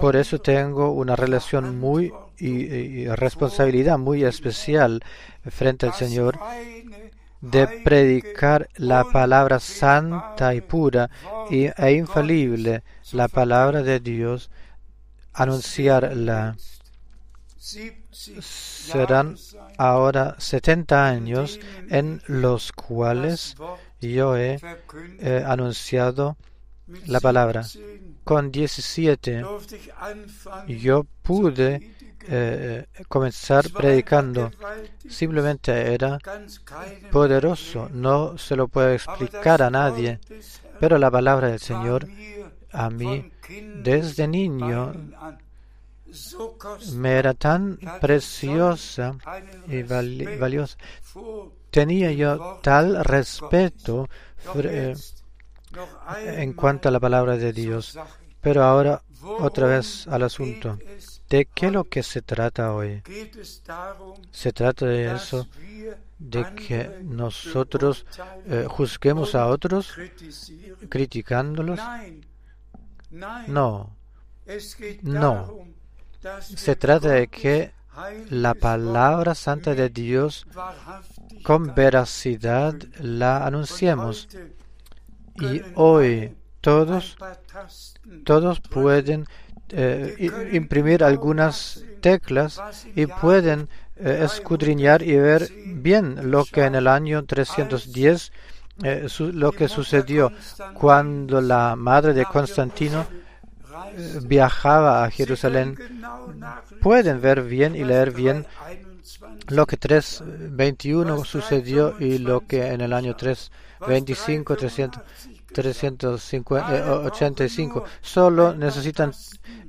por 0.00 0.16
eso 0.16 0.38
tengo 0.40 0.90
una 0.92 1.16
relación 1.16 1.78
muy 1.78 2.12
y 2.38 3.06
responsabilidad 3.06 3.96
muy 3.96 4.24
especial 4.24 5.02
frente 5.44 5.86
al 5.86 5.94
Señor 5.94 6.38
de 7.50 7.66
predicar 7.84 8.68
la 8.76 9.04
palabra 9.04 9.60
santa 9.60 10.54
y 10.54 10.60
pura 10.60 11.10
y, 11.50 11.66
e 11.76 11.92
infalible, 11.92 12.82
la 13.12 13.28
palabra 13.28 13.82
de 13.82 14.00
Dios, 14.00 14.50
anunciarla. 15.32 16.56
Serán 18.10 19.36
ahora 19.78 20.36
70 20.38 21.06
años 21.06 21.60
en 21.90 22.22
los 22.26 22.72
cuales 22.72 23.56
yo 24.00 24.36
he 24.36 24.58
anunciado 25.46 26.36
la 27.06 27.20
palabra. 27.20 27.66
Con 28.24 28.50
17 28.50 29.44
yo 30.68 31.04
pude 31.22 31.93
eh, 32.28 32.86
comenzar 33.08 33.70
predicando. 33.70 34.50
Simplemente 35.08 35.94
era 35.94 36.18
poderoso, 37.10 37.88
no 37.92 38.38
se 38.38 38.56
lo 38.56 38.68
puedo 38.68 38.90
explicar 38.90 39.62
a 39.62 39.70
nadie, 39.70 40.18
pero 40.80 40.98
la 40.98 41.10
palabra 41.10 41.48
del 41.48 41.60
Señor 41.60 42.08
a 42.72 42.90
mí 42.90 43.30
desde 43.82 44.26
niño 44.26 44.92
me 46.94 47.12
era 47.18 47.34
tan 47.34 47.78
preciosa 48.00 49.16
y 49.68 49.82
valiosa. 49.82 50.76
Tenía 51.70 52.12
yo 52.12 52.60
tal 52.62 53.04
respeto 53.04 54.08
eh, 54.54 54.94
en 56.26 56.52
cuanto 56.52 56.88
a 56.88 56.92
la 56.92 57.00
palabra 57.00 57.36
de 57.36 57.52
Dios. 57.52 57.98
Pero 58.40 58.62
ahora 58.62 59.02
otra 59.40 59.66
vez 59.66 60.06
al 60.06 60.22
asunto. 60.22 60.78
¿De 61.34 61.46
qué 61.46 61.66
es 61.66 61.72
lo 61.72 61.82
que 61.82 62.04
se 62.04 62.22
trata 62.22 62.72
hoy? 62.72 63.02
Se 64.30 64.52
trata 64.52 64.86
de 64.86 65.16
eso, 65.16 65.48
de 66.16 66.54
que 66.54 67.00
nosotros 67.02 68.06
eh, 68.46 68.66
juzguemos 68.68 69.34
a 69.34 69.48
otros 69.48 69.94
criticándolos. 70.88 71.80
No, 73.48 73.96
no. 75.02 75.58
Se 76.38 76.76
trata 76.76 77.08
de 77.08 77.26
que 77.26 77.72
la 78.30 78.54
palabra 78.54 79.34
santa 79.34 79.74
de 79.74 79.88
Dios 79.88 80.46
con 81.42 81.74
veracidad 81.74 82.76
la 83.00 83.44
anunciemos. 83.44 84.28
Y 85.40 85.62
hoy 85.74 86.36
todos, 86.60 87.16
todos 88.24 88.60
pueden 88.60 89.26
eh, 89.70 90.30
imprimir 90.52 91.04
algunas 91.04 91.84
teclas 92.00 92.60
y 92.94 93.06
pueden 93.06 93.68
eh, 93.96 94.20
escudriñar 94.24 95.02
y 95.02 95.16
ver 95.16 95.48
bien 95.66 96.30
lo 96.30 96.44
que 96.44 96.64
en 96.64 96.74
el 96.74 96.86
año 96.86 97.24
310 97.24 98.32
eh, 98.82 99.06
lo 99.18 99.52
que 99.52 99.68
sucedió 99.68 100.32
cuando 100.74 101.40
la 101.40 101.76
madre 101.76 102.12
de 102.12 102.24
Constantino 102.24 103.06
eh, 103.96 104.18
viajaba 104.24 105.04
a 105.04 105.10
Jerusalén. 105.10 105.78
Pueden 106.80 107.20
ver 107.20 107.42
bien 107.42 107.76
y 107.76 107.84
leer 107.84 108.10
bien 108.10 108.46
lo 109.48 109.66
que 109.66 109.76
321 109.76 111.24
sucedió 111.24 111.94
y 112.00 112.18
lo 112.18 112.40
que 112.40 112.66
en 112.66 112.80
el 112.80 112.92
año 112.92 113.14
325, 113.14 114.56
300, 114.56 115.02
385. 115.54 117.84
Solo 118.02 118.54
necesitan 118.54 119.12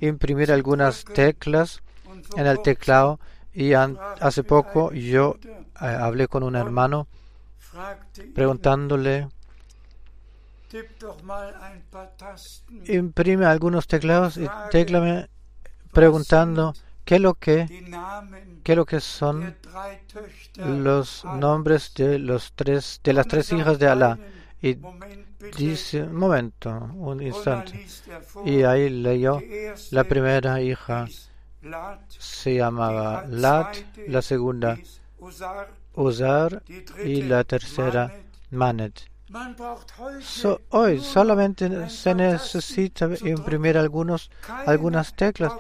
imprimir 0.01 0.51
algunas 0.51 1.05
teclas 1.05 1.81
en 2.37 2.47
el 2.47 2.61
teclado 2.61 3.19
y 3.53 3.73
an- 3.73 3.97
hace 4.19 4.43
poco 4.43 4.91
yo 4.91 5.37
eh, 5.81 5.85
hablé 5.85 6.27
con 6.27 6.43
un 6.43 6.55
hermano 6.55 7.07
preguntándole 8.33 9.29
imprime 12.87 13.45
algunos 13.45 13.87
teclados 13.87 14.37
y 14.37 14.47
teclame 14.71 15.29
preguntando 15.93 16.73
qué 17.05 17.15
es 17.15 17.21
lo 17.21 17.35
que 17.35 17.65
qué 18.63 18.71
es 18.73 18.77
lo 18.77 18.85
que 18.85 18.99
son 18.99 19.55
los 20.81 21.23
nombres 21.39 21.93
de 21.95 22.19
los 22.19 22.51
tres 22.53 22.99
de 23.03 23.13
las 23.13 23.27
tres 23.27 23.51
hijas 23.53 23.79
de 23.79 23.87
Alá 23.87 24.17
y 24.65 24.79
dice 25.57 26.01
un 26.01 26.15
momento 26.15 26.71
un 26.95 27.21
instante 27.21 27.85
y 28.45 28.63
ahí 28.63 28.89
leyó 28.89 29.39
la 29.91 30.03
primera 30.03 30.59
hija. 30.59 31.07
se 32.07 32.55
llamaba 32.55 33.25
Lat 33.27 33.77
la 34.07 34.21
segunda 34.21 34.77
Uzar 35.93 36.63
y 37.03 37.21
la 37.21 37.43
tercera 37.43 38.11
Manet. 38.51 39.09
So- 40.21 40.61
hoy 40.69 40.99
solamente 40.99 41.89
se 41.89 42.13
necesita 42.15 43.09
imprimir 43.23 43.77
algunos 43.77 44.31
algunas 44.65 45.13
teclas. 45.15 45.53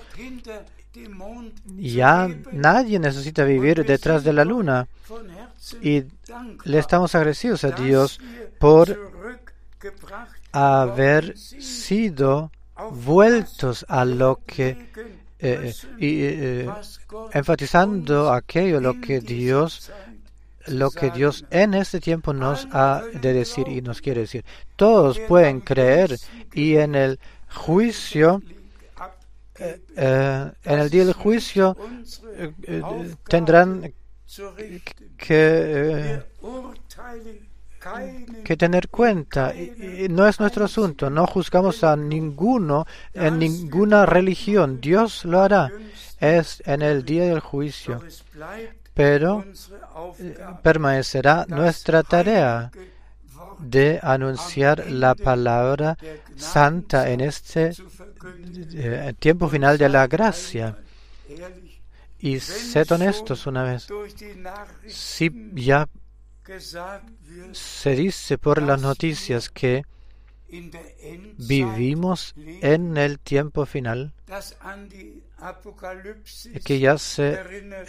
ya 1.77 2.29
nadie 2.51 2.99
necesita 2.99 3.43
vivir 3.43 3.85
detrás 3.85 4.23
de 4.23 4.33
la 4.33 4.45
luna 4.45 4.87
y 5.81 6.03
le 6.63 6.79
estamos 6.79 7.15
agradecidos 7.15 7.63
a 7.63 7.71
Dios 7.71 8.19
por 8.59 9.13
haber 10.51 11.37
sido 11.37 12.51
vueltos 12.91 13.85
a 13.87 14.05
lo 14.05 14.39
que 14.45 14.89
eh, 15.39 15.73
y 15.97 16.23
eh, 16.23 16.69
enfatizando 17.33 18.31
aquello 18.31 18.79
lo 18.79 18.99
que 18.99 19.19
Dios 19.19 19.91
lo 20.67 20.91
que 20.91 21.11
Dios 21.11 21.45
en 21.49 21.73
este 21.73 21.99
tiempo 21.99 22.33
nos 22.33 22.67
ha 22.71 23.03
de 23.21 23.33
decir 23.33 23.67
y 23.67 23.81
nos 23.81 24.01
quiere 24.01 24.21
decir. 24.21 24.43
Todos 24.75 25.19
pueden 25.19 25.61
creer 25.61 26.17
y 26.53 26.77
en 26.77 26.95
el 26.95 27.19
juicio, 27.49 28.41
eh, 29.55 29.81
eh, 29.95 30.51
en 30.63 30.79
el 30.79 30.89
día 30.89 31.05
del 31.05 31.13
juicio, 31.13 31.77
eh, 32.37 32.51
eh, 32.63 33.15
tendrán 33.27 33.93
que, 35.17 35.27
eh, 35.29 36.23
que 38.43 38.57
tener 38.57 38.89
cuenta. 38.89 39.53
No 40.09 40.27
es 40.27 40.39
nuestro 40.39 40.65
asunto. 40.65 41.09
No 41.09 41.27
juzgamos 41.27 41.83
a 41.83 41.95
ninguno 41.95 42.85
en 43.13 43.39
ninguna 43.39 44.05
religión. 44.05 44.81
Dios 44.81 45.25
lo 45.25 45.41
hará. 45.41 45.71
Es 46.19 46.63
en 46.65 46.81
el 46.81 47.05
día 47.05 47.25
del 47.25 47.39
juicio. 47.39 48.01
Pero 48.93 49.43
eh, 50.19 50.37
permanecerá 50.63 51.45
nuestra 51.47 52.03
tarea 52.03 52.71
de 53.59 53.99
anunciar 54.01 54.89
la 54.89 55.15
palabra 55.15 55.97
santa 56.35 57.09
en 57.09 57.21
este 57.21 57.73
eh, 58.73 59.13
tiempo 59.19 59.49
final 59.49 59.77
de 59.77 59.89
la 59.89 60.07
gracia. 60.07 60.77
Y 62.25 62.39
sed 62.39 62.91
honestos 62.91 63.45
una 63.45 63.61
vez. 63.61 63.87
Si 64.87 65.29
ya 65.53 65.87
se 67.51 67.95
dice 67.95 68.39
por 68.39 68.63
las 68.63 68.81
noticias 68.81 69.51
que 69.51 69.83
vivimos 71.37 72.33
en 72.35 72.97
el 72.97 73.19
tiempo 73.19 73.67
final, 73.67 74.11
que 76.63 76.79
ya 76.79 76.97
se 76.97 77.39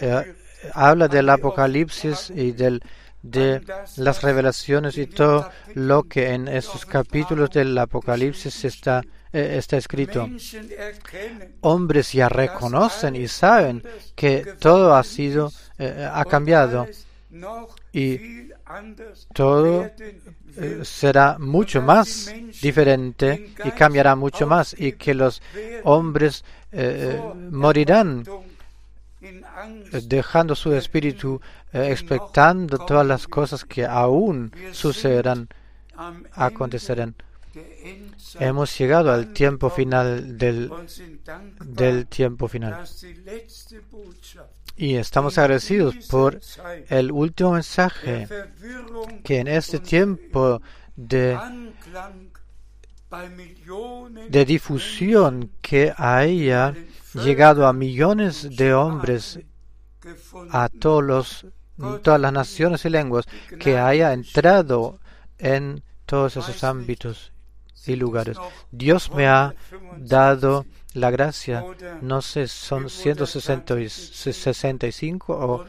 eh, 0.00 0.34
habla 0.74 1.08
del 1.08 1.30
Apocalipsis 1.30 2.28
y 2.28 2.52
del, 2.52 2.82
de 3.22 3.62
las 3.96 4.22
revelaciones 4.22 4.98
y 4.98 5.06
todo 5.06 5.50
lo 5.72 6.02
que 6.02 6.34
en 6.34 6.46
estos 6.48 6.84
capítulos 6.84 7.48
del 7.52 7.78
Apocalipsis 7.78 8.66
está, 8.66 9.00
eh, 9.36 9.58
está 9.58 9.76
escrito. 9.76 10.28
Hombres 11.60 12.12
ya 12.12 12.28
reconocen 12.28 13.16
y 13.16 13.28
saben 13.28 13.82
que 14.14 14.54
todo 14.58 14.94
ha 14.94 15.02
sido, 15.04 15.52
eh, 15.78 16.08
ha 16.10 16.24
cambiado 16.24 16.86
y 17.92 18.48
todo 19.34 19.90
eh, 20.56 20.80
será 20.82 21.36
mucho 21.38 21.82
más 21.82 22.32
diferente 22.62 23.52
y 23.64 23.70
cambiará 23.72 24.16
mucho 24.16 24.46
más 24.46 24.74
y 24.78 24.92
que 24.92 25.12
los 25.12 25.42
hombres 25.84 26.44
eh, 26.72 27.20
morirán 27.50 28.24
eh, 29.22 30.00
dejando 30.04 30.54
su 30.54 30.74
espíritu 30.74 31.40
eh, 31.72 31.88
expectando 31.90 32.78
todas 32.78 33.06
las 33.06 33.26
cosas 33.26 33.64
que 33.64 33.84
aún 33.84 34.52
sucederán, 34.72 35.48
acontecerán. 36.32 37.14
Hemos 38.34 38.76
llegado 38.76 39.12
al 39.12 39.32
tiempo 39.32 39.70
final 39.70 40.36
del, 40.36 40.70
del 41.64 42.06
tiempo 42.06 42.48
final. 42.48 42.84
Y 44.76 44.96
estamos 44.96 45.38
agradecidos 45.38 45.94
por 46.10 46.40
el 46.88 47.12
último 47.12 47.52
mensaje 47.52 48.28
que 49.24 49.38
en 49.38 49.48
este 49.48 49.78
tiempo 49.78 50.60
de, 50.96 51.38
de 54.28 54.44
difusión 54.44 55.50
que 55.62 55.94
haya 55.96 56.74
llegado 57.14 57.66
a 57.66 57.72
millones 57.72 58.56
de 58.56 58.74
hombres 58.74 59.40
a 60.50 60.68
todos 60.68 61.02
los, 61.02 61.46
todas 62.02 62.20
las 62.20 62.32
naciones 62.32 62.84
y 62.84 62.90
lenguas, 62.90 63.26
que 63.58 63.78
haya 63.78 64.12
entrado 64.12 65.00
en 65.38 65.82
todos 66.04 66.36
esos 66.36 66.62
ámbitos 66.64 67.32
y 67.86 67.96
lugares. 67.96 68.38
Dios 68.70 69.10
me 69.12 69.26
ha 69.26 69.54
dado 69.98 70.64
la 70.94 71.10
gracia, 71.10 71.62
no 72.00 72.22
sé, 72.22 72.48
son 72.48 72.88
165 72.88 75.34
o 75.34 75.66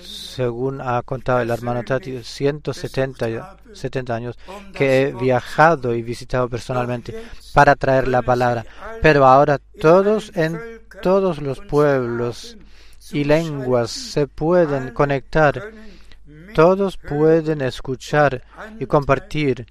según 0.00 0.80
ha 0.80 1.02
contado 1.02 1.40
el 1.40 1.50
hermano 1.50 1.82
Tati, 1.82 2.22
170 2.22 3.56
70 3.72 4.14
años 4.14 4.38
que 4.72 5.02
he 5.02 5.12
viajado 5.12 5.94
y 5.94 6.02
visitado 6.02 6.48
personalmente 6.48 7.24
para 7.54 7.76
traer 7.76 8.08
la 8.08 8.22
palabra. 8.22 8.64
Pero 9.02 9.26
ahora 9.26 9.58
todos 9.80 10.32
en 10.34 10.58
todos 11.02 11.40
los 11.40 11.60
pueblos 11.60 12.56
y 13.12 13.24
lenguas 13.24 13.90
se 13.90 14.26
pueden 14.26 14.92
conectar, 14.92 15.70
todos 16.54 16.96
pueden 16.96 17.60
escuchar 17.60 18.42
y 18.80 18.86
compartir 18.86 19.66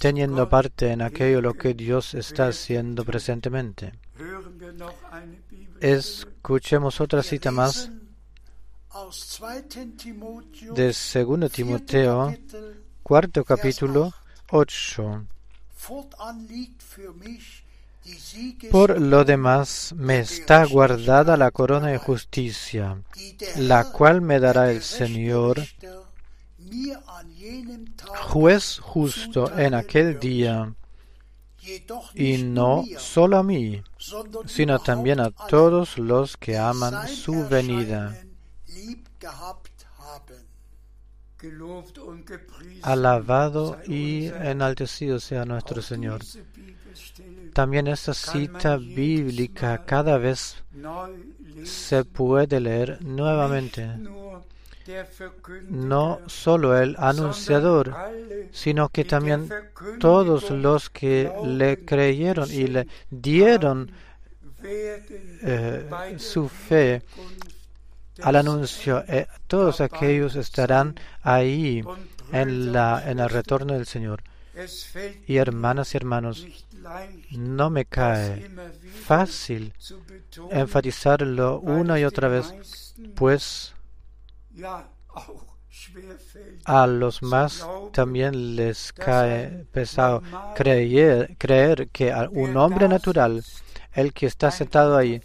teniendo 0.00 0.48
parte 0.48 0.92
en 0.92 1.02
aquello 1.02 1.40
lo 1.40 1.54
que 1.54 1.74
Dios 1.74 2.14
está 2.14 2.48
haciendo 2.48 3.04
presentemente. 3.04 3.92
Escuchemos 5.80 7.00
otra 7.00 7.22
cita 7.22 7.50
más 7.50 7.90
de 10.74 10.86
2 10.86 11.50
Timoteo, 11.50 12.36
cuarto 13.02 13.44
capítulo, 13.44 14.12
8. 14.50 15.26
Por 18.70 19.00
lo 19.00 19.24
demás, 19.24 19.94
me 19.96 20.20
está 20.20 20.64
guardada 20.66 21.36
la 21.36 21.50
corona 21.50 21.88
de 21.88 21.98
justicia, 21.98 23.02
la 23.56 23.90
cual 23.90 24.20
me 24.20 24.40
dará 24.40 24.70
el 24.70 24.82
Señor, 24.82 25.62
juez 28.28 28.78
justo 28.80 29.56
en 29.58 29.74
aquel 29.74 30.18
día, 30.18 30.74
y 32.14 32.38
no 32.38 32.84
solo 32.98 33.38
a 33.38 33.42
mí, 33.42 33.82
sino 34.46 34.78
también 34.80 35.20
a 35.20 35.30
todos 35.30 35.98
los 35.98 36.36
que 36.36 36.58
aman 36.58 37.08
su 37.08 37.48
venida. 37.48 38.16
Alabado 42.82 43.78
y 43.86 44.26
enaltecido 44.26 45.18
sea 45.20 45.44
nuestro 45.44 45.82
Señor. 45.82 46.22
También 47.52 47.86
esta 47.86 48.14
cita 48.14 48.76
bíblica 48.76 49.84
cada 49.84 50.18
vez 50.18 50.62
se 51.64 52.04
puede 52.04 52.60
leer 52.60 53.02
nuevamente. 53.04 53.90
No 55.68 56.20
solo 56.26 56.78
el 56.78 56.96
anunciador, 56.98 57.94
sino 58.52 58.88
que 58.88 59.04
también 59.04 59.48
todos 59.98 60.50
los 60.50 60.90
que 60.90 61.30
le 61.44 61.84
creyeron 61.84 62.50
y 62.50 62.66
le 62.66 62.86
dieron 63.10 63.90
eh, 64.64 65.88
su 66.18 66.48
fe 66.48 67.02
al 68.22 68.36
anuncio, 68.36 69.04
eh, 69.08 69.26
todos 69.46 69.80
aquellos 69.80 70.36
estarán 70.36 70.94
ahí 71.22 71.82
en, 72.32 72.72
la, 72.72 73.02
en 73.06 73.18
el 73.18 73.28
retorno 73.28 73.74
del 73.74 73.86
Señor. 73.86 74.22
Y 75.26 75.36
hermanas 75.36 75.94
y 75.94 75.96
hermanos, 75.96 76.46
no 77.30 77.70
me 77.70 77.84
cae 77.86 78.50
fácil 79.04 79.72
enfatizarlo 80.50 81.60
una 81.60 81.98
y 81.98 82.04
otra 82.04 82.28
vez, 82.28 82.94
pues 83.14 83.71
a 86.64 86.86
los 86.86 87.22
más 87.22 87.66
también 87.92 88.56
les 88.56 88.92
cae 88.92 89.64
pesado 89.72 90.22
creer, 90.54 91.36
creer 91.38 91.88
que 91.88 92.12
a 92.12 92.28
un 92.30 92.56
hombre 92.56 92.88
natural, 92.88 93.42
el 93.92 94.12
que 94.12 94.26
está 94.26 94.50
sentado 94.50 94.96
ahí, 94.96 95.22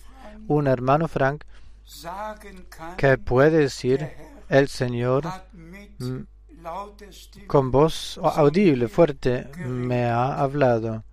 un 0.47 0.67
hermano 0.67 1.07
Frank, 1.07 1.43
que 2.97 3.17
puede 3.17 3.59
decir, 3.59 4.09
el 4.49 4.67
Señor 4.67 5.25
mm, 5.53 6.19
con 7.47 7.71
voz 7.71 8.19
audible, 8.21 8.87
fuerte, 8.87 9.49
me 9.65 10.05
ha 10.05 10.39
hablado. 10.39 11.03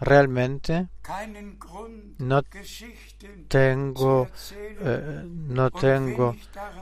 Realmente 0.00 0.88
no 2.18 2.42
tengo, 3.48 4.28
eh, 4.80 5.22
no 5.24 5.70
tengo 5.70 6.36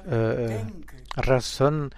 eh, 0.06 0.64
denke, 0.64 0.96
razón 1.16 1.90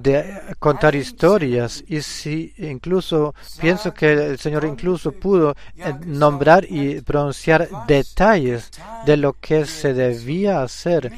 de 0.00 0.40
contar 0.58 0.94
historias. 0.94 1.82
Y 1.88 2.02
si 2.02 2.54
incluso 2.58 3.34
pienso 3.60 3.92
que 3.92 4.12
el 4.12 4.38
Señor 4.38 4.64
incluso 4.64 5.12
pudo 5.12 5.56
eh, 5.76 5.92
nombrar 6.04 6.64
y 6.68 7.00
pronunciar 7.00 7.68
detalles 7.86 8.70
de 9.04 9.16
lo 9.16 9.34
que 9.34 9.66
se 9.66 9.94
debía 9.94 10.62
hacer, 10.62 11.12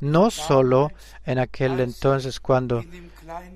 no 0.00 0.30
solo 0.30 0.92
en 1.24 1.38
aquel 1.38 1.80
entonces 1.80 2.38
cuando 2.40 2.84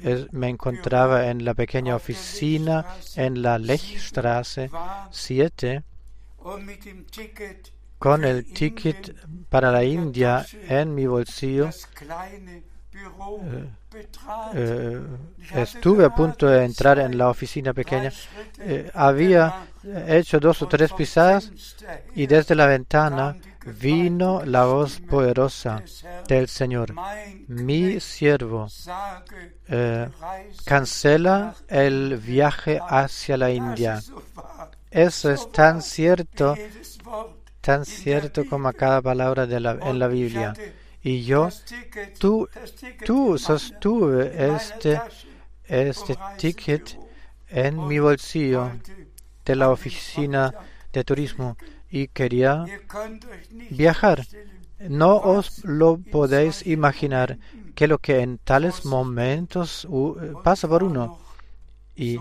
eh, 0.03 0.27
me 0.33 0.49
encontraba 0.49 1.29
en 1.29 1.45
la 1.45 1.55
pequeña 1.55 1.97
oficina 1.97 2.85
en 3.17 3.43
la 3.43 3.59
Lechstraße 3.59 4.71
7 5.11 5.83
und 6.45 6.65
mit 6.65 6.85
dem 6.85 7.07
Ticket 7.07 7.73
con 8.03 8.25
el 8.25 8.45
ticket 8.53 9.15
para 9.49 9.71
la 9.71 9.85
India 9.85 10.45
en 10.69 10.93
mi 10.93 11.07
bolsillo. 11.07 11.71
betrat. 13.93 14.55
eh, 14.55 15.01
estuve 15.55 16.05
a 16.05 16.11
punto 16.11 16.49
de 16.49 16.65
entrar 16.65 16.99
en 16.99 17.17
la 17.17 17.29
oficina 17.29 17.73
pequeña. 17.73 18.13
Eh, 18.59 18.91
había 18.93 19.67
hecho 20.09 20.41
dos 20.41 20.63
o 20.63 20.67
tres 20.67 20.93
pisadas 20.93 21.53
y 22.15 22.27
desde 22.27 22.57
la 22.57 22.67
ventana 22.67 23.37
vino 23.65 24.45
la 24.45 24.65
voz 24.65 25.01
poderosa 25.01 25.83
del 26.29 26.49
Señor. 26.49 26.95
Mi 27.49 28.01
siervo 28.01 28.69
eh, 29.69 30.09
cancela 30.65 31.55
el 31.69 32.17
viaje 32.17 32.81
hacia 32.87 33.37
la 33.37 33.51
India. 33.51 34.03
Eso 34.91 35.31
es 35.31 35.51
tan 35.51 35.83
cierto, 35.83 36.55
tan 37.61 37.85
cierto 37.85 38.45
como 38.49 38.73
cada 38.73 39.01
palabra 39.01 39.47
de 39.47 39.61
la, 39.61 39.73
en 39.73 39.99
la 39.99 40.09
Biblia. 40.09 40.55
Y 41.03 41.25
yo, 41.25 41.49
tú, 42.19 42.49
tú 43.05 43.39
sostuve 43.39 44.55
este, 44.55 45.01
este 45.65 46.17
ticket 46.37 46.99
en 47.49 47.87
mi 47.87 47.99
bolsillo 47.99 48.71
de 49.45 49.57
la 49.57 49.71
oficina 49.71 50.55
de 50.93 51.05
turismo 51.05 51.57
y 51.93 52.09
quería 52.09 52.65
viajar. 53.71 54.27
No 54.89 55.17
os 55.19 55.65
lo 55.65 55.99
podéis 55.99 56.67
imaginar 56.67 57.39
que 57.77 57.87
lo 57.87 57.99
que 57.99 58.21
en 58.21 58.39
tales 58.39 58.85
momentos 58.85 59.87
uh, 59.89 60.43
pasa 60.43 60.67
por 60.67 60.83
uno. 60.83 61.19
Y, 61.95 62.19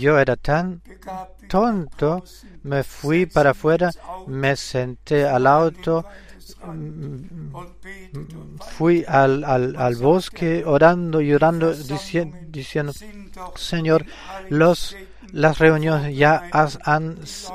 yo 0.00 0.18
era 0.18 0.36
tan 0.36 0.80
tonto, 1.48 2.24
me 2.62 2.82
fui 2.82 3.26
para 3.26 3.50
afuera, 3.50 3.90
me 4.26 4.56
senté 4.56 5.26
al 5.26 5.46
auto, 5.46 6.06
und 6.62 7.54
fui 8.76 9.04
al, 9.06 9.44
al, 9.44 9.76
al 9.76 9.96
bosque 9.96 10.64
orando 10.64 11.20
y 11.20 11.32
orando, 11.32 11.72
dici- 11.74 12.32
diciendo, 12.48 12.92
doch 13.34 13.56
Señor, 13.58 14.04
los, 14.48 14.96
las 15.32 15.58
reuniones 15.58 16.16
ya 16.16 16.48
han, 16.52 16.68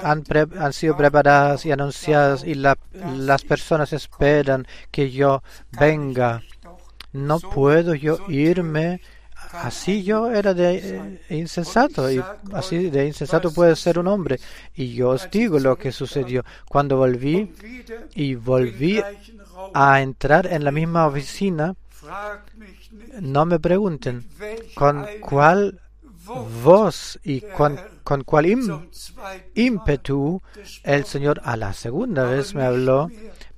han, 0.04 0.24
han 0.60 0.74
sido 0.74 0.96
preparadas 0.98 1.66
y 1.66 1.72
anunciadas 1.72 2.44
y 2.44 2.56
la- 2.56 2.78
las 3.18 3.44
personas 3.44 3.94
esperan 3.94 4.66
que 4.92 5.12
yo 5.12 5.44
venga. 5.80 6.42
No 7.14 7.40
puedo 7.40 7.94
yo 7.96 8.20
irme. 8.28 9.02
Así 9.54 10.04
yo 10.04 10.30
era 10.32 10.54
de 10.54 10.76
eh, 10.76 11.22
insensato 11.30 12.12
y 12.12 12.22
así 12.52 12.90
de 12.90 13.08
insensato 13.08 13.52
puede 13.54 13.76
ser 13.78 14.00
un 14.00 14.08
hombre. 14.08 14.40
Y 14.76 14.94
yo 14.94 15.10
os 15.10 15.30
digo 15.32 15.60
lo 15.60 15.78
que 15.78 15.92
sucedió 15.94 16.44
cuando 16.68 16.98
volví 16.98 17.54
y 18.16 18.36
volví 18.36 19.02
a 19.74 20.02
entrar 20.02 20.48
en 20.48 20.64
la 20.66 20.72
misma 20.72 21.08
oficina. 21.08 21.74
No 23.22 23.46
me 23.46 23.60
pregunten 23.60 24.26
con 24.76 25.06
cuál 25.22 25.80
voz 26.64 27.20
y 27.24 27.42
con, 27.42 27.80
con 28.04 28.24
cuál 28.24 28.46
ímpetu 29.56 30.42
el 30.84 31.06
Señor 31.06 31.42
a 31.44 31.58
la 31.58 31.74
segunda 31.74 32.24
vez 32.26 32.54
me 32.56 32.64
habló, 32.64 33.10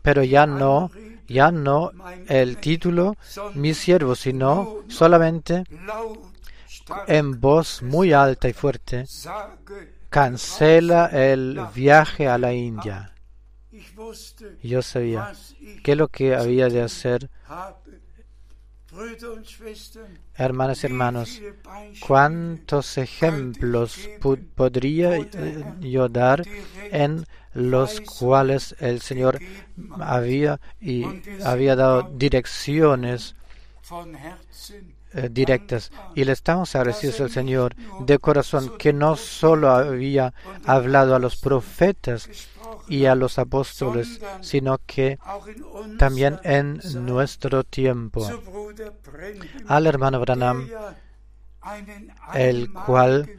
pero 0.02 0.24
ya 0.24 0.46
no, 0.46 0.92
ya 1.28 1.52
no 1.52 1.92
el 2.28 2.58
título 2.58 3.16
mi 3.54 3.74
siervo, 3.74 4.16
sino 4.16 4.78
solamente 4.88 5.64
en 7.08 7.40
voz 7.40 7.82
muy 7.82 8.14
alta 8.14 8.48
y 8.48 8.54
fuerte, 8.54 9.06
cancela 10.10 11.08
el 11.08 11.60
viaje 11.74 12.28
a 12.28 12.38
la 12.38 12.54
India. 12.54 13.14
Y 14.62 14.70
Yo 14.70 14.82
sabía 14.82 15.34
es 15.92 15.98
lo 15.98 16.08
que 16.10 16.36
había 16.36 16.70
de 16.70 16.82
hacer, 16.82 17.30
hermanas 20.36 20.84
y 20.84 20.86
hermanos. 20.88 21.42
¿Cuántos 22.06 22.98
ejemplos 22.98 24.10
podría 24.56 25.18
eh, 25.18 25.66
yo 25.80 26.10
dar 26.10 26.44
en 26.92 27.26
los 27.54 28.02
cuales 28.02 28.76
el 28.80 29.02
Señor 29.02 29.40
había 30.00 30.60
y 30.80 31.06
había 31.44 31.76
dado 31.76 32.12
direcciones 32.14 33.36
eh, 35.14 35.30
directas? 35.32 35.92
Y 36.16 36.24
le 36.24 36.32
estamos 36.32 36.76
agradecidos 36.76 37.22
al 37.22 37.32
Señor 37.32 37.76
de 38.02 38.20
corazón 38.20 38.78
que 38.78 38.94
no 38.94 39.16
solo 39.16 39.72
había 39.72 40.34
hablado 40.66 41.16
a 41.16 41.20
los 41.20 41.36
profetas 41.36 42.30
y 42.88 43.06
a 43.06 43.16
los 43.16 43.38
apóstoles, 43.40 44.20
sino 44.42 44.80
que 44.86 45.18
también 45.98 46.40
en 46.44 46.80
nuestro 47.06 47.64
tiempo. 47.64 48.28
Al 49.68 49.88
hermano 49.88 50.20
Branham, 50.20 50.70
el 52.34 52.72
cual 52.72 53.30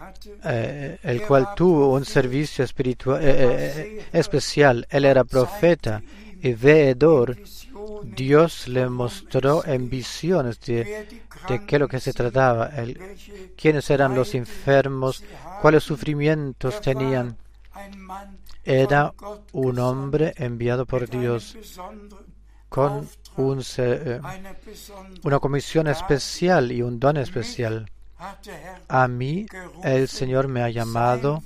hatte, 0.00 0.38
eh, 0.44 0.98
el 1.02 1.22
cual 1.22 1.48
tuvo 1.54 1.92
un 1.94 2.04
servicio 2.04 2.64
espiritual 2.64 3.20
eh, 3.22 3.34
eh, 3.36 4.06
especial. 4.12 4.86
Él 4.90 5.04
era 5.04 5.24
profeta 5.24 6.02
y 6.42 6.52
veedor. 6.52 7.36
Dios 8.02 8.68
le 8.68 8.88
mostró 8.88 9.64
en 9.64 9.88
visiones 9.88 10.60
de, 10.60 11.06
de 11.48 11.64
qué 11.66 11.78
lo 11.78 11.88
que 11.88 12.00
se 12.00 12.12
trataba, 12.12 12.66
el- 12.76 13.00
quiénes 13.56 13.88
eran 13.90 14.14
los 14.14 14.34
enfermos, 14.34 15.22
cuáles 15.62 15.84
sufrimientos 15.84 16.80
tenían. 16.80 17.36
Era 18.64 19.12
un 19.52 19.78
hombre 19.78 20.34
enviado 20.36 20.86
por 20.86 21.08
Dios 21.08 21.56
con 22.68 23.08
eh, 23.78 24.20
una 25.22 25.38
comisión 25.38 25.86
especial 25.86 26.72
y 26.72 26.82
un 26.82 26.98
don 26.98 27.16
especial. 27.16 27.88
A 28.88 29.06
mí 29.06 29.46
el 29.82 30.08
Señor 30.08 30.48
me 30.48 30.62
ha 30.62 30.70
llamado 30.70 31.42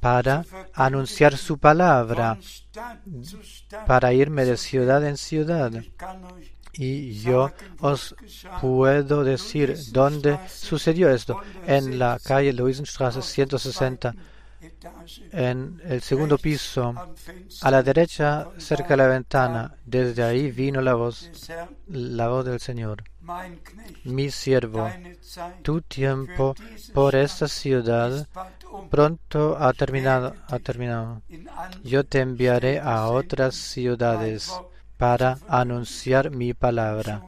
para 0.00 0.44
anunciar 0.74 1.36
su 1.36 1.58
palabra, 1.58 2.38
para 3.86 4.12
irme 4.12 4.44
de 4.44 4.56
ciudad 4.56 5.06
en 5.06 5.16
ciudad. 5.16 5.72
Y 6.72 7.20
yo 7.20 7.52
os 7.80 8.14
puedo 8.60 9.22
decir 9.22 9.76
dónde 9.92 10.38
sucedió 10.48 11.10
esto. 11.10 11.40
En 11.66 11.98
la 11.98 12.18
calle 12.22 12.52
Luisenstraße 12.52 13.22
160, 13.22 14.14
en 15.32 15.80
el 15.84 16.00
segundo 16.02 16.38
piso, 16.38 16.94
a 17.62 17.70
la 17.70 17.82
derecha, 17.82 18.48
cerca 18.58 18.88
de 18.90 18.96
la 18.96 19.06
ventana. 19.08 19.74
Desde 19.84 20.22
ahí 20.22 20.50
vino 20.50 20.80
la 20.80 20.94
voz, 20.94 21.30
la 21.88 22.28
voz 22.28 22.44
del 22.44 22.60
Señor. 22.60 23.04
Mi 24.04 24.30
siervo, 24.30 24.90
tu 25.62 25.80
tiempo 25.80 26.54
por 26.92 27.14
esta 27.16 27.48
ciudad 27.48 28.28
pronto 28.90 29.56
ha 29.58 29.72
terminado, 29.72 30.34
ha 30.48 30.58
terminado. 30.58 31.22
Yo 31.82 32.04
te 32.04 32.20
enviaré 32.20 32.80
a 32.80 33.08
otras 33.08 33.54
ciudades 33.54 34.52
para 34.98 35.38
anunciar 35.48 36.30
mi 36.30 36.54
palabra. 36.54 37.22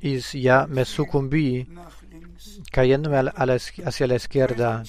Y 0.00 0.18
ya 0.40 0.66
me 0.66 0.84
sucumbí, 0.84 1.68
cayéndome 2.70 3.18
hacia 3.18 4.06
la 4.06 4.14
izquierda. 4.14 4.82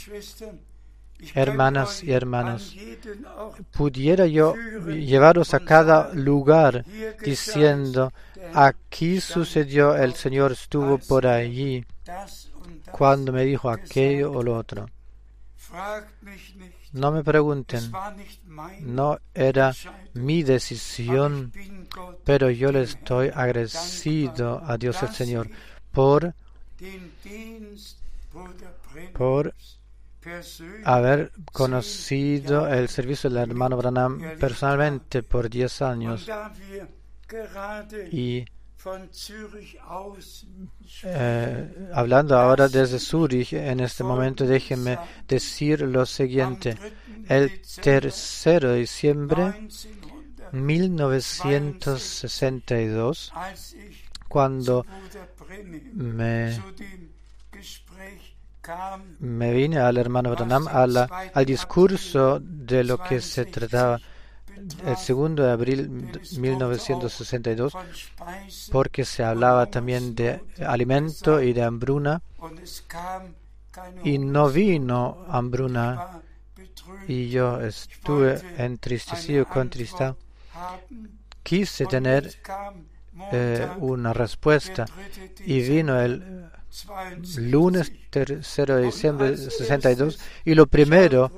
Hermanas 1.35 2.01
y 2.03 2.13
hermanos, 2.13 2.75
pudiera 3.71 4.25
yo 4.25 4.55
llevaros 4.87 5.53
a 5.53 5.59
cada 5.59 6.13
lugar 6.13 6.85
diciendo, 7.21 8.13
aquí 8.53 9.19
sucedió, 9.19 9.97
el 9.97 10.13
Señor 10.13 10.53
estuvo 10.53 10.97
por 10.97 11.27
allí 11.27 11.85
cuando 12.91 13.33
me 13.33 13.43
dijo 13.43 13.69
aquello 13.69 14.31
o 14.31 14.43
lo 14.43 14.57
otro. 14.57 14.87
No 16.93 17.11
me 17.11 17.23
pregunten, 17.23 17.91
no 18.81 19.19
era 19.33 19.73
mi 20.13 20.41
decisión, 20.41 21.51
pero 22.23 22.49
yo 22.49 22.71
le 22.71 22.83
estoy 22.83 23.29
agradecido 23.33 24.63
a 24.65 24.77
Dios 24.77 25.03
el 25.03 25.09
Señor 25.09 25.49
por, 25.91 26.33
por 29.13 29.53
haber 30.83 31.31
conocido 31.51 32.67
el 32.67 32.89
servicio 32.89 33.29
del 33.29 33.49
hermano 33.49 33.77
Branham 33.77 34.21
personalmente 34.39 35.23
por 35.23 35.49
10 35.49 35.81
años 35.81 36.29
y 38.11 38.45
eh, 41.03 41.89
hablando 41.93 42.37
ahora 42.37 42.69
desde 42.69 42.99
Zurich, 42.99 43.53
en 43.53 43.79
este 43.81 44.03
momento 44.03 44.45
déjenme 44.45 44.97
decir 45.27 45.81
lo 45.81 46.05
siguiente. 46.05 46.77
El 47.27 47.61
tercero 47.81 48.71
de 48.71 48.79
diciembre 48.79 49.67
1962, 50.51 53.33
cuando 54.27 54.85
me, 55.93 56.61
me 59.19 59.53
vine 59.53 59.79
al 59.79 59.97
hermano 59.97 60.31
Branham 60.31 60.67
al 60.67 61.45
discurso 61.45 62.39
de 62.39 62.83
lo 62.83 62.97
que 63.01 63.21
se 63.21 63.45
trataba. 63.45 63.99
El 64.85 64.97
segundo 64.97 65.43
de 65.43 65.51
abril 65.51 66.11
de 66.11 66.39
1962, 66.39 67.73
porque 68.71 69.05
se 69.05 69.23
hablaba 69.23 69.67
también 69.67 70.15
de 70.15 70.41
alimento 70.65 71.41
y 71.41 71.53
de 71.53 71.63
hambruna, 71.63 72.21
y 74.03 74.17
no 74.17 74.49
vino 74.49 75.25
hambruna, 75.29 76.21
y 77.07 77.29
yo 77.29 77.61
estuve 77.61 78.41
entristecido, 78.57 79.45
contristado. 79.45 80.17
Quise 81.41 81.85
tener 81.85 82.35
eh, 83.31 83.67
una 83.77 84.13
respuesta, 84.13 84.85
y 85.45 85.61
vino 85.61 85.99
el 85.99 86.49
lunes 87.37 87.91
3 88.09 88.55
de 88.67 88.81
diciembre 88.81 89.31
de 89.31 89.37
62, 89.37 90.19
y 90.45 90.55
lo 90.55 90.67
primero 90.67 91.31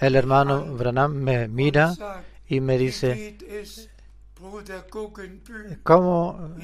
el 0.00 0.14
hermano 0.14 0.64
Branham 0.74 1.14
me 1.14 1.48
mira 1.48 1.94
y 2.48 2.60
me 2.60 2.78
dice, 2.78 3.36
¿cómo, 5.82 6.54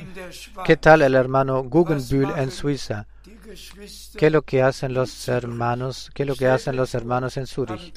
¿qué 0.65 0.77
tal 0.77 1.03
el 1.03 1.15
hermano 1.15 1.63
Guggenbühl 1.65 2.39
en 2.39 2.51
Suiza? 2.51 3.07
¿Qué 4.17 4.27
es 4.27 4.33
lo 4.33 4.43
que 4.43 4.63
hacen 4.63 4.95
los 4.95 5.29
hermanos? 5.29 6.11
¿Qué 6.15 6.23
es 6.23 6.29
lo 6.29 6.37
que 6.37 6.49
hacen 6.49 6.77
los 6.77 6.95
hermanos 6.95 7.37
en 7.37 7.47
Zurich? 7.47 7.95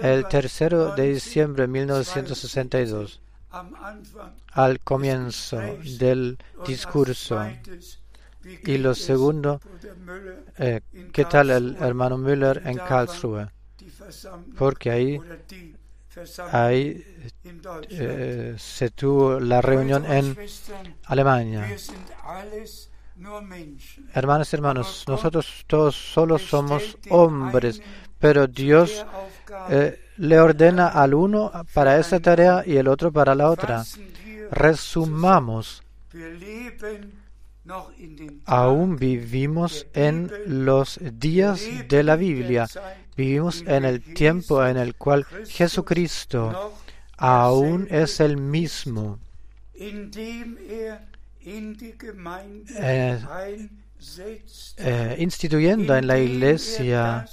El 0.00 0.26
tercero 0.28 0.94
de 0.94 1.14
diciembre 1.14 1.62
de 1.62 1.68
1962, 1.68 3.20
al 4.52 4.80
comienzo 4.80 5.60
del 5.98 6.38
discurso, 6.66 7.40
y 8.64 8.78
lo 8.78 8.94
segundo, 8.94 9.60
eh, 10.58 10.80
¿qué 11.12 11.24
tal 11.24 11.50
el 11.50 11.76
hermano 11.80 12.18
Müller 12.18 12.62
en 12.66 12.78
Karlsruhe? 12.78 13.48
porque 14.56 14.90
ahí, 14.90 15.20
ahí 16.50 17.04
eh, 17.90 18.54
se 18.58 18.90
tuvo 18.90 19.40
la 19.40 19.60
reunión 19.60 20.04
en 20.06 20.36
Alemania. 21.04 21.76
Hermanos 24.12 24.52
y 24.52 24.56
hermanos, 24.56 25.04
nosotros 25.06 25.64
todos 25.66 25.94
solo 25.94 26.38
somos 26.38 26.98
hombres, 27.10 27.80
pero 28.18 28.46
Dios 28.46 29.06
eh, 29.70 30.03
le 30.16 30.38
ordena 30.38 30.88
al 30.88 31.14
uno 31.14 31.50
para 31.72 31.98
esa 31.98 32.20
tarea 32.20 32.62
y 32.66 32.76
el 32.76 32.88
otro 32.88 33.12
para 33.12 33.34
la 33.34 33.50
otra. 33.50 33.84
Resumamos. 34.50 35.82
Aún 38.44 38.96
vivimos 38.96 39.86
en 39.94 40.30
los 40.46 40.98
días 41.02 41.62
de 41.88 42.02
la 42.02 42.16
Biblia 42.16 42.66
Vivimos 43.16 43.62
en 43.66 43.84
el 43.84 44.02
tiempo 44.02 44.64
en 44.66 44.76
el 44.76 44.96
cual 44.96 45.24
Jesucristo 45.46 46.74
aún 47.16 47.86
es 47.90 48.18
el 48.20 48.36
mismo. 48.36 49.20
Eh, 49.74 49.98
eh, 54.78 55.16
instituyendo 55.18 55.96
en 55.96 56.06
la 56.06 56.18
iglesia 56.18 57.26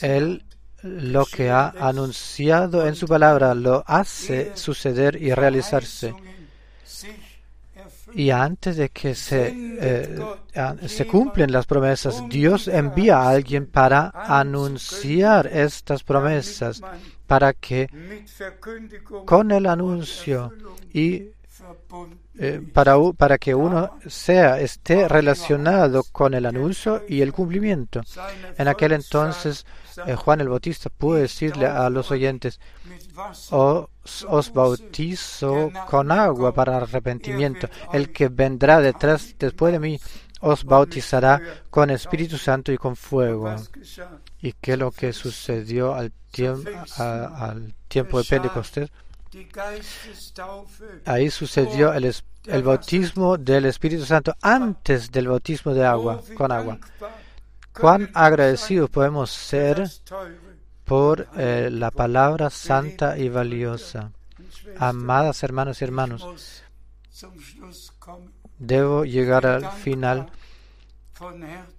Él 0.00 0.44
lo 0.82 1.24
que 1.26 1.50
ha 1.50 1.68
anunciado 1.80 2.86
en 2.86 2.94
su 2.94 3.06
palabra 3.06 3.54
lo 3.54 3.82
hace 3.86 4.56
suceder 4.56 5.20
y 5.20 5.32
realizarse. 5.32 6.14
Y 8.14 8.30
antes 8.30 8.76
de 8.76 8.90
que 8.90 9.14
se, 9.14 9.52
eh, 9.52 10.18
se 10.86 11.06
cumplen 11.06 11.50
las 11.50 11.66
promesas, 11.66 12.22
Dios 12.28 12.68
envía 12.68 13.18
a 13.18 13.30
alguien 13.30 13.66
para 13.66 14.12
anunciar 14.14 15.48
estas 15.48 16.02
promesas, 16.02 16.80
para 17.26 17.52
que 17.52 17.88
con 19.24 19.50
el 19.50 19.66
anuncio 19.66 20.52
y 20.92 21.30
eh, 22.38 22.60
para, 22.72 22.96
para 23.16 23.38
que 23.38 23.54
uno 23.54 23.98
sea, 24.06 24.60
esté 24.60 25.08
relacionado 25.08 26.04
con 26.12 26.34
el 26.34 26.46
anuncio 26.46 27.02
y 27.08 27.22
el 27.22 27.32
cumplimiento. 27.32 28.02
En 28.58 28.68
aquel 28.68 28.92
entonces, 28.92 29.64
eh, 30.06 30.14
Juan 30.14 30.40
el 30.40 30.48
Bautista 30.48 30.90
pudo 30.90 31.16
decirle 31.16 31.66
a 31.66 31.88
los 31.88 32.10
oyentes, 32.10 32.60
os, 33.50 34.52
bautizo 34.52 35.70
con 35.88 36.12
agua 36.12 36.52
para 36.52 36.76
arrepentimiento. 36.76 37.68
El 37.92 38.12
que 38.12 38.28
vendrá 38.28 38.80
detrás, 38.80 39.34
después 39.38 39.72
de 39.72 39.80
mí, 39.80 40.00
os 40.40 40.64
bautizará 40.64 41.40
con 41.70 41.90
Espíritu 41.90 42.36
Santo 42.36 42.72
y 42.72 42.76
con 42.76 42.96
fuego. 42.96 43.56
¿Y 44.42 44.52
qué 44.52 44.72
es 44.72 44.78
lo 44.78 44.90
que 44.90 45.12
sucedió 45.12 45.94
al, 45.94 46.12
al 46.98 47.74
tiempo 47.88 48.18
de 48.18 48.24
Pentecostés? 48.28 48.90
Ahí 51.04 51.30
sucedió 51.30 51.92
el, 51.92 52.14
el 52.46 52.62
bautismo 52.62 53.36
del 53.36 53.66
Espíritu 53.66 54.04
Santo 54.04 54.34
antes 54.40 55.10
del 55.10 55.28
bautismo 55.28 55.74
de 55.74 55.84
agua, 55.84 56.22
con 56.36 56.52
agua. 56.52 56.78
Cuán 57.72 58.10
agradecidos 58.14 58.88
podemos 58.88 59.30
ser 59.30 59.88
por 60.84 61.28
eh, 61.36 61.68
la 61.70 61.90
palabra 61.90 62.48
santa 62.48 63.18
y 63.18 63.28
valiosa. 63.28 64.12
Amadas 64.78 65.42
hermanos 65.42 65.80
y 65.80 65.84
hermanos, 65.84 66.62
debo 68.58 69.04
llegar 69.04 69.46
al 69.46 69.70
final. 69.72 70.30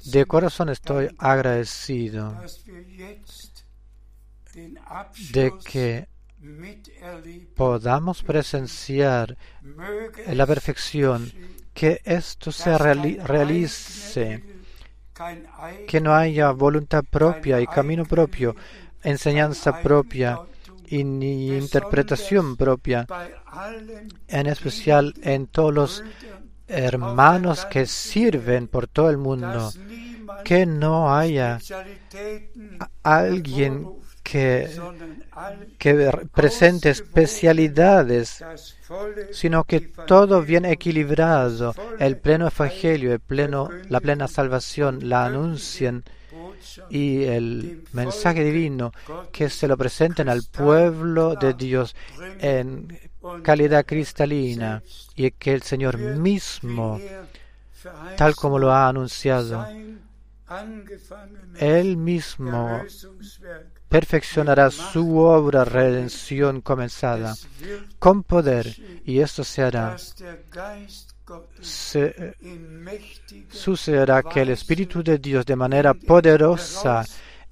De 0.05 0.25
corazón 0.25 0.69
estoy 0.69 1.09
agradecido 1.17 2.35
de 5.31 5.53
que 5.63 6.07
podamos 7.55 8.23
presenciar 8.23 9.37
la 10.33 10.45
perfección 10.45 11.31
que 11.73 12.01
esto 12.03 12.51
se 12.51 12.75
reali- 12.77 13.21
realice, 13.23 14.43
que 15.87 16.01
no 16.01 16.13
haya 16.15 16.51
voluntad 16.51 17.03
propia 17.09 17.59
y 17.61 17.67
camino 17.67 18.05
propio, 18.05 18.55
enseñanza 19.03 19.81
propia 19.81 20.39
y 20.87 21.03
ni 21.03 21.55
interpretación 21.57 22.55
propia, 22.55 23.05
en 24.27 24.47
especial 24.47 25.13
en 25.21 25.47
todos 25.47 25.73
los 25.73 26.03
hermanos 26.67 27.65
que 27.65 27.85
sirven 27.85 28.67
por 28.67 28.87
todo 28.87 29.09
el 29.09 29.17
mundo, 29.17 29.71
que 30.43 30.65
no 30.65 31.15
haya 31.15 31.59
alguien 33.03 33.87
que, 34.27 34.67
presente 36.33 36.89
especialidades, 36.89 38.43
sino 39.31 39.63
que 39.63 39.79
todo 39.79 40.41
bien 40.41 40.65
equilibrado, 40.65 41.73
el 41.97 42.17
pleno 42.17 42.47
evangelio, 42.47 43.13
el 43.13 43.21
pleno, 43.21 43.69
la 43.87 44.01
plena 44.01 44.27
salvación, 44.27 45.07
la 45.07 45.25
anuncien 45.25 46.03
y 46.89 47.23
el 47.23 47.83
mensaje 47.93 48.43
divino 48.43 48.91
que 49.31 49.49
se 49.49 49.67
lo 49.67 49.77
presenten 49.77 50.27
al 50.27 50.43
pueblo 50.43 51.35
de 51.35 51.53
Dios 51.53 51.95
en 52.39 52.99
calidad 53.43 53.85
cristalina 53.85 54.83
y 55.15 55.31
que 55.31 55.53
el 55.53 55.61
Señor 55.61 55.97
mismo, 55.97 56.99
tal 58.17 58.35
como 58.35 58.59
lo 58.59 58.73
ha 58.73 58.89
anunciado, 58.89 59.65
Él 61.59 61.95
mismo 61.95 62.81
perfeccionará 63.89 64.69
su 64.69 65.17
obra 65.17 65.63
redención 65.65 66.61
comenzada 66.61 67.35
con 67.99 68.23
poder 68.23 68.75
y 69.05 69.19
esto 69.19 69.43
se 69.43 69.63
hará. 69.63 69.95
Se, 71.61 72.35
sucederá 73.49 74.23
que 74.23 74.41
el 74.41 74.49
Espíritu 74.49 75.03
de 75.03 75.17
Dios 75.17 75.45
de 75.45 75.55
manera 75.55 75.93
poderosa 75.93 77.03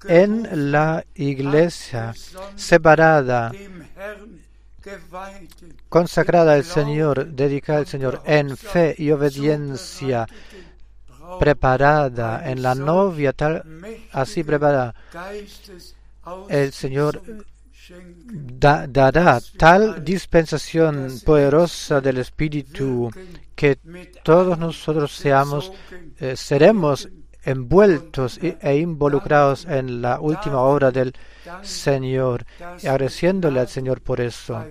en 0.08 0.70
la 0.72 1.04
iglesia 1.14 2.14
separada, 2.54 3.52
consagrada 5.88 6.54
al 6.54 6.64
Señor, 6.64 7.26
dedicada 7.26 7.80
al 7.80 7.86
Señor 7.86 8.22
en 8.24 8.56
fe 8.56 8.94
y 8.96 9.10
obediencia, 9.10 10.26
preparada 11.38 12.48
en 12.48 12.62
la 12.62 12.74
novia, 12.74 13.32
tal, 13.32 13.62
así 14.12 14.44
preparada, 14.44 14.94
el 16.48 16.72
Señor 16.72 17.22
da, 18.28 18.86
dará 18.86 19.40
tal 19.56 20.04
dispensación 20.04 21.20
poderosa 21.24 22.00
del 22.00 22.18
Espíritu 22.18 23.10
que 23.54 23.78
todos 24.22 24.58
nosotros 24.58 25.12
seamos, 25.12 25.72
eh, 26.18 26.36
seremos 26.36 27.08
envueltos 27.44 28.40
e 28.42 28.76
involucrados 28.76 29.64
en 29.66 30.02
la 30.02 30.18
última 30.20 30.60
obra 30.60 30.90
del 30.90 31.14
Señor, 31.62 32.44
agradeciéndole 32.60 33.60
al 33.60 33.68
Señor 33.68 34.00
por 34.00 34.20
eso 34.20 34.64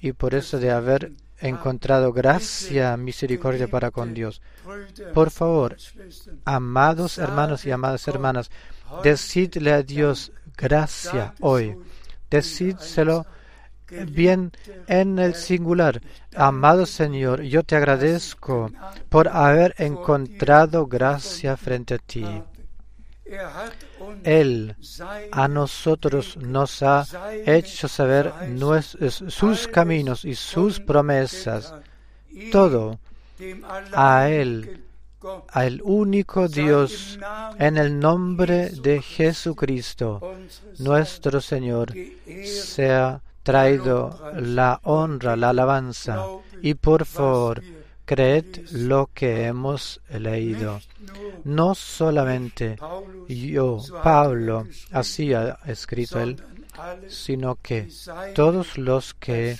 y 0.00 0.12
por 0.12 0.34
eso 0.34 0.60
de 0.60 0.70
haber 0.70 1.12
encontrado 1.40 2.12
gracia, 2.12 2.96
misericordia 2.96 3.66
para 3.66 3.90
con 3.90 4.14
Dios. 4.14 4.40
Por 5.12 5.30
favor, 5.30 5.76
amados 6.44 7.18
hermanos 7.18 7.66
y 7.66 7.72
amadas 7.72 8.06
hermanas, 8.06 8.50
decidle 9.02 9.72
a 9.72 9.82
Dios 9.82 10.30
gracia 10.56 11.34
hoy. 11.40 11.76
Decídselo 12.30 13.26
bien 14.08 14.52
en 14.86 15.18
el 15.18 15.34
singular. 15.34 16.00
Amado 16.34 16.86
Señor, 16.86 17.42
yo 17.42 17.62
te 17.62 17.76
agradezco 17.76 18.70
por 19.08 19.28
haber 19.28 19.74
encontrado 19.78 20.86
gracia 20.86 21.56
frente 21.56 21.94
a 21.94 21.98
ti. 21.98 22.26
Él 24.22 24.76
a 25.32 25.48
nosotros 25.48 26.36
nos 26.36 26.82
ha 26.82 27.06
hecho 27.46 27.88
saber 27.88 28.32
sus 29.08 29.68
caminos 29.68 30.24
y 30.24 30.34
sus 30.34 30.80
promesas. 30.80 31.74
Todo 32.50 32.98
a 33.92 34.28
Él, 34.28 34.84
al 35.48 35.80
único 35.82 36.48
Dios, 36.48 37.18
en 37.58 37.76
el 37.76 37.98
nombre 37.98 38.70
de 38.70 39.00
Jesucristo, 39.00 40.20
nuestro 40.78 41.40
Señor, 41.40 41.94
sea 42.44 43.22
traído 43.42 44.32
la 44.36 44.80
honra, 44.82 45.36
la 45.36 45.50
alabanza. 45.50 46.24
Y 46.62 46.74
por 46.74 47.04
favor, 47.04 47.62
creed 48.04 48.68
lo 48.72 49.10
que 49.12 49.46
hemos 49.46 50.00
leído. 50.08 50.80
No 51.44 51.74
solamente 51.74 52.76
yo, 53.28 53.78
Pablo, 54.02 54.66
así 54.90 55.32
ha 55.32 55.58
escrito 55.66 56.20
él, 56.20 56.42
sino 57.08 57.56
que 57.56 57.88
todos 58.34 58.78
los 58.78 59.14
que 59.14 59.56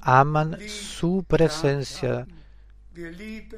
aman 0.00 0.58
su 0.68 1.24
presencia, 1.26 2.26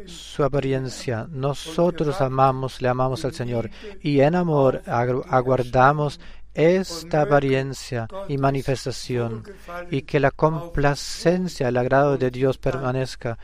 su 0.06 0.44
apariencia, 0.44 1.26
nosotros 1.30 2.20
amamos, 2.20 2.82
le 2.82 2.88
amamos 2.88 3.24
al 3.24 3.32
Señor. 3.32 3.70
Y 4.00 4.20
en 4.20 4.34
amor 4.34 4.82
aguardamos 4.86 6.20
esta 6.54 7.22
apariencia 7.22 8.06
y 8.28 8.36
manifestación 8.36 9.42
y 9.90 10.02
que 10.02 10.20
la 10.20 10.30
complacencia, 10.30 11.68
el 11.68 11.76
agrado 11.76 12.18
de 12.18 12.30
Dios 12.30 12.58
permanezca, 12.58 13.38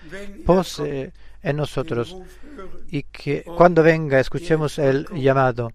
posee 0.44 1.12
en 1.42 1.56
nosotros 1.56 2.16
y 2.90 3.04
que 3.04 3.44
cuando 3.44 3.82
venga 3.82 4.18
escuchemos 4.18 4.78
el 4.78 5.06
llamado, 5.14 5.72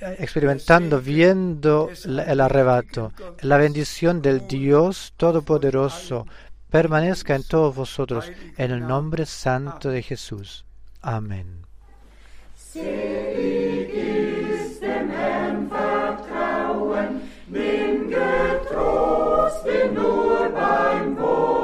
experimentando, 0.00 1.00
viendo 1.00 1.90
el 2.04 2.40
arrebato, 2.40 3.12
la 3.42 3.56
bendición 3.56 4.20
del 4.20 4.46
Dios 4.46 5.14
Todopoderoso 5.16 6.26
permanezca 6.70 7.34
en 7.34 7.42
todos 7.42 7.74
vosotros 7.74 8.30
en 8.56 8.70
el 8.70 8.86
nombre 8.86 9.26
santo 9.26 9.90
de 9.90 10.02
Jesús. 10.02 10.64
Amén. 11.02 11.66
Nimm 17.50 18.10
getrost 18.10 19.66
ihn 19.66 19.94
nur 19.94 20.52
beim 20.54 21.16
Wohl. 21.18 21.59